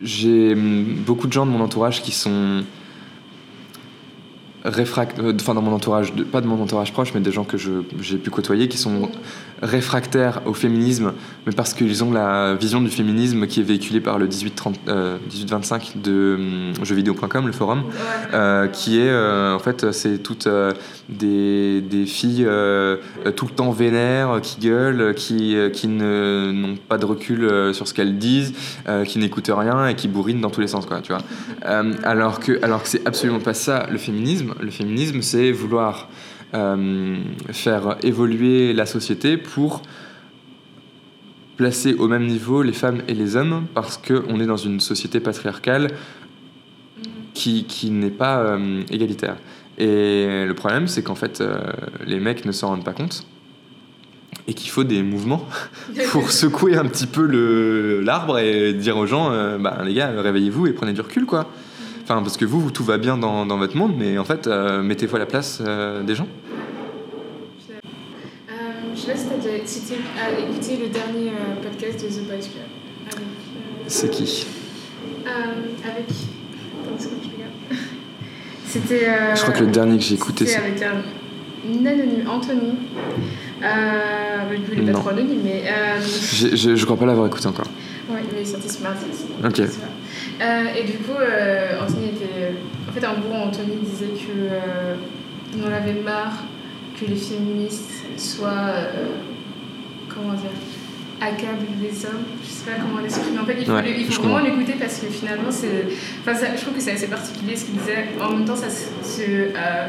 j'ai 0.00 0.54
beaucoup 0.54 1.26
de 1.28 1.32
gens 1.32 1.46
de 1.46 1.50
mon 1.50 1.60
entourage 1.60 2.02
qui 2.02 2.10
sont 2.10 2.64
réfractaires, 4.64 5.24
enfin 5.40 5.54
dans 5.54 5.62
mon 5.62 5.72
entourage, 5.72 6.14
de- 6.14 6.22
pas 6.24 6.40
de 6.40 6.46
mon 6.46 6.60
entourage 6.62 6.92
proche, 6.92 7.12
mais 7.14 7.20
des 7.20 7.32
gens 7.32 7.44
que 7.44 7.56
j'ai 7.56 8.16
pu 8.18 8.30
côtoyer 8.30 8.68
qui 8.68 8.78
sont 8.78 9.10
réfractaires 9.60 10.40
au 10.46 10.54
féminisme, 10.54 11.12
mais 11.46 11.52
parce 11.52 11.72
qu'ils 11.74 12.02
ont 12.02 12.12
la 12.12 12.54
vision 12.54 12.80
du 12.80 12.88
féminisme 12.90 13.46
qui 13.46 13.60
est 13.60 13.64
véhiculée 13.64 14.00
par 14.00 14.18
le 14.18 14.26
18-30, 14.26 14.74
euh, 14.88 15.18
18-25 15.30 16.00
de 16.02 16.36
hum, 16.38 16.84
jeuxvideo.com, 16.84 17.46
le 17.46 17.52
forum. 17.52 17.82
Euh, 18.34 18.66
qui 18.68 18.98
est 18.98 19.08
euh, 19.08 19.54
en 19.54 19.58
fait 19.58 19.92
c'est 19.92 20.18
toutes 20.18 20.46
euh, 20.46 20.72
des, 21.08 21.80
des 21.80 22.06
filles 22.06 22.44
euh, 22.46 22.96
euh, 23.26 23.30
tout 23.30 23.46
le 23.46 23.52
temps 23.52 23.70
vénères, 23.70 24.40
qui 24.42 24.58
gueulent, 24.60 25.14
qui, 25.14 25.56
euh, 25.56 25.70
qui 25.70 25.86
n'ont 25.88 26.76
pas 26.88 26.98
de 26.98 27.04
recul 27.06 27.44
euh, 27.44 27.72
sur 27.72 27.86
ce 27.86 27.94
qu'elles 27.94 28.18
disent, 28.18 28.52
euh, 28.88 29.04
qui 29.04 29.18
n'écoutent 29.18 29.50
rien 29.52 29.86
et 29.88 29.94
qui 29.94 30.08
bourrinent 30.08 30.40
dans 30.40 30.50
tous 30.50 30.60
les 30.60 30.66
sens 30.68 30.86
quoi, 30.86 31.00
tu 31.00 31.12
vois. 31.12 31.22
Euh, 31.64 31.92
alors 32.02 32.40
que 32.40 32.58
alors 32.64 32.82
que 32.82 32.88
c'est 32.88 33.06
absolument 33.06 33.38
pas 33.38 33.54
ça 33.54 33.86
le 33.90 33.96
féminisme. 33.98 34.51
Le 34.60 34.70
féminisme 34.70 35.22
c'est 35.22 35.52
vouloir 35.52 36.08
euh, 36.54 37.18
faire 37.50 37.96
évoluer 38.02 38.72
la 38.72 38.86
société 38.86 39.36
pour 39.36 39.82
placer 41.56 41.94
au 41.94 42.08
même 42.08 42.26
niveau 42.26 42.62
les 42.62 42.72
femmes 42.72 43.02
et 43.08 43.14
les 43.14 43.36
hommes 43.36 43.66
parce 43.74 43.96
qu'on 43.96 44.40
est 44.40 44.46
dans 44.46 44.56
une 44.56 44.80
société 44.80 45.20
patriarcale 45.20 45.88
qui, 47.34 47.64
qui 47.64 47.90
n'est 47.90 48.10
pas 48.10 48.40
euh, 48.40 48.82
égalitaire. 48.90 49.36
Et 49.78 50.44
le 50.46 50.54
problème, 50.54 50.86
c'est 50.86 51.02
qu'en 51.02 51.14
fait, 51.14 51.40
euh, 51.40 51.58
les 52.06 52.20
mecs 52.20 52.44
ne 52.44 52.52
s'en 52.52 52.68
rendent 52.68 52.84
pas 52.84 52.92
compte 52.92 53.26
et 54.46 54.54
qu'il 54.54 54.70
faut 54.70 54.84
des 54.84 55.02
mouvements 55.02 55.46
pour 56.10 56.30
secouer 56.30 56.76
un 56.76 56.84
petit 56.86 57.06
peu 57.06 58.00
l'arbre 58.00 58.38
et 58.38 58.72
dire 58.72 58.96
aux 58.96 59.06
gens, 59.06 59.30
euh, 59.30 59.58
bah, 59.58 59.78
les 59.84 59.94
gars, 59.94 60.12
réveillez-vous 60.20 60.66
et 60.66 60.72
prenez 60.72 60.92
du 60.92 61.00
recul, 61.00 61.26
quoi. 61.26 61.50
Enfin, 62.12 62.22
parce 62.22 62.36
que 62.36 62.44
vous, 62.44 62.60
vous, 62.60 62.70
tout 62.70 62.84
va 62.84 62.98
bien 62.98 63.16
dans, 63.16 63.46
dans 63.46 63.56
votre 63.56 63.74
monde, 63.74 63.94
mais 63.96 64.18
en 64.18 64.24
fait, 64.24 64.46
euh, 64.46 64.82
mettez-vous 64.82 65.16
à 65.16 65.18
la 65.18 65.24
place 65.24 65.62
euh, 65.66 66.02
des 66.02 66.14
gens. 66.14 66.26
Euh, 67.70 68.52
je 68.94 69.00
sais 69.00 69.12
pas 69.12 69.16
si 69.16 69.24
tu 69.28 69.32
as 69.32 69.38
déjà 69.38 69.56
t'as- 69.88 70.22
ah, 70.22 70.38
écouté 70.50 70.76
le 70.76 70.88
dernier 70.88 71.32
podcast 71.62 72.04
de 72.04 72.08
The 72.08 72.26
Boys 72.26 72.36
Club. 72.36 73.22
C'est 73.86 74.10
qui 74.10 74.46
avec. 75.24 76.04
Attends, 76.10 76.98
je 76.98 77.08
regarde 77.08 77.52
C'était. 78.66 79.06
Je 79.34 79.40
crois 79.40 79.54
que 79.54 79.64
le 79.64 79.70
dernier 79.70 79.96
que 79.96 80.04
j'ai 80.04 80.14
écouté, 80.16 80.44
C'était 80.44 80.60
c'est. 80.60 80.66
avec 80.66 80.82
un 80.82 81.86
anonyme, 81.86 82.28
Anthony. 82.28 82.72
Euh, 83.62 84.56
il 84.70 84.80
est 84.80 84.84
pas 84.84 84.92
Non. 84.92 84.98
trop 85.00 85.08
anonyme, 85.10 85.40
mais. 85.44 85.64
Je, 86.02 86.76
je 86.76 86.84
crois 86.84 86.98
pas 86.98 87.06
l'avoir 87.06 87.26
écouté 87.26 87.46
encore. 87.46 87.68
Il 88.30 88.38
est 88.38 88.44
sorti 88.44 88.68
ce 88.68 88.82
mardi. 88.82 89.06
Ok. 89.42 89.62
Euh, 90.40 90.64
et 90.76 90.84
du 90.84 90.98
coup, 90.98 91.12
euh, 91.20 91.80
Anthony 91.82 92.06
était. 92.08 92.52
En 92.88 92.92
fait, 92.92 93.06
en 93.06 93.14
gros, 93.20 93.34
Anthony 93.34 93.76
disait 93.82 94.06
que 94.06 94.32
euh, 94.32 94.94
on 95.58 95.62
en 95.68 95.72
avait 95.72 96.00
marre 96.02 96.44
que 96.98 97.06
les 97.06 97.16
féministes 97.16 97.90
soient. 98.16 98.48
euh, 98.50 99.06
comment 100.08 100.32
dire 100.34 100.50
accablent 101.20 101.66
les 101.80 102.04
hommes. 102.04 102.24
Je 102.42 102.48
sais 102.48 102.64
pas 102.68 102.78
comment 102.82 103.00
l'exprimer. 103.00 103.38
En 103.38 103.44
fait, 103.46 103.56
il 103.60 103.64
faut, 103.66 103.72
Ouais, 103.72 103.82
le- 103.82 103.88
il 104.00 104.06
faut 104.12 104.22
vraiment 104.22 104.40
l'écouter 104.40 104.74
parce 104.78 104.98
que 104.98 105.06
finalement, 105.06 105.50
c'est. 105.52 105.86
Enfin, 106.20 106.34
ça- 106.36 106.56
je 106.56 106.60
trouve 106.62 106.74
que 106.74 106.80
c'est 106.80 106.92
assez 106.92 107.06
particulier 107.06 107.54
ce 107.54 107.66
qu'il 107.66 107.74
disait. 107.74 108.06
En 108.20 108.32
même 108.32 108.44
temps, 108.44 108.56
ça 108.56 108.68
se. 108.68 108.86
se, 109.08 109.22
euh, 109.22 109.88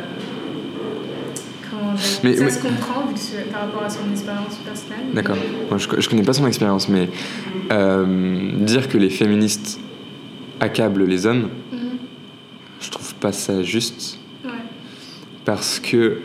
comment 1.72 1.94
dire 1.94 2.06
Mais- 2.24 2.36
Ça 2.38 2.44
mais- 2.46 2.52
se 2.52 2.62
comprend 2.62 3.08
vu 3.08 3.16
que 3.16 3.50
par 3.52 3.62
rapport 3.62 3.84
à 3.84 3.90
son 3.90 4.12
expérience 4.12 4.56
personnelle. 4.64 5.06
D'accord. 5.14 5.36
mais- 5.42 5.70
Moi, 5.70 5.78
je, 5.80 6.02
je 6.02 6.10
connais 6.10 6.22
pas 6.24 6.34
son 6.34 6.46
expérience, 6.48 6.88
mais 6.88 7.10
euh, 7.72 8.52
dire 8.60 8.88
que 8.88 8.98
les 9.00 9.10
féministes 9.10 9.80
accablent 10.64 11.04
les 11.06 11.26
hommes, 11.26 11.50
Mhm. 11.72 11.80
je 12.82 12.90
trouve 12.90 13.14
pas 13.16 13.32
ça 13.32 13.62
juste 13.64 14.20
Ouais. 14.46 14.52
parce 15.46 15.80
que 15.80 16.20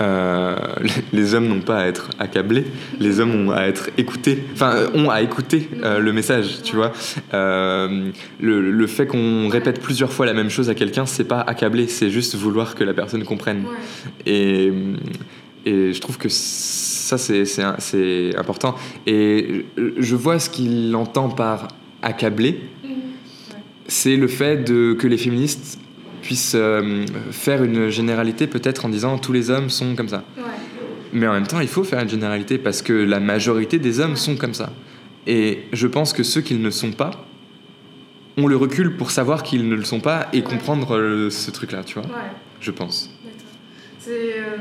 euh, 0.00 0.56
les 1.12 1.34
hommes 1.34 1.46
n'ont 1.48 1.60
pas 1.60 1.78
à 1.80 1.86
être 1.86 2.10
accablés, 2.18 2.64
les 2.98 3.20
hommes 3.20 3.34
ont 3.34 3.50
à 3.52 3.62
être 3.64 3.90
écoutés, 3.98 4.42
enfin 4.54 4.74
ont 4.94 5.10
à 5.10 5.22
écouter 5.22 5.68
euh, 5.84 5.98
le 5.98 6.12
message, 6.12 6.62
tu 6.62 6.76
vois. 6.76 6.92
Euh, 7.34 8.10
le, 8.40 8.70
le 8.70 8.86
fait 8.86 9.06
qu'on 9.06 9.48
répète 9.48 9.80
plusieurs 9.80 10.12
fois 10.12 10.26
la 10.26 10.34
même 10.34 10.50
chose 10.50 10.68
à 10.70 10.74
quelqu'un, 10.74 11.06
c'est 11.06 11.24
pas 11.24 11.40
accabler, 11.40 11.86
c'est 11.86 12.10
juste 12.10 12.34
vouloir 12.34 12.74
que 12.74 12.84
la 12.84 12.94
personne 12.94 13.22
comprenne. 13.24 13.64
Ouais. 13.64 14.32
Et, 14.32 14.72
et 15.64 15.92
je 15.92 16.00
trouve 16.00 16.18
que 16.18 16.28
ça, 16.28 17.18
c'est, 17.18 18.34
important. 18.36 18.74
Et 19.06 19.66
je- 19.76 19.92
je 19.98 20.16
vois 20.16 20.38
ce 20.40 20.48
qu'il 20.50 20.94
entend 20.96 21.28
par 21.28 21.68
accabler. 22.00 22.58
C'est 23.88 24.16
le 24.16 24.28
fait 24.28 24.58
de, 24.58 24.94
que 24.94 25.06
les 25.06 25.18
féministes 25.18 25.78
puissent 26.22 26.54
euh, 26.54 27.04
faire 27.30 27.64
une 27.64 27.88
généralité 27.88 28.46
peut-être 28.46 28.84
en 28.84 28.88
disant 28.88 29.18
tous 29.18 29.32
les 29.32 29.50
hommes 29.50 29.70
sont 29.70 29.96
comme 29.96 30.08
ça. 30.08 30.24
Ouais. 30.36 30.44
Mais 31.12 31.26
en 31.26 31.32
même 31.32 31.46
temps, 31.46 31.60
il 31.60 31.68
faut 31.68 31.84
faire 31.84 32.00
une 32.00 32.08
généralité 32.08 32.58
parce 32.58 32.80
que 32.80 32.92
la 32.92 33.20
majorité 33.20 33.78
des 33.78 34.00
hommes 34.00 34.16
sont 34.16 34.36
comme 34.36 34.54
ça. 34.54 34.72
Et 35.26 35.64
je 35.72 35.86
pense 35.86 36.12
que 36.12 36.22
ceux 36.22 36.40
qui 36.40 36.54
ne 36.54 36.64
le 36.64 36.70
sont 36.70 36.92
pas 36.92 37.10
ont 38.38 38.46
le 38.46 38.56
recul 38.56 38.96
pour 38.96 39.10
savoir 39.10 39.42
qu'ils 39.42 39.68
ne 39.68 39.74
le 39.74 39.84
sont 39.84 40.00
pas 40.00 40.28
et 40.32 40.42
comprendre 40.42 40.96
euh, 40.96 41.30
ce 41.30 41.50
truc-là, 41.50 41.84
tu 41.84 41.94
vois. 41.94 42.04
Ouais. 42.04 42.30
Je 42.60 42.70
pense. 42.70 43.10
C'est 43.98 44.38
euh, 44.38 44.56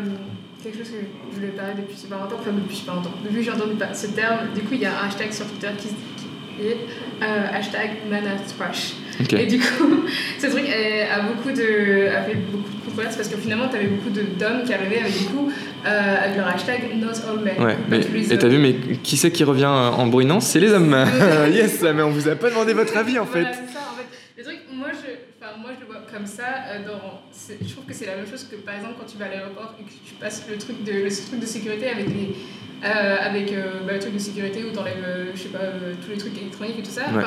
quelque 0.62 0.80
chose 0.80 0.90
que 0.90 0.98
je 1.32 1.36
voulais 1.36 1.52
parler 1.54 1.74
depuis 1.78 1.98
super 1.98 2.20
longtemps, 2.20 2.38
enfin 2.40 2.52
depuis 2.52 2.76
super 2.76 2.96
longtemps. 2.96 3.14
Depuis 3.24 3.38
que 3.38 3.44
j'ai 3.44 3.52
entendu 3.52 3.74
ce 3.94 4.08
terme, 4.08 4.54
du 4.54 4.62
coup 4.62 4.74
il 4.74 4.82
y 4.82 4.86
a 4.86 5.02
un 5.02 5.08
hashtag 5.08 5.32
sur 5.32 5.48
Twitter 5.48 5.70
qui, 5.78 5.88
qui 5.88 6.68
est 6.68 6.78
euh, 7.24 7.48
hashtag 7.52 7.92
manatrash. 8.10 8.96
Et 9.40 9.46
du 9.48 9.60
coup, 9.60 10.04
ce 10.40 10.48
truc 10.48 10.66
a, 10.70 11.16
a 11.16 11.22
beaucoup 11.22 11.52
de, 11.52 12.08
a 12.16 12.22
fait 12.24 12.36
beaucoup 12.36 12.70
de 12.70 12.86
controverses 12.86 13.16
parce 13.16 13.30
que 13.30 13.38
finalement 13.38 13.68
t'avais 13.70 13.88
beaucoup 13.88 14.10
de- 14.10 14.22
d'hommes 14.40 14.64
qui 14.66 14.74
arrivaient 14.74 15.00
avec 15.00 15.18
du 15.18 15.26
coup 15.26 15.52
euh, 15.86 16.16
avec 16.24 16.38
leur 16.38 16.48
hashtag 16.48 16.82
not 16.98 17.08
all 17.30 17.40
men. 17.44 17.58
Ouais, 17.64 17.78
mais, 17.90 18.00
et 18.30 18.38
t'as 18.38 18.48
vu, 18.48 18.58
mais 18.58 18.74
qui 19.04 19.18
c'est 19.18 19.32
qui 19.32 19.44
revient 19.44 19.64
euh, 19.66 19.90
en 19.92 20.08
bruyant 20.08 20.40
C'est 20.40 20.60
les 20.60 20.72
hommes. 20.72 20.96
yes, 21.52 21.82
mais 21.82 22.02
on 22.04 22.10
vous 22.12 22.28
a 22.28 22.36
pas 22.36 22.50
demandé 22.50 22.74
votre 22.74 22.96
avis 22.98 23.18
en 23.20 23.26
fait. 23.26 23.42
Voilà, 23.44 23.54
c'est 23.68 23.74
ça, 23.74 23.80
en 23.92 23.96
fait. 23.98 24.06
Le 24.38 24.44
truc, 24.44 24.58
moi 24.74 24.88
je, 24.92 25.12
enfin, 25.42 25.54
moi, 25.62 25.72
je 25.76 25.80
le 25.82 25.86
vois 25.86 26.02
comme 26.12 26.26
ça. 26.26 26.44
euh, 26.72 26.86
dans, 26.86 27.22
je 27.62 27.72
trouve 27.74 27.86
que 27.86 27.94
c'est 27.94 28.06
la 28.08 28.16
même 28.16 28.28
chose 28.28 28.48
que 28.50 28.56
par 28.58 28.76
exemple 28.76 28.94
quand 29.00 29.06
tu 29.06 29.18
vas 29.18 29.26
à 29.26 29.30
l'aéroport 29.30 29.76
et 29.80 29.84
que 29.84 29.90
tu 29.90 30.14
passes 30.20 30.46
le 30.50 30.58
truc 30.58 30.84
de, 30.84 30.92
le 31.04 31.10
truc 31.10 31.40
de 31.40 31.46
sécurité 31.46 31.88
avec, 31.90 32.08
les, 32.08 32.36
euh, 32.84 33.18
avec 33.22 33.52
euh, 33.52 33.82
bah, 33.86 33.94
le 33.94 34.00
truc 34.00 34.14
de 34.14 34.20
sécurité 34.20 34.64
où 34.64 34.72
t'enlèves, 34.76 35.04
euh, 35.06 35.26
je 35.36 35.40
sais 35.44 35.50
pas, 35.50 35.60
euh, 35.60 35.94
tous 36.04 36.12
les 36.12 36.18
trucs 36.18 36.38
électroniques 36.38 36.80
et 36.80 36.84
tout 36.84 36.92
ça. 36.92 37.04
Ouais. 37.14 37.24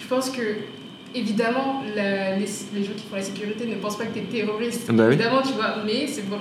Je 0.00 0.06
pense 0.06 0.30
que. 0.30 0.42
Évidemment, 1.14 1.82
la- 1.94 2.36
les, 2.36 2.46
les 2.74 2.84
gens 2.84 2.92
qui 2.96 3.04
font 3.08 3.16
la 3.16 3.22
sécurité 3.22 3.66
ne 3.66 3.76
pensent 3.76 3.96
pas 3.98 4.06
que 4.06 4.14
tu 4.14 4.20
es 4.20 4.22
terroriste. 4.40 4.90
Bah 4.92 5.04
oui. 5.08 5.14
Évidemment, 5.14 5.42
tu 5.42 5.52
vois, 5.52 5.76
mais 5.86 6.06
c'est 6.08 6.22
pour, 6.22 6.38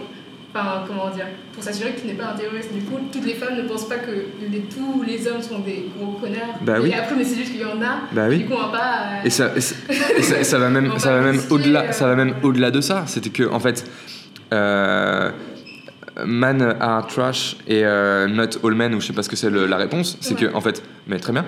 enfin, 0.55 0.83
comment 0.87 1.09
dire, 1.11 1.27
pour 1.53 1.63
s'assurer 1.63 1.91
que 1.91 2.01
tu 2.01 2.07
n'es 2.07 2.13
pas 2.13 2.31
un 2.33 2.35
terroriste. 2.35 2.73
Du 2.73 2.81
coup, 2.81 2.97
toutes 3.11 3.25
les 3.25 3.35
femmes 3.35 3.55
ne 3.55 3.63
pensent 3.63 3.87
pas 3.87 3.97
que 3.97 4.11
les, 4.51 4.59
tous 4.61 5.03
les 5.03 5.27
hommes 5.27 5.41
sont 5.41 5.59
des 5.59 5.85
gros 5.97 6.13
connards. 6.13 6.57
Bah 6.61 6.77
et 6.77 6.81
oui. 6.81 6.93
après, 6.93 7.15
mais 7.15 7.23
c'est 7.23 7.35
juste 7.37 7.51
qu'il 7.51 7.61
y 7.61 7.65
en 7.65 7.81
a. 7.81 8.01
Bah 8.11 8.25
oui. 8.29 8.39
Du 8.39 8.45
coup, 8.45 8.53
on 8.57 8.67
va 8.71 8.77
pas. 8.77 8.93
euh, 9.21 9.25
Et 9.25 9.29
ça, 9.29 9.51
et 9.55 9.61
ça, 9.61 9.75
et 10.39 10.43
ça- 10.43 10.57
va 10.57 10.69
même, 10.69 10.91
ça 10.97 11.13
va 11.13 11.21
même 11.21 11.39
au-delà, 11.51 11.83
euh, 11.83 11.91
ça 11.91 12.07
va 12.07 12.15
même 12.15 12.35
au-delà 12.41 12.71
de 12.71 12.81
ça. 12.81 13.03
C'était 13.07 13.29
que 13.29 13.43
en 13.51 13.59
fait, 13.59 13.85
euh, 14.53 15.29
man 16.25 16.75
are 16.79 17.07
trash 17.07 17.57
et 17.67 17.83
euh, 17.83 18.27
not 18.27 18.63
all 18.63 18.75
men 18.75 18.93
ou 18.95 19.01
je 19.01 19.07
sais 19.07 19.13
pas 19.13 19.23
ce 19.23 19.29
que 19.29 19.35
c'est 19.35 19.49
la 19.49 19.77
réponse. 19.77 20.17
C'est 20.21 20.35
Ouais. 20.35 20.47
que 20.47 20.55
en 20.55 20.61
fait, 20.61 20.83
mais 21.07 21.19
très 21.19 21.33
bien. 21.33 21.45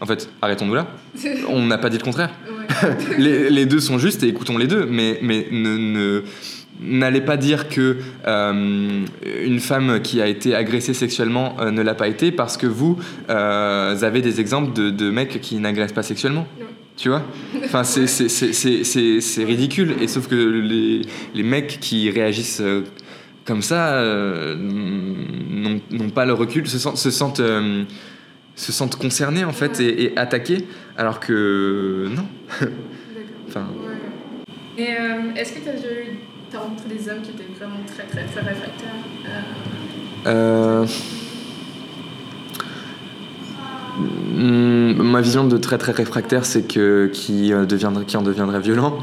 En 0.00 0.06
fait, 0.06 0.28
arrêtons-nous 0.40 0.74
là. 0.74 0.86
On 1.48 1.64
n'a 1.66 1.78
pas 1.78 1.90
dit 1.90 1.98
le 1.98 2.04
contraire. 2.04 2.30
les, 3.18 3.50
les 3.50 3.66
deux 3.66 3.80
sont 3.80 3.98
justes 3.98 4.22
et 4.22 4.28
écoutons 4.28 4.58
les 4.58 4.66
deux, 4.66 4.86
mais, 4.86 5.18
mais 5.22 5.46
ne, 5.50 6.22
n'allez 6.82 7.20
pas 7.20 7.36
dire 7.36 7.68
que 7.68 7.98
euh, 8.26 9.04
une 9.44 9.60
femme 9.60 10.00
qui 10.02 10.20
a 10.20 10.26
été 10.26 10.54
agressée 10.54 10.94
sexuellement 10.94 11.56
euh, 11.60 11.70
ne 11.70 11.82
l'a 11.82 11.94
pas 11.94 12.08
été 12.08 12.32
parce 12.32 12.56
que 12.56 12.66
vous 12.66 12.98
euh, 13.30 14.00
avez 14.02 14.20
des 14.20 14.40
exemples 14.40 14.72
de, 14.72 14.90
de 14.90 15.10
mecs 15.10 15.40
qui 15.40 15.56
n'agressent 15.56 15.92
pas 15.92 16.02
sexuellement. 16.02 16.46
Tu 16.96 17.08
vois? 17.08 17.22
Enfin, 17.64 17.84
c'est, 17.84 19.44
ridicule. 19.44 19.94
Et 20.00 20.08
sauf 20.08 20.28
que 20.28 20.34
les, 20.34 21.02
les 21.34 21.42
mecs 21.42 21.78
qui 21.80 22.10
réagissent 22.10 22.62
comme 23.44 23.62
ça 23.62 23.94
euh, 23.94 24.56
n'ont, 24.56 26.10
pas 26.10 26.24
le 26.24 26.32
recul, 26.32 26.68
se 26.68 26.78
sentent, 26.78 26.96
se 26.96 27.10
sentent, 27.10 27.40
euh, 27.40 27.84
se 28.54 28.72
sentent 28.72 28.96
concernés 28.96 29.44
en 29.44 29.52
fait 29.52 29.80
et, 29.80 30.04
et 30.04 30.18
attaqués, 30.18 30.66
alors 30.96 31.20
que 31.20 32.08
non. 32.10 32.26
D'accord. 32.60 32.72
Enfin, 33.48 33.66
Ouais. 33.84 34.84
Et 34.84 34.88
euh, 34.92 35.34
est-ce 35.36 35.52
que 35.52 35.60
tu 35.60 35.68
as 35.68 35.72
déjà 35.72 35.92
eu 35.92 36.18
t'as 36.50 36.58
rencontré 36.58 36.88
des 36.88 37.08
hommes 37.08 37.22
qui 37.22 37.30
étaient 37.30 37.48
vraiment 37.58 37.80
très 37.86 38.04
très 38.04 38.24
très 38.24 38.40
réfractaires 38.40 38.88
hmm, 43.96 45.02
ma 45.02 45.20
vision 45.20 45.46
de 45.46 45.56
très 45.56 45.78
très 45.78 45.92
réfractaire, 45.92 46.44
c'est 46.44 46.66
que 46.66 47.10
qui, 47.12 47.50
deviendrait, 47.50 48.04
qui 48.04 48.16
en 48.16 48.22
deviendrait 48.22 48.60
violent. 48.60 48.98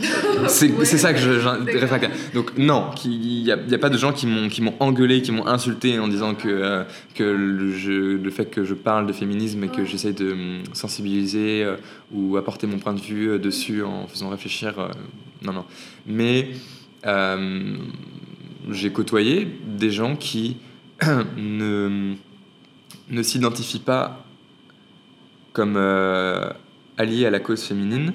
C'est 0.48 0.70
Ouais. 0.72 0.84
ça 0.84 1.12
que 1.12 1.18
je, 1.18 1.40
je- 1.40 1.78
réfractaire. 1.78 2.10
Donc 2.34 2.56
non, 2.58 2.90
il 3.04 3.42
n'y 3.44 3.50
a, 3.52 3.56
y 3.56 3.74
a 3.74 3.78
pas 3.78 3.90
de 3.90 3.98
gens 3.98 4.12
qui 4.12 4.26
m'ont 4.26 4.74
engueulé, 4.80 5.22
qui 5.22 5.32
m'ont 5.32 5.46
insulté 5.46 5.98
en 5.98 6.08
disant 6.08 6.34
que, 6.34 6.48
euh, 6.48 6.84
que 7.14 7.22
le, 7.24 7.72
je- 7.72 8.16
le 8.16 8.30
fait 8.30 8.46
que 8.46 8.64
je 8.64 8.74
parle 8.74 9.06
de 9.06 9.12
féminisme 9.12 9.62
et 9.64 9.68
que 9.68 9.78
Ouais. 9.80 9.86
j'essaye 9.86 10.14
de 10.14 10.36
sensibiliser 10.72 11.64
euh, 11.64 11.76
ou 12.12 12.36
apporter 12.36 12.66
mon 12.66 12.78
point 12.78 12.94
de 12.94 13.00
vue 13.00 13.30
euh, 13.30 13.38
dessus 13.38 13.82
en 13.82 14.06
faisant 14.06 14.28
réfléchir, 14.28 14.74
non, 15.42 15.52
non. 15.52 15.64
Mais 16.06 16.50
j'ai 18.70 18.90
côtoyé 18.92 19.46
des 19.66 19.90
gens 19.90 20.16
qui 20.16 20.56
ne, 21.36 22.14
ne 23.10 23.22
s'identifient 23.22 23.78
pas 23.80 24.24
comme 25.52 25.76
alliés 26.96 27.26
à 27.26 27.30
la 27.30 27.40
cause 27.40 27.62
féminine, 27.62 28.12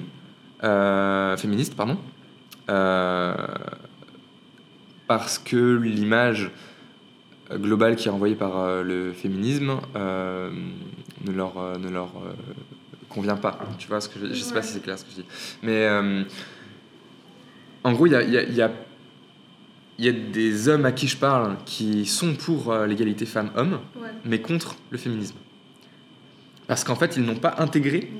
féministe, 1.36 1.74
pardon, 1.76 1.98
euh, 2.70 3.34
parce 5.06 5.38
que 5.38 5.76
l'image 5.76 6.50
globale 7.52 7.96
qui 7.96 8.08
est 8.08 8.10
renvoyée 8.10 8.34
par 8.36 8.58
euh, 8.58 8.82
le 8.82 9.12
féminisme 9.12 9.76
euh, 9.96 10.50
ne 11.26 11.32
leur, 11.32 11.58
euh, 11.58 11.76
ne 11.78 11.88
leur 11.90 12.08
euh, 12.16 12.32
convient 13.08 13.36
pas. 13.36 13.58
Tu 13.78 13.86
vois 13.88 14.00
ce 14.00 14.08
que 14.08 14.18
je, 14.18 14.32
je 14.32 14.42
sais 14.42 14.52
pas 14.52 14.62
si 14.62 14.72
c'est 14.72 14.82
clair 14.82 14.98
ce 14.98 15.04
que 15.04 15.10
je 15.10 15.16
dis. 15.16 15.26
Mais 15.62 15.86
euh, 15.86 16.24
en 17.84 17.92
gros, 17.92 18.06
il 18.06 18.12
y 18.12 18.16
a, 18.16 18.22
y 18.22 18.36
a- 18.38 18.42
y 18.44 18.62
a 18.62 18.70
il 19.96 20.04
y 20.06 20.08
a 20.08 20.12
des 20.12 20.68
hommes 20.68 20.86
à 20.86 20.90
qui 20.92 21.06
je 21.06 21.16
parle 21.16 21.56
qui 21.66 22.04
sont 22.04 22.34
pour 22.34 22.72
euh, 22.72 22.84
l'égalité 22.86 23.26
femmes-hommes, 23.26 23.74
Ouais, 23.74 24.08
mais 24.24 24.40
contre 24.40 24.74
le 24.90 24.98
féminisme. 24.98 25.36
Parce 26.66 26.82
qu'en 26.82 26.94
fait, 26.96 27.16
ils 27.16 27.22
n'ont 27.22 27.34
pas 27.34 27.56
intégré 27.58 28.10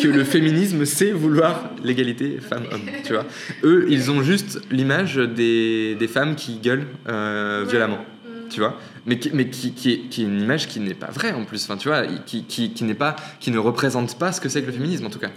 que 0.00 0.06
le 0.08 0.22
féminisme, 0.22 0.84
c'est 0.84 1.10
vouloir 1.10 1.70
l'égalité 1.82 2.38
femmes-hommes. 2.40 2.82
Tu 3.04 3.12
vois 3.12 3.24
Eux, 3.64 3.86
ils 3.88 4.10
ont 4.10 4.22
juste 4.22 4.60
l'image 4.70 5.16
des, 5.16 5.96
des 5.96 6.06
femmes 6.08 6.36
qui 6.36 6.58
gueulent 6.58 6.86
euh, 7.08 7.64
Ouais. 7.64 7.70
violemment. 7.70 7.98
Mm. 7.98 8.48
Tu 8.50 8.60
vois 8.60 8.78
Mais, 9.04 9.18
qui, 9.18 9.30
mais 9.34 9.48
qui, 9.48 9.72
qui, 9.72 9.92
est, 9.92 9.98
qui 10.10 10.22
est 10.22 10.26
une 10.26 10.40
image 10.40 10.68
qui 10.68 10.78
n'est 10.78 10.94
pas 10.94 11.10
vraie 11.10 11.32
en 11.32 11.44
plus. 11.44 11.64
Enfin, 11.64 11.76
tu 11.76 11.88
vois 11.88 12.06
qui, 12.24 12.44
qui, 12.44 12.72
qui, 12.72 12.84
n'est 12.84 12.94
pas, 12.94 13.16
qui 13.40 13.50
ne 13.50 13.58
représente 13.58 14.16
pas 14.16 14.30
ce 14.30 14.40
que 14.40 14.48
c'est 14.48 14.60
que 14.62 14.66
le 14.66 14.72
féminisme 14.72 15.06
en 15.06 15.10
tout 15.10 15.18
cas. 15.18 15.30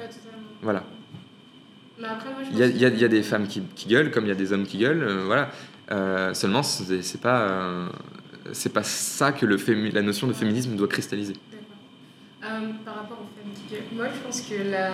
Voilà. 0.61 0.83
Il 2.51 2.57
y 2.57 2.59
y 2.59 2.63
a- 2.85 2.89
il 2.89 2.99
y 2.99 3.05
a 3.05 3.07
des 3.07 3.23
femmes 3.23 3.47
qui, 3.47 3.61
qui 3.75 3.87
gueulent 3.87 4.11
comme 4.11 4.25
il 4.25 4.29
y 4.29 4.31
a 4.31 4.35
des 4.35 4.53
hommes 4.53 4.65
qui 4.65 4.77
gueulent. 4.77 5.03
euh, 5.03 5.23
voilà. 5.25 5.49
Euh, 5.91 6.33
seulement, 6.35 6.63
c'est 6.63 7.01
c'est 7.01 7.19
pas, 7.21 7.89
c'est 8.53 8.71
pas 8.73 8.83
ça 8.83 9.31
que 9.31 9.45
le 9.45 9.57
fémi- 9.57 9.91
la 9.93 10.01
notion 10.01 10.27
de 10.27 10.33
féminisme 10.33 10.75
doit 10.75 10.87
cristalliser. 10.87 11.33
Euh, 12.43 12.47
par 12.83 12.95
rapport 12.95 13.19
aux 13.21 13.29
femmes 13.37 13.53
gueulent, 13.69 13.83
moi 13.95 14.07
je 14.13 14.19
pense 14.25 14.41
que 14.41 14.55
la, 14.71 14.87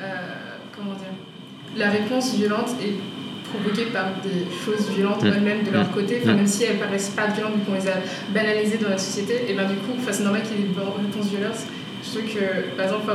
euh, 0.00 0.16
comment 0.74 0.94
dire, 0.94 1.12
la 1.76 1.90
réponse 1.90 2.34
violente 2.34 2.70
est 2.82 2.94
provoquée 3.52 3.90
par 3.92 4.06
des 4.22 4.46
choses 4.64 4.88
violentes 4.88 5.22
Mm. 5.22 5.26
elles-mêmes 5.26 5.62
de 5.64 5.70
leur 5.70 5.84
Mm. 5.88 5.92
côté, 5.92 6.20
enfin, 6.22 6.32
Mm. 6.32 6.36
même 6.36 6.46
si 6.46 6.64
elles 6.64 6.78
paraissent 6.78 7.10
pas 7.10 7.26
violentes 7.26 7.56
vu 7.56 7.60
qu'on 7.66 7.74
les 7.74 7.88
a 7.88 7.96
banalisées 8.32 8.78
dans 8.78 8.88
la 8.88 8.96
société, 8.96 9.42
et 9.48 9.52
ben 9.54 9.66
du 9.68 9.74
coup, 9.76 9.92
enfin, 9.98 10.12
c'est 10.12 10.22
normal 10.22 10.42
qu'il 10.44 10.60
y 10.60 10.64
ait 10.64 10.68
des 10.68 10.80
réponses 10.80 11.26
violentes. 11.28 11.60
Je 12.02 12.08
trouve 12.10 12.22
que, 12.34 12.74
par 12.76 12.86
exemple, 12.86 13.12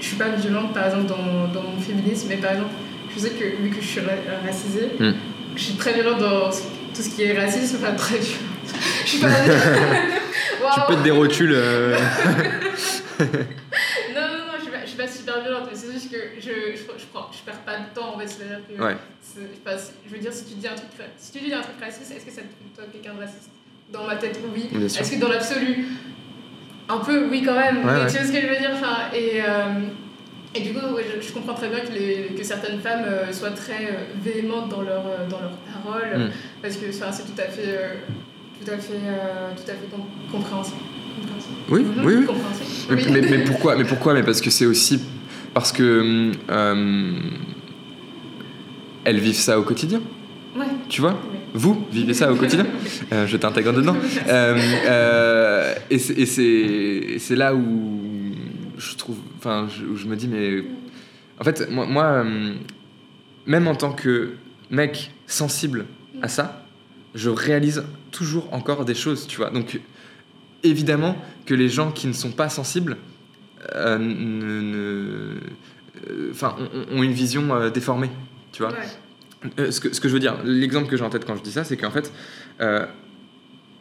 je 0.00 0.06
suis 0.06 0.16
pas 0.16 0.28
violente 0.28 0.72
par 0.72 0.86
exemple 0.86 1.06
dans, 1.06 1.48
dans 1.52 1.62
mon 1.68 1.80
féminisme, 1.80 2.28
mais 2.28 2.36
par 2.36 2.52
exemple, 2.52 2.70
je 3.12 3.18
sais 3.18 3.30
que 3.30 3.44
vu 3.62 3.68
que 3.70 3.80
je 3.82 3.86
suis 3.86 4.00
ra- 4.00 4.46
racisée, 4.46 4.90
je 5.56 5.60
suis 5.60 5.74
très 5.74 5.92
violente 5.94 6.20
dans 6.20 6.50
tout 6.50 7.02
ce 7.02 7.08
qui 7.10 7.22
est 7.24 7.36
racisme, 7.36 7.78
enfin 7.82 7.94
très 7.94 8.18
violente. 8.18 8.38
Je 9.04 9.08
suis 9.10 9.18
pas. 9.18 9.26
Tu 10.74 10.80
pètes 10.88 11.02
des 11.02 11.10
rotules. 11.10 11.52
euh, 11.54 11.96
Non, 14.14 14.20
non, 14.20 14.38
non, 14.46 14.52
je 14.58 14.62
suis 14.62 14.70
pas, 14.70 14.80
je 14.82 14.86
suis 14.88 14.96
pas 14.98 15.08
super 15.08 15.40
violente, 15.42 15.68
mais 15.70 15.76
c'est 15.76 15.92
juste 15.92 16.10
que 16.10 16.16
je, 16.38 16.50
je, 16.76 16.76
je, 16.98 17.06
prends- 17.12 17.30
je 17.32 17.38
perds 17.44 17.60
pas 17.60 17.78
de 17.78 17.94
temps 17.94 18.14
en 18.14 18.18
fait. 18.18 18.26
C'est-à-dire 18.28 18.60
que. 18.68 18.82
Ouais. 18.82 18.96
Je, 19.36 19.42
pas, 19.64 19.76
veux 20.10 20.18
dire, 20.18 20.32
si 20.32 20.44
tu 20.46 20.54
dis 20.54 20.66
un 20.68 20.74
truc, 20.74 20.88
si 21.16 21.32
tu 21.32 21.38
dis 21.40 21.52
un 21.54 21.60
truc 21.62 21.76
raciste, 21.82 22.12
est-ce 22.14 22.24
que 22.26 22.30
ça 22.32 22.42
te 22.42 22.76
toi 22.76 22.84
quelqu'un 22.92 23.14
de 23.14 23.20
raciste? 23.20 23.50
Dans 23.92 24.04
ma 24.06 24.16
tête, 24.16 24.38
oui. 24.54 24.68
Est-ce 24.84 25.12
que 25.12 25.20
dans 25.20 25.28
l'absolu? 25.28 25.86
Un 26.88 26.98
peu, 26.98 27.28
oui, 27.30 27.42
quand 27.44 27.54
même. 27.54 27.78
Ouais, 27.84 27.92
mais 27.94 28.00
ouais. 28.00 28.06
tu 28.06 28.16
vois 28.18 28.26
ce 28.26 28.32
que 28.32 28.40
je 28.40 28.46
veux 28.46 28.56
dire 28.58 28.70
enfin, 28.74 28.96
et, 29.14 29.40
euh, 29.40 29.80
et 30.54 30.60
du 30.60 30.72
coup, 30.74 30.80
je, 31.20 31.32
comprends 31.32 31.54
très 31.54 31.68
bien 31.68 31.80
que, 31.80 31.92
les, 31.92 32.34
que 32.36 32.42
certaines 32.42 32.80
femmes 32.80 33.04
euh, 33.06 33.32
soient 33.32 33.50
très 33.52 34.06
véhémentes 34.22 34.68
dans 34.68 34.82
leurs 34.82 35.04
dans 35.28 35.40
leurs 35.40 35.56
paroles, 35.82 36.18
Mm. 36.26 36.30
parce 36.60 36.76
que 36.76 36.86
enfin, 36.90 37.12
c'est 37.12 37.22
tout 37.24 37.40
à 37.40 37.44
fait. 37.50 37.62
euh, 37.66 37.94
tout 38.64 38.70
à 38.70 38.78
fait, 38.78 38.92
euh, 38.94 39.50
tout 39.56 39.70
à 39.70 39.74
fait 39.74 39.88
com- 39.90 40.00
compréhensible. 40.30 40.76
Oui, 41.68 41.82
Mhm, 41.82 42.04
oui, 42.04 42.14
oui. 42.16 42.26
Mais, 42.90 43.20
mais- 43.20 43.28
mais 43.30 43.44
pourquoi 43.44 43.76
Mais 43.76 43.84
pourquoi? 43.84 44.14
Mais 44.14 44.22
parce 44.22 44.40
que 44.40 44.50
c'est 44.50 44.66
aussi 44.66 45.00
parce 45.54 45.70
que 45.72 46.32
euh, 46.50 47.12
elles 49.04 49.18
vivent 49.18 49.34
ça 49.36 49.58
au 49.58 49.62
quotidien. 49.62 50.00
Ouais. 50.56 50.66
Tu 50.88 51.00
vois? 51.00 51.18
Vous 51.54 51.86
vivez 51.92 52.14
ça 52.14 52.32
au 52.32 52.36
quotidien? 52.36 52.66
Euh, 53.12 53.26
je 53.26 53.36
t'intègre 53.36 53.74
dedans. 53.74 53.94
Euh, 54.28 55.74
et 55.90 55.98
c'est 55.98 57.36
là 57.36 57.54
où 57.54 58.00
je 58.78 58.94
trouve, 58.96 59.18
enfin, 59.38 59.66
où 59.92 59.96
je 59.96 60.06
me 60.06 60.16
dis, 60.16 60.28
mais 60.28 60.64
en 61.38 61.44
fait, 61.44 61.68
moi, 61.70 61.84
moi 61.86 62.24
même 63.46 63.68
en 63.68 63.74
tant 63.74 63.92
que 63.92 64.30
mec 64.70 65.10
sensible 65.26 65.84
à 66.22 66.28
ça, 66.28 66.61
je 67.14 67.30
réalise 67.30 67.84
toujours 68.10 68.52
encore 68.52 68.84
des 68.84 68.94
choses, 68.94 69.26
tu 69.26 69.36
vois. 69.36 69.50
Donc, 69.50 69.80
évidemment 70.62 71.16
que 71.46 71.54
les 71.54 71.68
gens 71.68 71.90
qui 71.90 72.06
ne 72.06 72.12
sont 72.12 72.32
pas 72.32 72.48
sensibles 72.48 72.96
ne, 73.74 75.36
enfin, 76.30 76.56
ont, 76.90 77.02
une 77.02 77.12
vision 77.12 77.70
déformée, 77.70 78.10
tu 78.52 78.62
vois. 78.62 78.72
Euh, 79.58 79.70
ce, 79.70 79.80
que, 79.80 79.92
ce, 79.92 80.00
que, 80.00 80.08
je 80.08 80.14
veux 80.14 80.20
dire, 80.20 80.36
l'exemple 80.44 80.88
que 80.88 80.96
j'ai 80.96 81.04
en 81.04 81.10
tête 81.10 81.24
quand 81.24 81.36
je 81.36 81.42
dis 81.42 81.52
ça, 81.52 81.64
c'est 81.64 81.76
qu'en 81.76 81.90
fait, 81.90 82.12
euh, 82.60 82.86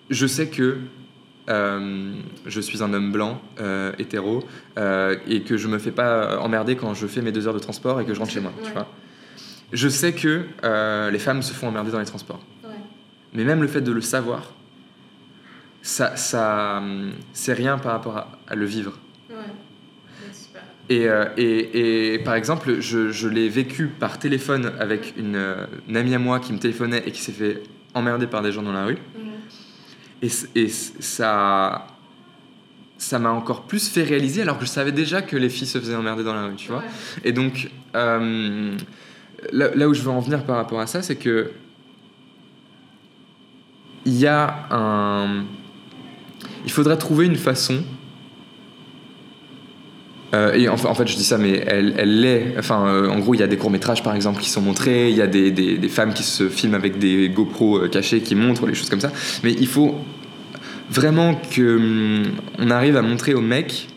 je 0.09 0.25
sais 0.25 0.47
que 0.47 0.77
euh, 1.49 2.13
je 2.45 2.61
suis 2.61 2.83
un 2.83 2.93
homme 2.93 3.11
blanc, 3.11 3.41
hétéro, 3.97 4.43
et 5.27 5.41
que 5.41 5.57
je 5.57 5.67
me 5.67 5.77
fais 5.77 5.91
pas 5.91 6.39
emmerder 6.39 6.75
quand 6.75 6.93
je 6.93 7.07
fais 7.07 7.21
mes 7.21 7.31
deux 7.31 7.47
heures 7.47 7.53
de 7.53 7.59
transport 7.59 8.01
et 8.01 8.05
que 8.05 8.13
je 8.13 8.19
rentre 8.19 8.31
chez 8.31 8.41
moi. 8.41 8.53
Tu 8.63 8.71
vois 8.71 8.87
je 9.73 9.87
sais 9.87 10.11
que 10.11 10.43
les 11.11 11.19
femmes 11.19 11.41
se 11.41 11.53
font 11.53 11.69
emmerder 11.69 11.91
dans 11.91 11.99
les 11.99 12.05
transports. 12.05 12.41
Mais 13.33 13.43
même 13.43 13.61
le 13.61 13.67
fait 13.67 13.81
de 13.81 13.91
le 13.91 14.01
savoir, 14.01 14.53
ça, 15.81 16.15
ça 16.15 16.81
c'est 17.33 17.53
rien 17.53 17.77
par 17.77 17.93
rapport 17.93 18.17
à, 18.17 18.39
à 18.47 18.55
le 18.55 18.65
vivre. 18.65 18.97
Ouais. 19.29 19.35
Euh, 20.91 21.29
et, 21.37 22.13
et, 22.13 22.19
par 22.19 22.35
exemple, 22.35 22.79
je, 22.79 23.11
je 23.11 23.27
l'ai 23.27 23.47
vécu 23.49 23.87
par 23.87 24.19
téléphone 24.19 24.73
avec 24.79 25.13
une, 25.17 25.55
amie 25.95 26.15
à 26.15 26.19
moi 26.19 26.39
qui 26.39 26.51
me 26.53 26.59
téléphonait 26.59 27.03
et 27.05 27.11
qui 27.11 27.21
s'est 27.21 27.31
fait 27.31 27.63
emmerder 27.93 28.27
par 28.27 28.41
des 28.41 28.51
gens 28.51 28.61
dans 28.61 28.73
la 28.73 28.85
rue. 28.85 28.97
Et, 30.21 30.29
et, 30.55 30.67
ça 30.69 31.87
ça 32.97 33.17
m'a 33.17 33.31
encore 33.31 33.63
plus 33.63 33.89
fait 33.89 34.03
réaliser 34.03 34.43
alors 34.43 34.59
que 34.59 34.65
je 34.65 34.69
savais 34.69 34.91
déjà 34.91 35.23
que 35.23 35.35
les 35.35 35.49
filles 35.49 35.65
se 35.65 35.79
faisaient 35.79 35.95
emmerder 35.95 36.23
dans 36.23 36.35
la 36.35 36.45
rue, 36.45 36.55
tu 36.55 36.71
vois. 36.71 36.83
Et 37.23 37.31
donc, 37.31 37.71
euh, 37.95 38.77
là, 39.51 39.69
là, 39.73 39.89
où 39.89 39.93
je 39.95 40.03
veux 40.03 40.11
en 40.11 40.19
venir 40.19 40.43
par 40.43 40.57
rapport 40.57 40.79
à 40.79 40.85
ça, 40.85 41.01
c'est 41.01 41.15
que 41.15 41.49
il 44.05 44.17
y 44.17 44.27
a 44.27 44.67
un... 44.71 45.43
Il 46.65 46.71
faudrait 46.71 46.97
trouver 46.97 47.25
une 47.25 47.35
façon 47.35 47.83
euh, 50.33 50.53
et 50.53 50.69
en, 50.69 50.77
fait, 50.77 51.07
je 51.07 51.15
dis 51.15 51.23
ça, 51.23 51.37
mais 51.37 51.61
elle, 51.67 51.93
elle 51.97 52.21
l'est. 52.21 52.55
Enfin, 52.57 52.87
euh, 52.87 53.09
en 53.09 53.19
gros, 53.19 53.33
il 53.33 53.41
y 53.41 53.43
a 53.43 53.47
des 53.47 53.57
courts-métrages, 53.57 54.01
par 54.01 54.15
exemple, 54.15 54.39
qui 54.39 54.49
sont 54.49 54.61
montrés. 54.61 55.09
Il 55.09 55.15
y 55.15 55.21
a 55.21 55.27
des, 55.27 55.51
des, 55.51 55.89
femmes 55.89 56.13
qui 56.13 56.23
se 56.23 56.47
filment 56.47 56.75
avec 56.75 56.99
des 56.99 57.29
GoPro 57.29 57.79
euh, 57.79 57.87
cachés 57.89 58.21
qui 58.21 58.35
montrent 58.35 58.65
les 58.65 58.73
choses 58.73 58.89
comme 58.89 59.01
ça. 59.01 59.11
Mais 59.43 59.51
il 59.51 59.67
faut 59.67 59.95
vraiment 60.89 61.35
qu'on 61.35 61.61
hum, 61.61 62.71
arrive 62.71 62.95
à 62.95 63.01
montrer 63.01 63.33
aux 63.33 63.41
mecs 63.41 63.87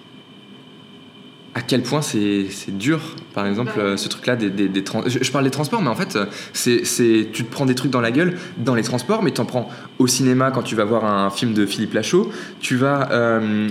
à 1.55 1.62
quel 1.62 1.82
point 1.82 2.02
c'est 2.02 2.48
dur, 2.68 3.00
par 3.32 3.46
exemple, 3.46 3.72
euh, 3.78 3.96
ce 3.96 4.09
truc-là, 4.09 4.34
des, 4.34 4.50
des, 4.50 4.84
je, 5.07 5.30
parle 5.30 5.44
des 5.44 5.50
transports, 5.50 5.80
mais 5.82 5.88
en 5.88 5.94
fait, 5.94 6.18
c'est 6.52 7.28
tu 7.32 7.44
te 7.44 7.50
prends 7.50 7.64
des 7.64 7.76
trucs 7.76 7.92
dans 7.92 8.00
la 8.00 8.11
gueule 8.11 8.36
dans 8.59 8.74
les 8.74 8.82
transports, 8.82 9.22
mais 9.22 9.30
tu 9.30 9.40
en 9.40 9.44
prends 9.44 9.68
au 10.00 10.09
cinéma 10.09 10.50
quand 10.50 10.62
tu 10.62 10.74
vas 10.74 10.84
voir 10.84 11.05
un 11.05 11.30
film 11.30 11.55
de 11.55 11.64
Philippe 11.64 11.94
Lachaud, 11.94 12.32
tu 12.61 12.74
vas, 12.74 13.09
euh, 13.12 13.68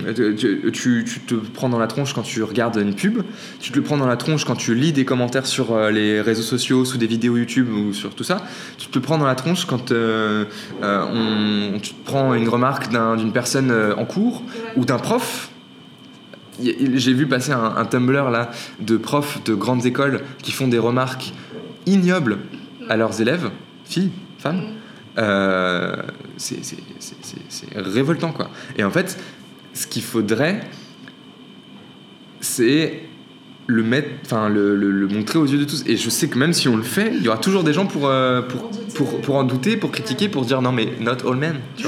tu, 0.72 1.04
tu, 1.04 1.20
te 1.20 1.34
prends 1.34 1.68
dans 1.68 1.78
la 1.78 1.86
tronche 1.86 2.14
quand 2.14 2.22
tu 2.22 2.42
regardes 2.42 2.76
une 2.76 2.94
pub, 2.94 3.22
tu 3.60 3.70
te 3.70 3.76
le 3.76 3.82
prends 3.82 3.98
dans 3.98 4.06
la 4.06 4.16
tronche 4.16 4.46
quand 4.46 4.56
tu 4.56 4.74
lis 4.74 4.92
des 4.92 5.04
commentaires 5.04 5.46
sur 5.46 5.72
euh, 5.72 5.90
les 5.90 6.22
réseaux 6.22 6.42
sociaux, 6.42 6.86
sous 6.86 6.96
des 6.96 7.06
vidéos 7.06 7.36
YouTube 7.36 7.68
ou 7.70 7.92
sur 7.92 8.14
tout 8.14 8.24
ça, 8.24 8.42
tu 8.78 8.88
te 8.88 8.98
le 8.98 9.02
prends 9.02 9.18
dans 9.18 9.26
la 9.26 9.34
tronche 9.34 9.66
quand 9.66 9.92
on, 9.92 11.78
tu 11.82 11.90
te 11.90 12.04
prends 12.04 12.32
une 12.32 12.48
remarque 12.48 12.88
d'une 12.88 13.32
personne 13.32 13.70
en 13.96 14.06
cours 14.06 14.42
ou 14.76 14.86
d'un 14.86 14.98
prof 14.98 15.50
j'ai 16.62 17.12
vu 17.12 17.26
passer 17.26 17.52
un, 17.52 17.84
Tumblr 17.84 18.30
là 18.30 18.50
de 18.80 18.96
profs 18.96 19.42
de 19.44 19.54
grandes 19.54 19.86
écoles 19.86 20.22
qui 20.42 20.52
font 20.52 20.68
des 20.68 20.78
remarques 20.78 21.32
ignobles 21.86 22.38
à 22.88 22.96
leurs 22.96 23.20
élèves, 23.20 23.50
filles, 23.84 24.10
femmes. 24.38 24.62
Euh, 25.16 25.96
c'est 26.36 26.56
révoltant 27.74 28.32
quoi. 28.32 28.50
Et 28.76 28.84
en 28.84 28.90
fait, 28.90 29.18
ce 29.72 29.86
qu'il 29.86 30.02
faudrait, 30.02 30.60
c'est 32.40 33.04
le 33.66 33.82
mettre, 33.82 34.08
enfin 34.24 34.48
le, 34.48 34.76
le, 34.76 35.08
montrer 35.08 35.38
aux 35.38 35.46
yeux 35.46 35.58
de 35.58 35.64
tous. 35.64 35.84
Et 35.86 35.96
je 35.96 36.10
sais 36.10 36.28
que 36.28 36.38
même 36.38 36.52
si 36.52 36.68
on 36.68 36.76
le 36.76 36.82
fait, 36.82 37.12
il 37.14 37.22
y 37.22 37.28
aura 37.28 37.38
toujours 37.38 37.64
des 37.64 37.72
gens 37.72 37.86
pour, 37.86 38.08
euh, 38.08 38.42
pour, 38.42 38.70
pour, 38.94 39.20
pour, 39.20 39.36
en 39.36 39.44
douter, 39.44 39.76
pour 39.76 39.90
critiquer, 39.90 40.28
pour 40.28 40.44
dire 40.44 40.60
non 40.60 40.72
mais 40.72 40.88
not 41.00 41.26
all 41.26 41.36
men. 41.36 41.56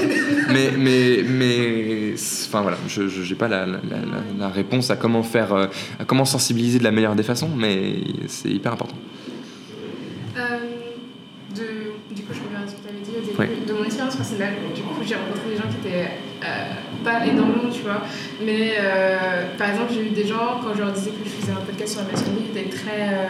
mais 0.49 0.71
mais 0.77 1.23
mais 1.23 1.96
enfin 2.47 2.61
voilà, 2.61 2.77
je 2.87 3.01
n'ai 3.01 3.35
pas 3.35 3.47
la, 3.47 3.65
la, 3.65 3.79
la, 4.37 4.49
réponse 4.49 4.89
à 4.91 4.95
comment 4.95 5.23
faire, 5.23 5.53
euh, 5.53 5.67
à 5.99 6.05
comment 6.05 6.25
sensibiliser 6.25 6.79
de 6.79 6.83
la 6.83 6.91
meilleure 6.91 7.15
des 7.15 7.23
façons, 7.23 7.49
mais 7.55 7.95
c'est 8.27 8.49
hyper 8.49 8.73
important. 8.73 8.97
Euh, 10.37 10.41
de, 11.55 12.15
du 12.15 12.23
coup, 12.23 12.33
je 12.33 12.39
reviens 12.43 12.65
à 12.65 12.67
ce 12.67 12.75
que 12.75 12.81
tu 12.81 12.89
avais 12.89 12.99
dit 12.99 13.11
au 13.11 13.45
début. 13.45 13.65
De 13.65 13.73
mon 13.73 13.83
expérience 13.83 14.15
personnelle, 14.15 14.53
du 14.75 14.81
coup, 14.81 15.01
j'ai 15.05 15.15
rencontré 15.15 15.49
des 15.49 15.57
gens 15.57 15.69
qui 15.69 15.87
étaient 15.87 16.09
pas 17.03 17.25
énormément, 17.25 17.69
tu 17.71 17.81
vois. 17.81 18.01
Mais 18.43 18.73
euh, 18.79 19.43
par 19.57 19.69
exemple, 19.69 19.93
j'ai 19.93 20.07
eu 20.07 20.09
des 20.09 20.27
gens, 20.27 20.59
quand 20.61 20.73
je 20.75 20.81
leur 20.81 20.91
disais 20.91 21.11
que 21.11 21.23
je 21.25 21.29
faisais 21.29 21.51
un 21.51 21.61
podcast 21.61 21.93
sur 21.93 22.01
la 22.01 22.11
masculinité, 22.11 22.53
qui 22.53 22.59
étaient 22.59 22.69
très. 22.69 23.09
Euh, 23.09 23.27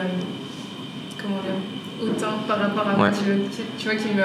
comment 1.22 1.42
dire 1.42 1.54
Hautain 2.00 2.34
par 2.48 2.60
rapport 2.60 2.88
à 2.88 2.96
moi, 2.96 3.10
tu 3.10 3.86
vois, 3.86 3.96
qui 3.96 4.10
me 4.10 4.22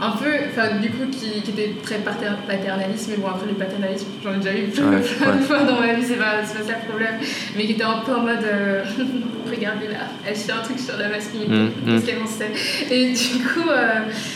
un 0.00 0.10
peu, 0.10 0.30
enfin 0.50 0.76
du 0.76 0.90
coup, 0.90 1.06
qui, 1.10 1.42
qui, 1.42 1.50
était 1.50 1.74
très 1.82 1.98
paternaliste, 1.98 3.08
mais 3.10 3.16
bon, 3.16 3.28
après 3.28 3.46
le 3.46 3.54
paternalisme, 3.54 4.06
j'en 4.22 4.34
ai 4.34 4.36
déjà 4.38 4.54
eu 4.54 4.68
plein, 4.68 4.90
de 4.90 5.42
fois 5.42 5.62
dans 5.64 5.80
ma 5.80 5.94
vie, 5.94 6.04
c'est 6.04 6.16
pas, 6.16 6.38
pas 6.38 6.44
ça 6.44 6.78
le 6.82 6.88
problème, 6.88 7.14
mais 7.56 7.64
qui 7.64 7.72
était 7.72 7.84
un 7.84 8.00
peu 8.04 8.14
en 8.14 8.20
mode, 8.20 8.44
euh, 8.44 8.84
regardez 9.50 9.88
là, 9.88 10.08
elle 10.26 10.36
fait 10.36 10.52
un 10.52 10.62
truc 10.62 10.78
sur 10.78 10.96
la 10.96 11.08
masculinité, 11.08 11.52
mm, 11.52 11.70
qu'est-ce 11.86 12.06
qu'elle 12.06 12.22
en 12.22 12.26
sait 12.26 12.50
Et 12.90 13.12
du 13.12 13.44
coup. 13.44 13.70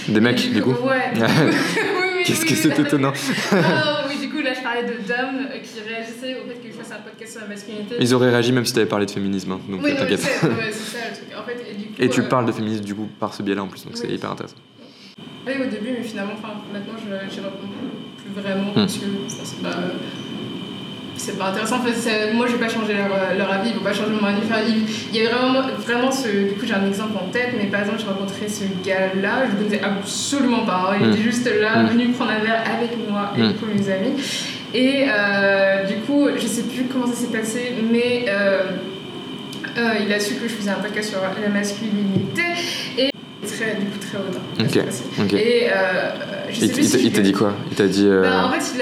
Des 0.08 0.20
mecs, 0.20 0.52
du 0.52 0.62
coup, 0.62 0.70
Ouais. 0.70 1.12
Qu'est-ce 2.24 2.44
que 2.44 2.54
c'est 2.54 2.78
étonnant 2.78 3.12
ah, 3.52 4.04
Oui, 4.08 4.18
du 4.20 4.28
coup, 4.28 4.42
là, 4.42 4.52
je 4.54 4.60
parlais 4.60 4.82
de 4.82 4.92
d'hommes 5.06 5.48
qui 5.62 5.80
réagissaient 5.88 6.36
au 6.36 6.48
fait 6.48 6.56
que 6.56 6.68
je 6.68 6.76
fasse 6.76 6.92
un 6.92 7.02
podcast 7.02 7.32
sur 7.32 7.40
la 7.40 7.48
masculinité. 7.48 7.96
Ils 7.98 8.14
auraient 8.14 8.30
réagi 8.30 8.52
même 8.52 8.64
si 8.64 8.72
tu 8.72 8.78
avais 8.78 8.88
parlé 8.88 9.06
de 9.06 9.10
féminisme, 9.10 9.52
hein, 9.52 9.60
donc 9.68 9.80
oui, 9.82 9.94
t'inquiète. 9.96 10.20
c'est 10.20 10.28
ça 10.28 10.46
le 10.46 11.16
truc. 11.16 11.28
En 11.38 11.42
fait, 11.44 11.56
et, 11.70 11.74
du 11.74 11.86
coup, 11.86 11.94
et 11.98 12.08
tu 12.08 12.20
euh, 12.20 12.28
parles 12.28 12.46
de 12.46 12.52
féminisme, 12.52 12.84
du 12.84 12.94
coup, 12.94 13.08
par 13.18 13.34
ce 13.34 13.42
biais-là 13.42 13.62
en 13.62 13.68
plus, 13.68 13.84
donc 13.84 13.96
c'est 13.96 14.08
hyper 14.08 14.30
intéressant. 14.30 14.56
Oui, 15.46 15.52
au 15.60 15.70
début, 15.70 15.92
mais 15.98 16.02
finalement, 16.02 16.34
maintenant, 16.72 16.94
je 16.98 17.08
n'y 17.08 17.44
réponds 17.44 17.68
plus 18.16 18.42
vraiment, 18.42 18.70
hmm. 18.70 18.74
parce 18.74 18.98
que 18.98 19.06
c'est 19.28 19.62
pas 19.62 19.76
c'est 21.20 21.38
pas 21.38 21.50
intéressant. 21.50 21.76
En 21.76 21.82
fait, 21.82 22.32
moi, 22.32 22.46
je 22.46 22.52
vais 22.52 22.58
pas 22.58 22.68
changer 22.72 22.94
leur, 22.94 23.12
euh, 23.12 23.36
leur 23.36 23.52
avis, 23.52 23.70
ils 23.70 23.76
vont 23.76 23.84
pas 23.84 23.92
changer 23.92 24.10
mon 24.10 24.26
avis. 24.26 24.40
il, 25.12 25.16
y 25.16 25.26
a 25.26 25.30
vraiment, 25.30 25.62
vraiment 25.76 26.10
ce. 26.10 26.28
Du 26.28 26.54
coup, 26.54 26.66
j'ai 26.66 26.74
un 26.74 26.86
exemple 26.86 27.12
en 27.16 27.30
tête, 27.30 27.50
mais 27.58 27.66
par 27.66 27.80
exemple, 27.80 27.98
j'ai 28.00 28.06
rencontré 28.06 28.48
ce 28.48 28.64
gars-là, 28.84 29.46
je 29.46 29.52
ne 29.52 29.56
connaissais 29.56 29.84
absolument 29.84 30.64
pas. 30.64 30.92
Hein. 30.92 30.96
Il 31.00 31.10
était 31.10 31.18
mm. 31.18 31.22
juste 31.22 31.50
là, 31.60 31.82
mm. 31.82 31.86
venu 31.88 32.08
prendre 32.08 32.30
un 32.30 32.38
verre 32.38 32.62
avec 32.74 32.96
moi 33.08 33.32
et 33.36 33.42
mm. 33.42 33.54
mes 33.74 33.90
amis. 33.90 34.12
Et 34.72 35.06
euh, 35.08 35.84
du 35.84 35.96
coup, 36.06 36.28
je 36.36 36.46
sais 36.46 36.62
plus 36.62 36.84
comment 36.84 37.06
ça 37.06 37.14
s'est 37.14 37.36
passé, 37.36 37.74
mais 37.92 38.24
euh, 38.28 38.62
il 40.02 40.12
a 40.12 40.20
su 40.20 40.34
que 40.36 40.48
je 40.48 40.54
faisais 40.54 40.70
un 40.70 40.74
podcast 40.74 41.10
sur 41.10 41.20
la 41.20 41.48
masculinité. 41.48 42.42
Et 42.96 43.10
très, 43.46 43.74
du 43.76 43.86
coup, 43.86 43.98
très 43.98 44.18
hautain. 44.18 44.40
Ok. 45.18 45.32
Et 45.34 45.68
il, 46.60 47.12
t'a 47.12 47.22
dit 47.22 47.32
quoi? 47.32 47.54
Il 47.70 47.76
t'a 47.76 47.86
dit. 47.86 48.08
Bah, 48.08 48.46
en 48.46 48.52
fait, 48.52 48.74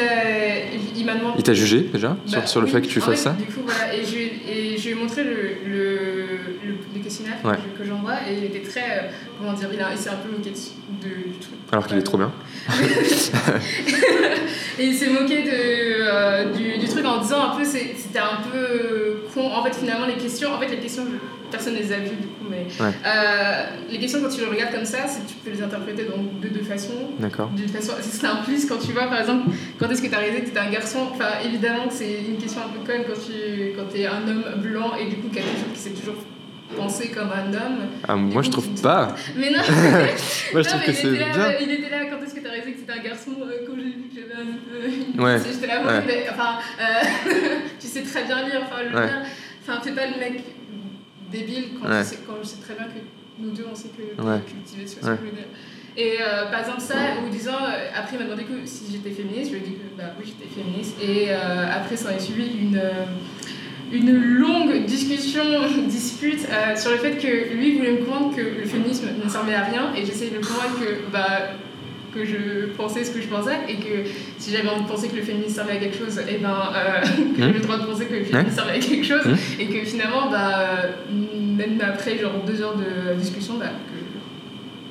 il 0.96 1.06
m'a 1.06 1.14
demandé. 1.14 1.34
Il 1.38 1.44
t'a 1.44 1.54
jugé 1.54 1.80
déjà 1.80 2.16
sur, 2.26 2.40
bah, 2.40 2.46
sur, 2.46 2.60
le 2.60 2.66
fait 2.66 2.80
que 2.80 2.86
tu 2.86 3.00
fasses 3.00 3.20
ça? 3.20 3.30
Du 3.32 3.44
coup, 3.46 3.60
voilà. 3.64 3.94
Et 3.94 4.04
je, 4.04 4.16
et 4.50 4.76
je 4.76 4.84
lui 4.84 4.90
ai 4.90 4.94
montré 4.94 5.22
le, 5.24 5.32
le, 5.66 6.26
le, 6.94 7.02
questionnaire 7.02 7.36
que, 7.78 7.84
j'envoie 7.84 8.16
et 8.28 8.36
il 8.36 8.44
était 8.44 8.68
très. 8.68 8.80
Euh, 8.80 9.08
comment 9.38 9.52
dire 9.52 9.68
Il, 9.72 9.98
s'est 9.98 10.10
un 10.10 10.16
peu 10.16 10.30
moqué 10.30 10.50
de, 10.50 11.08
du 11.30 11.38
truc. 11.38 11.54
Alors 11.72 11.86
qu'il 11.86 11.98
est 11.98 12.02
trop 12.02 12.18
bien. 12.18 12.32
et 14.78 14.84
il 14.84 14.94
s'est 14.94 15.10
moqué 15.10 15.42
de, 15.44 15.50
euh, 15.52 16.52
du, 16.52 16.78
du, 16.78 16.86
truc 16.86 17.04
en 17.06 17.20
disant 17.20 17.52
un 17.52 17.56
peu. 17.56 17.64
C'était 17.64 18.18
un 18.18 18.40
peu 18.52 19.22
con. 19.32 19.50
En 19.52 19.62
fait, 19.64 19.74
finalement, 19.74 20.06
les 20.06 20.16
questions. 20.16 20.52
En 20.52 20.58
fait, 20.58 20.68
les 20.68 20.78
questions 20.78 21.04
personne 21.50 21.74
ne 21.74 21.78
les 21.78 21.92
a 21.92 21.98
vues 21.98 22.16
du 22.16 22.26
coup, 22.26 22.46
mais 22.48 22.66
euh, 22.80 23.64
les 23.90 23.98
questions 23.98 24.20
quand 24.22 24.28
tu 24.28 24.40
les 24.40 24.46
regardes 24.46 24.72
comme 24.72 24.84
ça, 24.84 24.98
tu 25.26 25.34
peux 25.34 25.50
les 25.50 25.62
interpréter 25.62 26.04
donc, 26.04 26.40
de 26.40 26.48
deux 26.48 26.62
façons. 26.62 27.10
D'accord. 27.18 27.50
façon, 27.72 27.92
c'est 28.00 28.26
un 28.26 28.36
plus 28.36 28.66
quand 28.66 28.78
tu 28.78 28.92
vois 28.92 29.06
par 29.06 29.20
exemple 29.20 29.50
quand 29.78 29.88
est-ce 29.90 30.02
que 30.02 30.08
tu 30.08 30.14
as 30.14 30.18
réalisé 30.18 30.40
que 30.40 30.46
tu 30.46 30.50
étais 30.50 30.60
un 30.60 30.70
garçon. 30.70 31.08
Enfin 31.12 31.40
évidemment 31.44 31.88
que 31.88 31.94
c'est 31.94 32.24
une 32.28 32.38
question 32.38 32.62
un 32.62 32.68
peu 32.68 32.90
conne 32.90 33.04
quand 33.06 33.20
tu 33.20 33.72
quand 33.76 33.94
es 33.96 34.06
un 34.06 34.26
homme 34.28 34.44
blanc 34.62 34.92
et 34.96 35.08
du 35.08 35.16
coup 35.16 35.28
quelque 35.28 35.48
chose 35.48 35.72
qui 35.74 35.80
s'est 35.80 35.90
toujours 35.90 36.16
pensé 36.76 37.08
comme 37.08 37.30
un 37.30 37.52
homme. 37.52 37.88
Ah, 38.06 38.16
moi 38.16 38.42
je 38.42 38.50
trouve 38.50 38.68
pas. 38.82 39.14
Mais 39.36 39.50
non. 39.50 39.58
moi 40.52 40.62
je 40.62 40.68
trouve 40.68 40.82
que 40.82 40.92
c'est 40.92 41.10
bien. 41.10 41.52
Il 41.60 41.70
était 41.70 41.90
là 41.90 42.06
quand 42.10 42.24
est-ce 42.24 42.34
que 42.34 42.40
tu 42.40 42.46
as 42.46 42.50
réalisé 42.50 42.72
que 42.72 42.78
c'était 42.80 42.92
un 42.92 43.02
garçon 43.02 43.32
euh, 43.42 43.66
quand 43.66 43.74
j'ai 43.76 43.84
vu 43.84 44.08
que 44.08 44.20
j'avais 44.20 44.34
un. 44.34 45.22
Ouais. 45.22 45.38
J'étais 45.44 45.66
là, 45.66 45.80
ouais. 45.84 46.04
mais, 46.06 46.26
enfin, 46.30 46.58
euh, 46.80 47.34
tu 47.80 47.86
sais 47.86 48.02
très 48.02 48.24
bien 48.24 48.42
lire. 48.48 48.62
Enfin, 48.64 48.82
le 48.82 48.96
ouais. 48.96 49.10
enfin, 49.62 49.80
fais 49.82 49.92
pas 49.92 50.06
le 50.06 50.18
mec 50.18 50.44
débile 51.30 51.64
quand, 51.80 51.88
je 51.88 52.02
sais, 52.04 52.18
quand, 52.26 52.34
je 52.42 52.46
sais, 52.46 52.60
très 52.60 52.74
bien 52.74 52.84
que 52.84 53.00
nous 53.38 53.50
deux 53.50 53.66
on 53.70 53.74
sait 53.74 53.88
que 53.88 54.22
ouais. 54.22 54.40
cultiver 54.46 54.86
ce 54.86 54.96
que 54.96 55.04
je 55.04 55.10
veux 55.10 55.30
dire. 55.30 55.46
Et 55.96 56.18
euh, 56.20 56.48
par 56.50 56.60
exemple, 56.60 56.80
ça, 56.80 56.94
ou 57.24 57.28
disant, 57.28 57.54
euh, 57.54 57.88
après, 57.96 58.14
il 58.14 58.18
m'a 58.20 58.24
demandé 58.26 58.44
que 58.44 58.64
si 58.64 58.92
j'étais 58.92 59.10
féministe, 59.10 59.50
je 59.50 59.56
lui 59.56 59.64
ai 59.64 59.66
dit 59.66 59.74
que 59.74 59.98
bah, 59.98 60.14
oui, 60.18 60.26
j'étais 60.26 60.48
féministe. 60.48 60.96
Et 61.02 61.26
euh, 61.30 61.66
après, 61.68 61.96
ça 61.96 62.10
a 62.10 62.18
suivi 62.20 62.56
une, 62.56 62.80
une 63.90 64.12
longue 64.12 64.84
discussion, 64.84 65.42
dispute 65.88 66.46
sur 66.76 66.92
le 66.92 66.98
fait 66.98 67.16
que 67.16 67.52
lui 67.54 67.76
voulait 67.76 67.92
me 67.92 68.04
convaincre 68.04 68.36
que 68.36 68.42
le 68.42 68.64
féminisme 68.64 69.08
ne 69.24 69.28
servait 69.28 69.54
à 69.54 69.64
rien. 69.64 69.92
Et 69.96 70.06
j'essayais 70.06 70.30
de 70.30 70.36
le 70.36 70.42
convaincre 70.42 70.78
que. 70.78 71.10
Bah, 71.12 71.50
que 72.14 72.24
je 72.24 72.66
pensais 72.76 73.04
ce 73.04 73.10
que 73.10 73.20
je 73.20 73.28
pensais 73.28 73.56
et 73.68 73.76
que 73.76 74.08
si 74.38 74.52
j'avais 74.52 74.68
envie 74.68 74.82
de 74.82 74.88
penser 74.88 75.08
que 75.08 75.16
le 75.16 75.22
féminisme 75.22 75.54
servait 75.54 75.74
à 75.74 75.76
quelque 75.76 75.96
chose, 75.96 76.18
et 76.18 76.36
eh 76.36 76.38
ben, 76.38 76.72
que 77.36 77.40
j'avais 77.40 77.52
le 77.52 77.60
droit 77.60 77.78
de 77.78 77.86
penser 77.86 78.06
que 78.06 78.14
le 78.14 78.24
féminisme 78.24 78.54
servait 78.54 78.76
à 78.76 78.78
quelque 78.78 79.04
chose 79.04 79.22
et 79.58 79.66
que 79.66 79.84
finalement, 79.84 80.30
bah, 80.30 80.80
même 81.10 81.80
après 81.80 82.18
genre 82.18 82.42
deux 82.46 82.60
heures 82.62 82.76
de 82.76 83.14
discussion, 83.14 83.54
bah, 83.58 83.66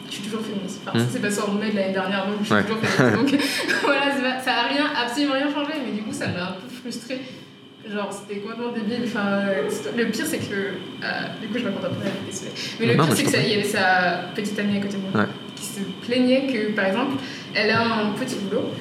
je 0.08 0.14
suis 0.14 0.24
toujours 0.24 0.42
féministe. 0.42 0.82
Enfin, 0.86 1.00
ça 1.00 1.06
s'est 1.06 1.20
passé 1.20 1.42
en 1.42 1.54
mai 1.54 1.72
de 1.72 1.76
l'année 1.76 1.94
dernière, 1.94 2.28
donc 2.28 2.38
je 2.42 2.54
suis 2.54 2.64
toujours 2.64 2.80
féministe. 2.80 3.32
Donc 3.34 3.42
voilà, 3.84 4.40
ça 4.42 4.52
n'a 4.52 4.64
rien, 4.64 4.86
absolument 4.96 5.34
rien 5.34 5.52
changé, 5.52 5.74
mais 5.86 5.92
du 5.92 6.04
coup, 6.04 6.14
ça 6.14 6.28
m'a 6.28 6.44
un 6.44 6.52
peu 6.54 6.68
frustrée. 6.82 7.22
Genre, 7.92 8.12
c'était 8.12 8.42
complètement 8.42 8.72
débile. 8.74 9.04
Enfin, 9.06 9.44
le 9.96 10.06
pire, 10.08 10.26
c'est 10.26 10.40
que. 10.40 10.54
Euh, 10.54 11.08
du 11.42 11.48
coup, 11.48 11.58
je 11.58 11.66
raconte 11.66 11.86
après. 11.86 12.12
Mais 12.80 12.86
le 12.86 12.94
pire, 12.94 13.16
c'est 13.16 13.24
qu'il 13.24 13.50
y 13.50 13.54
avait 13.54 13.64
sa 13.64 14.26
petite 14.36 14.60
amie 14.60 14.78
à 14.78 14.82
côté 14.82 14.98
de 14.98 15.02
moi 15.02 15.26
qui 15.58 15.66
se 15.66 15.80
plaignait 16.06 16.48
que, 16.48 16.72
par 16.72 16.86
exemple, 16.86 17.18
elle 17.54 17.72
a 17.72 17.82
un 17.82 18.12
petit 18.12 18.36
boulot. 18.36 18.72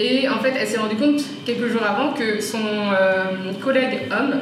Et 0.00 0.28
en 0.28 0.38
fait, 0.40 0.54
elle 0.58 0.66
s'est 0.66 0.78
rendue 0.78 0.96
compte 0.96 1.22
quelques 1.44 1.68
jours 1.68 1.84
avant 1.84 2.12
que 2.12 2.40
son 2.40 2.58
euh, 2.58 3.52
collègue 3.62 4.08
homme 4.10 4.40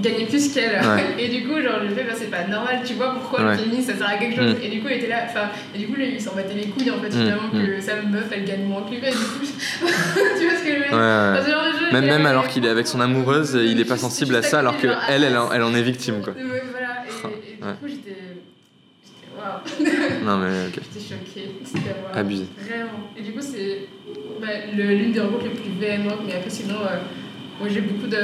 gagner 0.00 0.24
plus 0.26 0.52
qu'elle. 0.52 0.80
Et 1.18 1.28
du 1.28 1.46
coup, 1.46 1.60
genre, 1.60 1.80
je 1.82 1.94
fais, 1.94 2.04
bah, 2.04 2.12
c'est 2.14 2.30
pas 2.30 2.46
normal, 2.48 2.80
tu 2.84 2.94
vois 2.94 3.14
pourquoi 3.14 3.42
le 3.42 3.56
féminisme 3.56 3.92
ça 3.92 3.98
sert 3.98 4.08
à 4.08 4.16
quelque 4.16 4.36
chose. 4.36 4.54
Mm. 4.54 4.62
Et 4.62 4.68
du 4.68 4.80
coup, 4.80 4.88
il 4.90 4.96
était 4.96 5.08
là, 5.08 5.16
enfin, 5.28 5.48
et 5.74 5.78
du 5.78 5.86
coup, 5.86 5.94
lui, 5.94 6.12
il 6.14 6.20
s'en 6.20 6.34
battait 6.34 6.54
les 6.54 6.66
couilles 6.66 6.90
en 6.90 7.00
fait, 7.00 7.08
mm. 7.08 7.12
finalement, 7.12 7.50
que 7.50 7.78
mm. 7.78 7.80
sa 7.80 7.96
meuf 7.96 8.24
elle 8.30 8.44
gagne 8.44 8.64
moins 8.64 8.82
que 8.82 8.90
lui. 8.90 8.96
Et 9.06 9.10
du 9.10 9.16
coup, 9.16 9.44
tu 9.80 10.44
vois 10.46 10.56
ce 10.56 10.64
que 10.64 10.70
je 10.70 10.82
veux 10.82 11.44
dire? 11.46 11.92
Même, 11.92 12.06
même 12.06 12.26
alors 12.26 12.48
qu'il 12.48 12.64
est 12.64 12.70
avec 12.70 12.86
son 12.86 13.00
amoureuse, 13.00 13.58
il 13.62 13.80
est 13.80 13.84
pas 13.84 13.98
sensible 13.98 14.34
à 14.34 14.42
ça, 14.42 14.60
alors 14.60 14.78
que 14.78 14.88
elle, 15.08 15.24
elle, 15.24 15.38
elle 15.54 15.62
en 15.62 15.74
est 15.74 15.82
victime, 15.82 16.22
quoi. 16.22 16.34
Voilà, 16.34 17.04
et, 17.06 17.52
du 17.52 17.78
coup, 17.78 17.88
j'étais. 17.88 18.21
Waouh! 19.42 20.24
non, 20.24 20.38
mais 20.38 20.68
ok. 20.68 20.82
J'étais 20.94 21.14
choquée. 21.14 21.50
C'était 21.64 21.94
Abusé. 22.14 22.46
Vraiment. 22.58 23.10
Et 23.16 23.22
du 23.22 23.32
coup, 23.32 23.40
c'est 23.40 23.88
bah, 24.40 24.48
l'une 24.74 25.12
des 25.12 25.20
rencontres 25.20 25.44
les 25.44 25.50
plus 25.50 25.70
véhémentes, 25.80 26.20
mais 26.26 26.34
après, 26.34 26.50
sinon, 26.50 26.76
euh, 26.76 26.98
moi 27.58 27.68
j'ai 27.68 27.80
beaucoup 27.80 28.06
de 28.06 28.18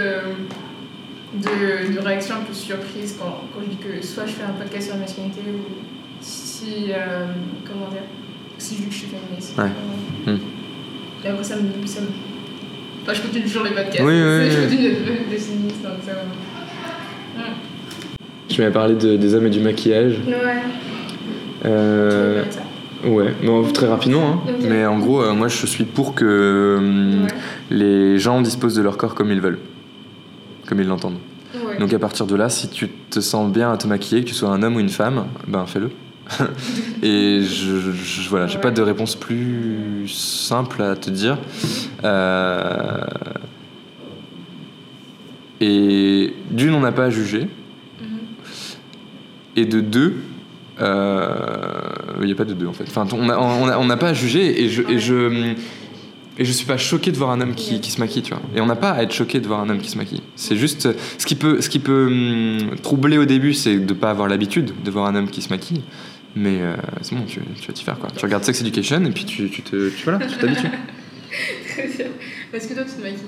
de, 1.34 1.94
de 1.94 1.98
réactions 2.00 2.36
un 2.36 2.44
peu 2.44 2.54
surprises 2.54 3.16
quand, 3.18 3.42
quand, 3.52 3.60
je 3.62 3.70
dis 3.70 3.76
que 3.76 4.04
soit 4.04 4.26
je 4.26 4.32
fais 4.32 4.44
un 4.44 4.52
podcast 4.52 4.86
sur 4.86 4.94
la 4.94 5.02
masculinité 5.02 5.40
ou 5.46 5.60
si, 6.20 6.86
euh, 6.90 7.26
comment 7.66 7.88
dire, 7.88 8.02
si 8.56 8.76
je 8.76 8.80
dis 8.80 8.86
que 8.86 8.94
je 8.94 8.98
suis 8.98 9.08
féministe. 9.08 9.58
Ouais. 9.58 10.32
Hmm. 10.32 10.38
Et 11.24 11.28
après 11.28 11.44
ça 11.44 11.56
me, 11.56 11.86
ça 11.86 12.00
me... 12.00 12.06
Enfin, 13.02 13.12
je 13.12 13.22
continue 13.22 13.44
toujours 13.44 13.64
les 13.64 13.70
podcasts. 13.70 14.00
Oui, 14.00 14.14
oui, 14.14 14.50
je 14.50 14.62
continue 14.62 14.82
d'être 14.82 15.42
féministe, 15.42 15.82
donc 15.82 15.98
ça 16.04 16.12
va. 16.14 17.44
Tu 18.48 18.60
m'avais 18.60 18.72
parlé 18.72 18.94
de, 18.94 19.16
des 19.16 19.34
hommes 19.34 19.46
et 19.46 19.50
du 19.50 19.60
maquillage. 19.60 20.20
Ouais. 20.26 20.62
Euh... 21.64 22.44
Ouais, 23.04 23.32
bon, 23.44 23.62
très 23.70 23.86
rapidement, 23.86 24.42
hein. 24.48 24.52
mais 24.68 24.84
en 24.84 24.98
gros, 24.98 25.22
euh, 25.22 25.32
moi 25.32 25.46
je 25.46 25.66
suis 25.66 25.84
pour 25.84 26.16
que 26.16 26.24
euh, 26.24 27.26
les 27.70 28.18
gens 28.18 28.40
disposent 28.40 28.74
de 28.74 28.82
leur 28.82 28.96
corps 28.96 29.14
comme 29.14 29.30
ils 29.30 29.40
veulent 29.40 29.60
comme 30.68 30.80
ils 30.80 30.86
l'entendent. 30.86 31.18
Donc 31.80 31.92
à 31.92 31.98
partir 31.98 32.26
de 32.26 32.36
là, 32.36 32.48
si 32.50 32.68
tu 32.68 32.88
te 32.88 33.20
sens 33.20 33.50
bien 33.50 33.72
à 33.72 33.76
te 33.76 33.86
maquiller, 33.86 34.22
que 34.22 34.28
tu 34.28 34.34
sois 34.34 34.50
un 34.50 34.62
homme 34.62 34.76
ou 34.76 34.80
une 34.80 34.90
femme, 34.90 35.26
ben 35.46 35.64
fais-le. 35.64 35.90
et 37.02 37.40
je, 37.42 37.90
je 37.90 38.28
voilà, 38.28 38.46
j'ai 38.46 38.58
pas 38.58 38.70
de 38.70 38.82
réponse 38.82 39.16
plus 39.16 40.06
simple 40.08 40.82
à 40.82 40.94
te 40.94 41.08
dire. 41.08 41.38
Euh, 42.04 43.00
et 45.60 46.34
d'une, 46.50 46.74
on 46.74 46.80
n'a 46.80 46.92
pas 46.92 47.04
à 47.04 47.10
juger. 47.10 47.44
Mm-hmm. 48.02 48.76
Et 49.56 49.64
de 49.64 49.80
deux, 49.80 50.16
il 50.80 52.26
n'y 52.26 52.32
a 52.32 52.36
pas 52.36 52.44
de 52.44 52.54
deux 52.54 52.66
en 52.66 52.72
fait. 52.72 52.84
Enfin, 52.88 53.06
on 53.12 53.84
n'a 53.86 53.96
pas 53.96 54.08
à 54.08 54.14
juger 54.14 54.62
et 54.62 54.68
je, 54.68 54.82
et 54.88 54.98
je 54.98 55.54
et 56.38 56.44
je 56.44 56.52
suis 56.52 56.66
pas 56.66 56.76
choqué 56.76 57.10
de 57.10 57.16
voir 57.16 57.30
un 57.30 57.40
homme 57.40 57.54
qui, 57.54 57.80
qui 57.80 57.90
se 57.90 57.98
maquille, 57.98 58.22
tu 58.22 58.32
vois. 58.32 58.42
Et 58.54 58.60
on 58.60 58.66
n'a 58.66 58.76
pas 58.76 58.92
à 58.92 59.02
être 59.02 59.12
choqué 59.12 59.40
de 59.40 59.48
voir 59.48 59.60
un 59.60 59.68
homme 59.68 59.80
qui 59.80 59.90
se 59.90 59.98
maquille. 59.98 60.22
C'est 60.36 60.56
juste. 60.56 60.88
Ce 61.18 61.26
qui 61.26 61.34
peut, 61.34 61.60
ce 61.60 61.68
qui 61.68 61.80
peut 61.80 62.06
hum, 62.06 62.76
troubler 62.80 63.18
au 63.18 63.24
début, 63.24 63.54
c'est 63.54 63.78
de 63.78 63.92
pas 63.92 64.10
avoir 64.10 64.28
l'habitude 64.28 64.72
de 64.84 64.90
voir 64.90 65.06
un 65.06 65.16
homme 65.16 65.28
qui 65.28 65.42
se 65.42 65.48
maquille. 65.48 65.82
Mais 66.36 66.60
euh, 66.60 66.76
c'est 67.02 67.16
bon, 67.16 67.24
tu, 67.24 67.40
tu 67.60 67.66
vas 67.66 67.72
t'y 67.72 67.82
faire 67.82 67.98
quoi. 67.98 68.10
Tu 68.16 68.24
regardes 68.24 68.44
Sex 68.44 68.60
Education 68.60 69.04
et 69.04 69.10
puis 69.10 69.24
tu, 69.24 69.50
tu 69.50 69.62
te. 69.62 69.88
Tu, 69.88 70.04
voilà, 70.04 70.24
tu 70.24 70.36
t'habitues. 70.36 70.68
Très 71.68 71.88
bien. 71.88 72.06
Est-ce 72.52 72.68
que 72.68 72.74
toi 72.74 72.84
tu 72.84 72.94
te 72.94 73.02
maquilles 73.02 73.26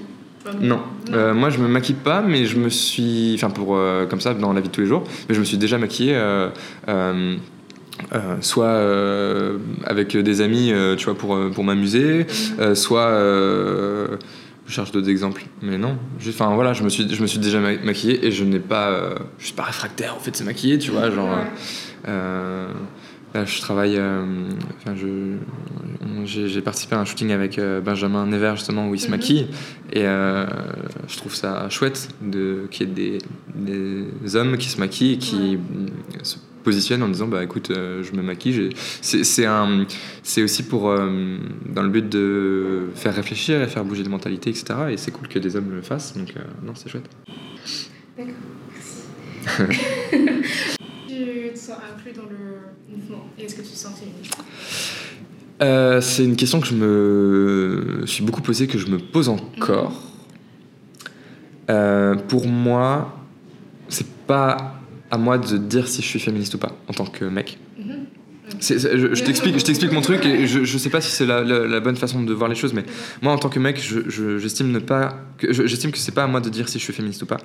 non, 0.61 0.81
euh, 1.13 1.35
moi 1.35 1.51
je 1.51 1.59
me 1.59 1.69
maquille 1.69 1.97
pas, 1.97 2.23
mais 2.23 2.47
je 2.47 2.59
me 2.59 2.69
suis, 2.69 3.33
enfin 3.35 3.51
pour 3.51 3.77
euh, 3.77 4.07
comme 4.07 4.21
ça 4.21 4.35
dans 4.35 4.53
la 4.53 4.61
vie 4.61 4.69
de 4.69 4.73
tous 4.73 4.81
les 4.81 4.87
jours, 4.87 5.05
mais 5.29 5.35
je 5.35 5.41
me 5.41 5.45
suis 5.45 5.59
déjà 5.59 5.79
maquillé 5.79 6.15
euh, 6.15 6.49
soit 8.41 8.81
avec 9.85 10.17
des 10.17 10.41
amis, 10.41 10.73
tu 10.97 11.05
vois, 11.05 11.15
pour, 11.15 11.39
pour 11.51 11.65
m'amuser, 11.65 12.27
mhm. 12.59 12.75
soit 12.75 13.11
je 14.67 14.73
cherche 14.73 14.93
d'autres 14.93 15.11
exemples, 15.11 15.43
mais 15.63 15.77
non. 15.77 15.99
Enfin 16.29 16.55
voilà, 16.55 16.73
je 16.73 16.83
me 16.85 16.89
suis, 16.89 17.13
je 17.13 17.21
me 17.21 17.27
suis 17.27 17.39
déjà 17.39 17.61
maquillé 17.61 18.25
et 18.27 18.31
je 18.31 18.45
n'ai 18.45 18.61
pas, 18.61 19.15
je 19.39 19.45
suis 19.47 19.55
pas 19.55 19.65
réfractaire 19.65 20.15
en 20.17 20.21
fait, 20.21 20.35
c'est 20.35 20.45
maquillé, 20.45 20.79
tu 20.79 20.91
vois, 20.91 21.11
genre. 21.11 21.37
Là, 23.35 23.45
je 23.45 23.61
travaille. 23.61 23.97
enfin, 23.97 24.97
je, 24.97 25.37
j'ai, 26.25 26.61
participé 26.61 26.97
à 26.97 27.01
un 27.01 27.05
shooting 27.05 27.31
avec 27.31 27.61
Benjamin 27.85 28.27
Never 28.27 28.53
justement 28.57 28.89
où 28.89 28.95
il 28.95 29.01
se 29.01 29.07
mhm. 29.07 29.11
maquille. 29.13 29.47
Et 29.93 30.03
je 30.03 31.17
trouve 31.17 31.35
ça 31.35 31.69
chouette 31.69 32.09
de 32.21 32.67
qu'il 32.71 32.89
y 32.89 32.91
ait 32.91 32.95
des, 32.95 33.19
des 33.55 34.37
hommes 34.37 34.57
qui 34.59 34.69
se 34.69 34.79
maquillent 34.79 35.15
et 35.15 35.19
qui 35.19 35.59
se 36.23 36.37
positionne 36.61 37.03
en 37.03 37.09
disant 37.09 37.27
bah 37.27 37.43
écoute 37.43 37.71
euh, 37.71 38.03
je 38.03 38.13
me 38.13 38.23
maquille. 38.23 38.71
C'est 39.03 39.47
un 39.47 39.87
c'est 40.23 40.43
aussi 40.43 40.63
pour 40.63 40.89
euh, 40.89 41.39
dans 41.67 41.83
le 41.83 41.89
but 41.89 42.09
de 42.09 42.89
faire 42.95 43.15
réfléchir 43.15 43.63
et 43.63 43.67
faire 43.67 43.85
bouger 43.85 44.03
les 44.03 44.09
mentalités 44.09 44.51
etc 44.51 44.65
et 44.91 44.97
c'est 44.97 45.11
cool 45.11 45.29
que 45.29 45.39
des 45.39 45.57
hommes 45.57 45.71
le 45.71 45.83
fassent. 45.83 46.17
Donc 46.17 46.33
euh, 46.37 46.41
non 46.65 46.73
c'est 46.75 46.89
chouette. 46.89 47.09
D'accord 48.17 48.35
merci 50.13 50.77
tu 51.11 51.53
te 51.53 51.59
sens 51.59 51.77
inclus 51.93 52.13
dans 52.13 52.29
le 52.29 52.95
mouvement 52.95 53.27
et 53.39 53.45
est-ce 53.45 53.55
que 53.55 53.63
tu 53.63 53.69
te 53.69 53.77
sens 53.77 53.93
euh, 55.63 56.01
c'est 56.01 56.25
une 56.25 56.37
question 56.37 56.59
que 56.59 56.67
je 56.67 56.75
me 56.75 58.03
suis 58.07 58.25
beaucoup 58.25 58.41
posée 58.41 58.67
que 58.67 58.79
je 58.79 58.87
me 58.87 58.99
pose 58.99 59.29
encore 59.29 60.03
mhm. 61.69 62.23
pour 62.29 62.47
moi 62.47 63.17
c'est 63.89 64.11
pas 64.27 64.81
à 65.11 65.19
moi 65.19 65.39
de 65.39 65.57
dire 65.57 65.89
si 65.89 66.03
je 66.03 66.07
suis 66.07 66.21
féministe 66.21 66.55
ou 66.55 66.59
pas 66.59 66.73
en 66.89 66.93
tant 66.93 67.05
que 67.05 67.25
mec. 67.25 67.59
Mm-hmm. 67.79 69.15
je, 69.15 69.25
t'explique, 69.25 69.59
je 69.59 69.65
t'explique 69.65 69.93
mon 69.93 70.01
truc 70.01 70.25
et 70.25 70.47
je, 70.47 70.65
je 70.65 70.79
sais 70.79 70.91
pas 70.91 71.01
si 71.01 71.11
c'est 71.11 71.27
la, 71.27 71.43
la, 71.43 71.81
bonne 71.81 71.97
façon 71.97 72.23
de 72.23 72.33
voir 72.33 72.49
les 72.49 72.55
choses, 72.55 72.73
mais 72.73 72.85
moi 73.23 73.33
en 73.33 73.39
tant 73.39 73.49
que 73.49 73.59
mec, 73.59 73.81
j'estime 73.81 74.71
ne 74.71 74.79
pas, 74.79 75.25
j'estime 75.41 75.91
que 75.91 75.99
c'est 75.99 76.15
pas 76.15 76.25
à 76.25 76.27
moi 76.27 76.41
de 76.41 76.49
dire 76.49 76.69
si 76.69 76.79
je 76.79 76.85
suis 76.85 76.93
féministe 76.93 77.23
ou 77.23 77.27
pas. 77.27 77.39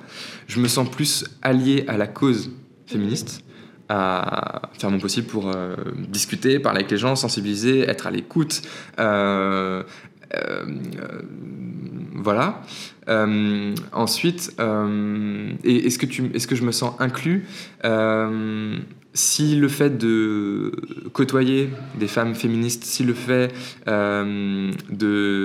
Je 0.46 0.60
me 0.60 0.68
sens 0.68 0.88
plus 0.90 1.24
allié 1.42 1.84
à 1.88 1.96
la 1.96 2.06
cause 2.06 2.50
féministe, 2.86 3.42
à 3.88 4.62
faire 4.78 4.90
mon 4.90 4.98
possible 4.98 5.26
pour 5.26 5.50
euh, 5.54 5.76
discuter, 6.08 6.58
parler 6.58 6.80
avec 6.80 6.90
les 6.90 6.98
gens, 6.98 7.16
sensibiliser, 7.16 7.80
être 7.80 8.06
à 8.06 8.10
l'écoute, 8.10 8.62
euh, 8.98 9.82
euh, 10.34 10.64
voilà. 12.14 12.62
Ensuite, 13.92 14.56
est-ce 14.58 15.98
que, 15.98 16.34
est-ce 16.34 16.46
que 16.48 16.56
je 16.56 16.64
me 16.64 16.72
sens 16.72 16.94
inclus 16.98 17.46
si 19.14 19.56
le 19.56 19.68
fait 19.68 19.96
de 19.96 20.72
côtoyer 21.14 21.70
des 21.98 22.08
femmes 22.08 22.34
féministes, 22.34 22.84
si 22.84 23.04
le 23.04 23.14
fait 23.14 23.54
de, 23.86 24.72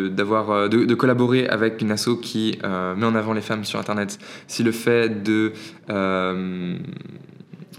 de, 0.10 0.94
collaborer 0.96 1.48
avec 1.48 1.82
une 1.82 1.92
asso 1.92 2.18
qui 2.20 2.58
met 2.64 3.06
en 3.06 3.14
avant 3.14 3.34
les 3.34 3.42
femmes 3.42 3.64
sur 3.64 3.80
Internet, 3.80 4.18
si 4.48 4.64
le 4.64 4.72
fait 4.72 5.22
de... 5.22 5.54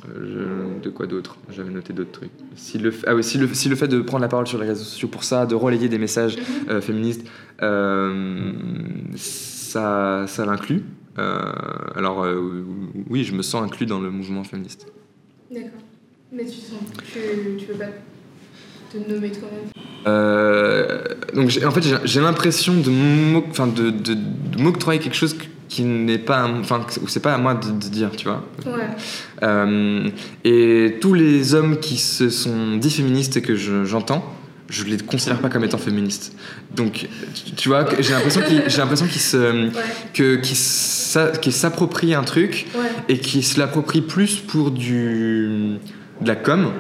de 0.09 0.91
quoi 0.91 1.07
d'autre 1.07 1.37
J'avais 1.51 1.71
noté 1.71 1.93
d'autres 1.93 2.13
trucs. 2.13 2.31
Si 2.57 2.79
le, 2.79 2.93
ah 3.07 3.15
oui, 3.15 3.23
si, 3.23 3.39
le, 3.39 3.53
si 3.55 3.69
le 3.69 3.77
fait 3.77 3.89
de 3.89 4.01
prendre 4.01 4.23
la 4.23 4.29
parole 4.29 4.47
sur 4.47 4.59
les 4.59 4.69
réseaux 4.69 4.85
sociaux 4.85 5.09
pour 5.09 5.25
ça, 5.25 5.47
de 5.47 5.55
relayer 5.55 5.89
des 5.89 5.99
messages 5.99 6.37
féministes, 6.81 7.27
ça, 9.17 10.25
ça 10.27 10.47
l'inclut. 10.47 10.83
Euh, 11.19 11.53
alors 11.95 12.25
euh, 12.25 12.65
oui, 13.11 13.25
je 13.25 13.35
me 13.35 13.43
sens 13.43 13.63
inclus 13.63 13.87
dans 13.87 14.01
le 14.01 14.11
mouvement 14.11 14.45
féministe. 14.45 14.87
D'accord. 15.51 15.71
Mais 16.33 16.45
tu 16.45 16.59
sens 16.59 16.81
que 16.97 17.59
tu 17.59 17.67
veux 17.67 17.75
pas 17.75 17.91
te 18.91 18.97
nommer 18.97 19.31
toi-même? 19.31 19.71
Euh, 20.07 21.05
Donc 21.35 21.53
en 21.65 21.71
fait, 21.71 21.83
j'ai 22.05 22.21
l'impression 22.21 22.75
de 22.75 22.91
m'octroyer 22.91 23.73
de, 23.75 23.91
de, 23.91 25.03
quelque 25.03 25.17
chose 25.17 25.37
qui 25.73 25.85
n'est 25.85 26.19
pas, 26.19 26.47
enfin, 26.61 26.85
c'est 27.07 27.23
pas 27.23 27.33
à 27.33 27.39
moi 27.39 27.55
de, 27.55 27.69
de 27.71 27.89
dire, 27.89 28.11
tu 28.15 28.25
vois. 28.27 28.45
Ouais. 28.67 28.73
Euh, 29.43 30.07
et 30.45 30.97
tous 31.01 31.15
les 31.15 31.55
hommes 31.55 31.79
qui 31.81 31.97
se 31.97 32.29
sont 32.29 32.77
dits 32.77 32.91
féministes 32.91 33.39
et 33.39 33.43
que 33.43 33.57
je- 33.57 33.87
j'entends, 33.87 34.23
je 34.69 34.85
les 34.85 34.99
considère 34.99 35.39
pas 35.39 35.49
comme 35.49 35.65
étant 35.65 35.79
féministes. 35.79 36.37
Donc, 36.77 37.09
tu- 37.35 37.53
tu 37.53 37.69
vois, 37.71 37.87
j'ai 38.01 38.13
l'impression 38.13 38.43
qu'ils, 38.43 38.63
j'ai 38.67 38.79
l'impression 38.79 39.07
qu'ils 39.07 39.21
se, 39.23 39.65
Ouais. 39.69 39.71
que, 40.13 40.37
qu'ils 41.41 41.53
s'approprient 41.55 42.15
un 42.15 42.23
truc 42.25 42.67
Ouais. 42.75 42.83
et 43.09 43.19
qu'ils 43.19 43.45
se 43.45 43.59
l'approprient 43.59 44.03
plus 44.03 44.37
pour 44.41 44.73
du, 44.73 45.79
de 46.21 46.29
la 46.29 46.37
com 46.37 46.71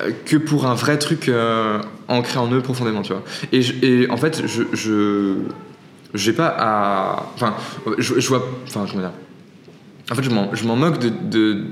euh, 0.00 0.10
que 0.26 0.36
pour 0.36 0.66
un 0.66 0.74
vrai 0.74 0.96
truc 0.98 1.28
euh, 1.28 1.80
ancré 2.06 2.38
en 2.38 2.52
eux 2.52 2.60
profondément, 2.60 3.02
tu 3.02 3.12
vois. 3.14 3.24
Et, 3.50 3.62
je- 3.62 3.74
et 3.82 4.08
en 4.10 4.16
fait, 4.16 4.42
je, 4.46 4.62
je 4.74 5.34
j'ai 6.14 6.32
pas 6.32 6.54
à, 6.58 7.26
enfin, 7.34 7.54
je, 7.98 8.28
vois, 8.28 8.46
enfin, 8.66 8.86
comment 8.88 9.02
dire. 9.02 9.12
En 10.10 10.14
fait, 10.14 10.22
je 10.22 10.30
m'en, 10.66 10.76
moque 10.76 10.98
de, 10.98 11.64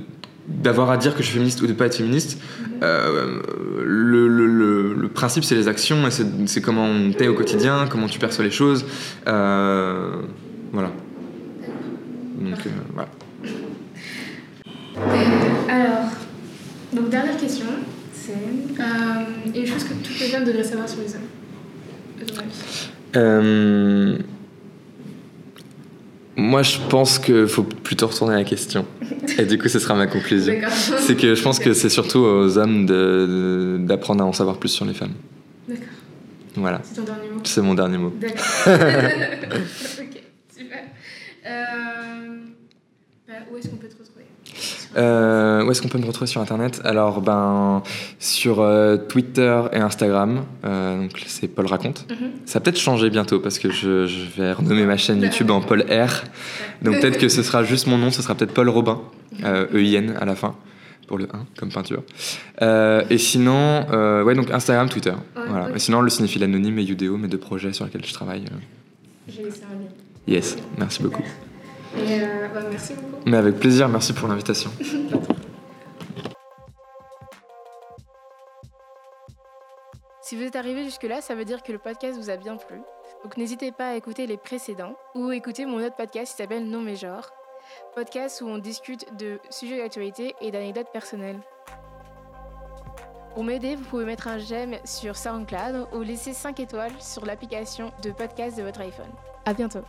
d'avoir 0.46 0.90
à 0.90 0.96
dire 0.98 1.12
que 1.14 1.18
je 1.22 1.24
suis 1.24 1.34
féministe 1.34 1.62
ou 1.62 1.66
de 1.66 1.72
pas 1.72 1.86
être 1.86 1.94
féministe. 1.96 2.38
Euh, 2.82 3.40
le, 3.82 4.28
le- 4.28 4.94
le- 4.94 5.08
principe, 5.08 5.44
c'est 5.44 5.54
les 5.54 5.66
actions 5.68 6.06
et 6.06 6.10
c'est, 6.10 6.60
comment 6.60 6.88
t'es 7.16 7.28
au 7.28 7.34
quotidien, 7.34 7.86
comment 7.88 8.06
tu 8.06 8.18
perçois 8.18 8.44
les 8.44 8.50
choses. 8.50 8.84
Euh, 9.26 10.16
voilà. 10.72 10.90
Donc, 12.38 12.58
euh, 12.66 12.70
voilà. 12.92 13.08
Alors, 15.70 16.10
donc 16.92 17.08
dernière 17.08 17.36
question, 17.38 17.66
c'est 18.12 18.32
euh, 18.32 19.54
une 19.58 19.66
chose 19.66 19.84
que 19.84 19.94
toutes 19.94 20.20
les 20.20 20.26
femmes 20.26 20.44
devraient 20.44 20.62
savoir 20.64 20.86
sur 20.88 20.98
les 21.00 21.14
hommes. 21.14 21.22
Euh, 23.14 24.18
Moi, 26.36 26.62
je 26.62 26.78
pense 26.90 27.18
qu'il 27.18 27.46
faut 27.46 27.62
plutôt 27.62 28.06
retourner 28.08 28.34
à 28.34 28.38
la 28.38 28.44
question. 28.44 28.84
Et 29.38 29.44
du 29.44 29.56
coup, 29.58 29.68
ce 29.68 29.78
sera 29.78 29.94
ma 29.94 30.06
conclusion. 30.06 30.52
D'accord. 30.54 30.70
C'est 30.72 31.16
que 31.16 31.34
je 31.34 31.42
pense 31.42 31.58
que 31.58 31.72
c'est 31.72 31.88
surtout 31.88 32.18
aux 32.18 32.58
hommes 32.58 32.84
d'apprendre 33.86 34.22
à 34.22 34.26
en 34.26 34.32
savoir 34.32 34.58
plus 34.58 34.68
sur 34.68 34.84
les 34.84 34.94
femmes. 34.94 35.14
D'accord. 35.68 35.84
Voilà, 36.56 36.80
C'est 36.84 36.94
ton 36.96 37.02
dernier 37.04 37.28
mot. 37.28 37.40
c'est 37.44 37.60
mon 37.62 37.74
dernier 37.74 37.98
mot. 37.98 38.12
D'accord. 38.18 38.44
ok, 40.00 40.22
super. 40.56 40.78
Euh, 41.46 42.38
bah, 43.28 43.34
où 43.52 43.56
est-ce 43.58 43.68
qu'on 43.68 43.76
peut 43.76 43.88
te 43.88 43.92
retrouver 43.92 44.05
Euh, 44.96 45.64
où 45.64 45.70
est-ce 45.70 45.82
qu'on 45.82 45.88
peut 45.88 45.98
me 45.98 46.06
retrouver 46.06 46.26
sur 46.26 46.40
Internet? 46.40 46.80
Alors, 46.84 47.20
ben, 47.20 47.82
sur 48.18 48.60
euh, 48.60 48.96
Twitter 48.96 49.62
et 49.72 49.78
Instagram. 49.78 50.44
Euh, 50.64 51.02
donc, 51.02 51.22
c'est 51.26 51.48
Paul 51.48 51.66
Raconte. 51.66 52.06
Mhm. 52.10 52.30
Ça 52.44 52.58
va 52.58 52.64
peut-être 52.64 52.78
changer 52.78 53.10
bientôt 53.10 53.40
parce 53.40 53.58
que 53.58 53.70
je, 53.70 54.06
je 54.06 54.24
vais 54.36 54.52
renommer 54.52 54.84
ma 54.84 54.96
chaîne 54.96 55.20
YouTube 55.20 55.50
en 55.50 55.60
Paul 55.60 55.82
R. 55.82 56.24
Donc, 56.82 57.00
peut-être 57.00 57.18
que 57.18 57.28
ce 57.28 57.42
sera 57.42 57.64
juste 57.64 57.86
mon 57.86 57.98
nom, 57.98 58.10
ce 58.10 58.22
sera 58.22 58.34
peut-être 58.34 58.54
Paul 58.54 58.68
Robin, 58.68 59.00
E-I-N 59.44 60.16
à 60.20 60.24
la 60.24 60.34
fin, 60.34 60.54
pour 61.06 61.18
le 61.18 61.24
1, 61.24 61.28
comme 61.58 61.70
peinture. 61.70 62.02
Et 62.60 63.18
sinon, 63.18 63.86
ouais, 64.24 64.34
donc 64.34 64.50
Instagram, 64.50 64.88
Twitter. 64.88 65.10
Ouais, 65.36 65.42
voilà. 65.48 65.70
Et 65.74 65.78
sinon, 65.78 66.00
le 66.00 66.10
cinéphile 66.10 66.44
anonyme 66.44 66.78
et 66.78 66.84
Udeo, 66.84 67.16
mes 67.16 67.28
deux 67.28 67.38
projets 67.38 67.72
sur 67.72 67.84
lesquels 67.84 68.04
je 68.04 68.14
travaille. 68.14 68.44
J'ai 69.28 69.42
laissé 69.42 69.62
un 69.70 69.74
lien. 69.74 69.88
Yes, 70.26 70.56
merci 70.78 71.02
beaucoup. 71.02 71.22
Et 71.98 72.20
euh, 72.22 72.48
bah, 72.52 72.60
merci 72.70 72.94
beaucoup. 72.94 73.22
Mais 73.26 73.36
avec 73.36 73.58
plaisir, 73.58 73.88
merci 73.88 74.12
pour 74.12 74.28
l'invitation. 74.28 74.70
Si 80.26 80.34
vous 80.34 80.42
êtes 80.42 80.56
arrivé 80.56 80.82
jusque-là, 80.82 81.20
ça 81.20 81.36
veut 81.36 81.44
dire 81.44 81.62
que 81.62 81.70
le 81.70 81.78
podcast 81.78 82.18
vous 82.18 82.30
a 82.30 82.36
bien 82.36 82.56
plu. 82.56 82.80
Donc 83.22 83.36
n'hésitez 83.36 83.70
pas 83.70 83.90
à 83.90 83.94
écouter 83.94 84.26
les 84.26 84.36
précédents 84.36 84.96
ou 85.14 85.30
écouter 85.30 85.66
mon 85.66 85.76
autre 85.76 85.94
podcast 85.94 86.32
qui 86.32 86.42
s'appelle 86.42 86.68
Non 86.68 86.80
mais 86.80 86.96
genre. 86.96 87.30
Podcast 87.94 88.40
où 88.40 88.48
on 88.48 88.58
discute 88.58 89.06
de 89.16 89.38
sujets 89.50 89.78
d'actualité 89.78 90.34
et 90.40 90.50
d'anecdotes 90.50 90.90
personnelles. 90.92 91.38
Pour 93.34 93.44
m'aider, 93.44 93.76
vous 93.76 93.84
pouvez 93.84 94.04
mettre 94.04 94.26
un 94.26 94.38
j'aime 94.38 94.74
sur 94.84 95.14
SoundCloud 95.16 95.86
ou 95.92 96.00
laisser 96.00 96.32
5 96.32 96.58
étoiles 96.58 97.00
sur 97.00 97.24
l'application 97.24 97.92
de 98.02 98.10
podcast 98.10 98.56
de 98.56 98.64
votre 98.64 98.80
iPhone. 98.80 99.12
À 99.44 99.54
bientôt. 99.54 99.84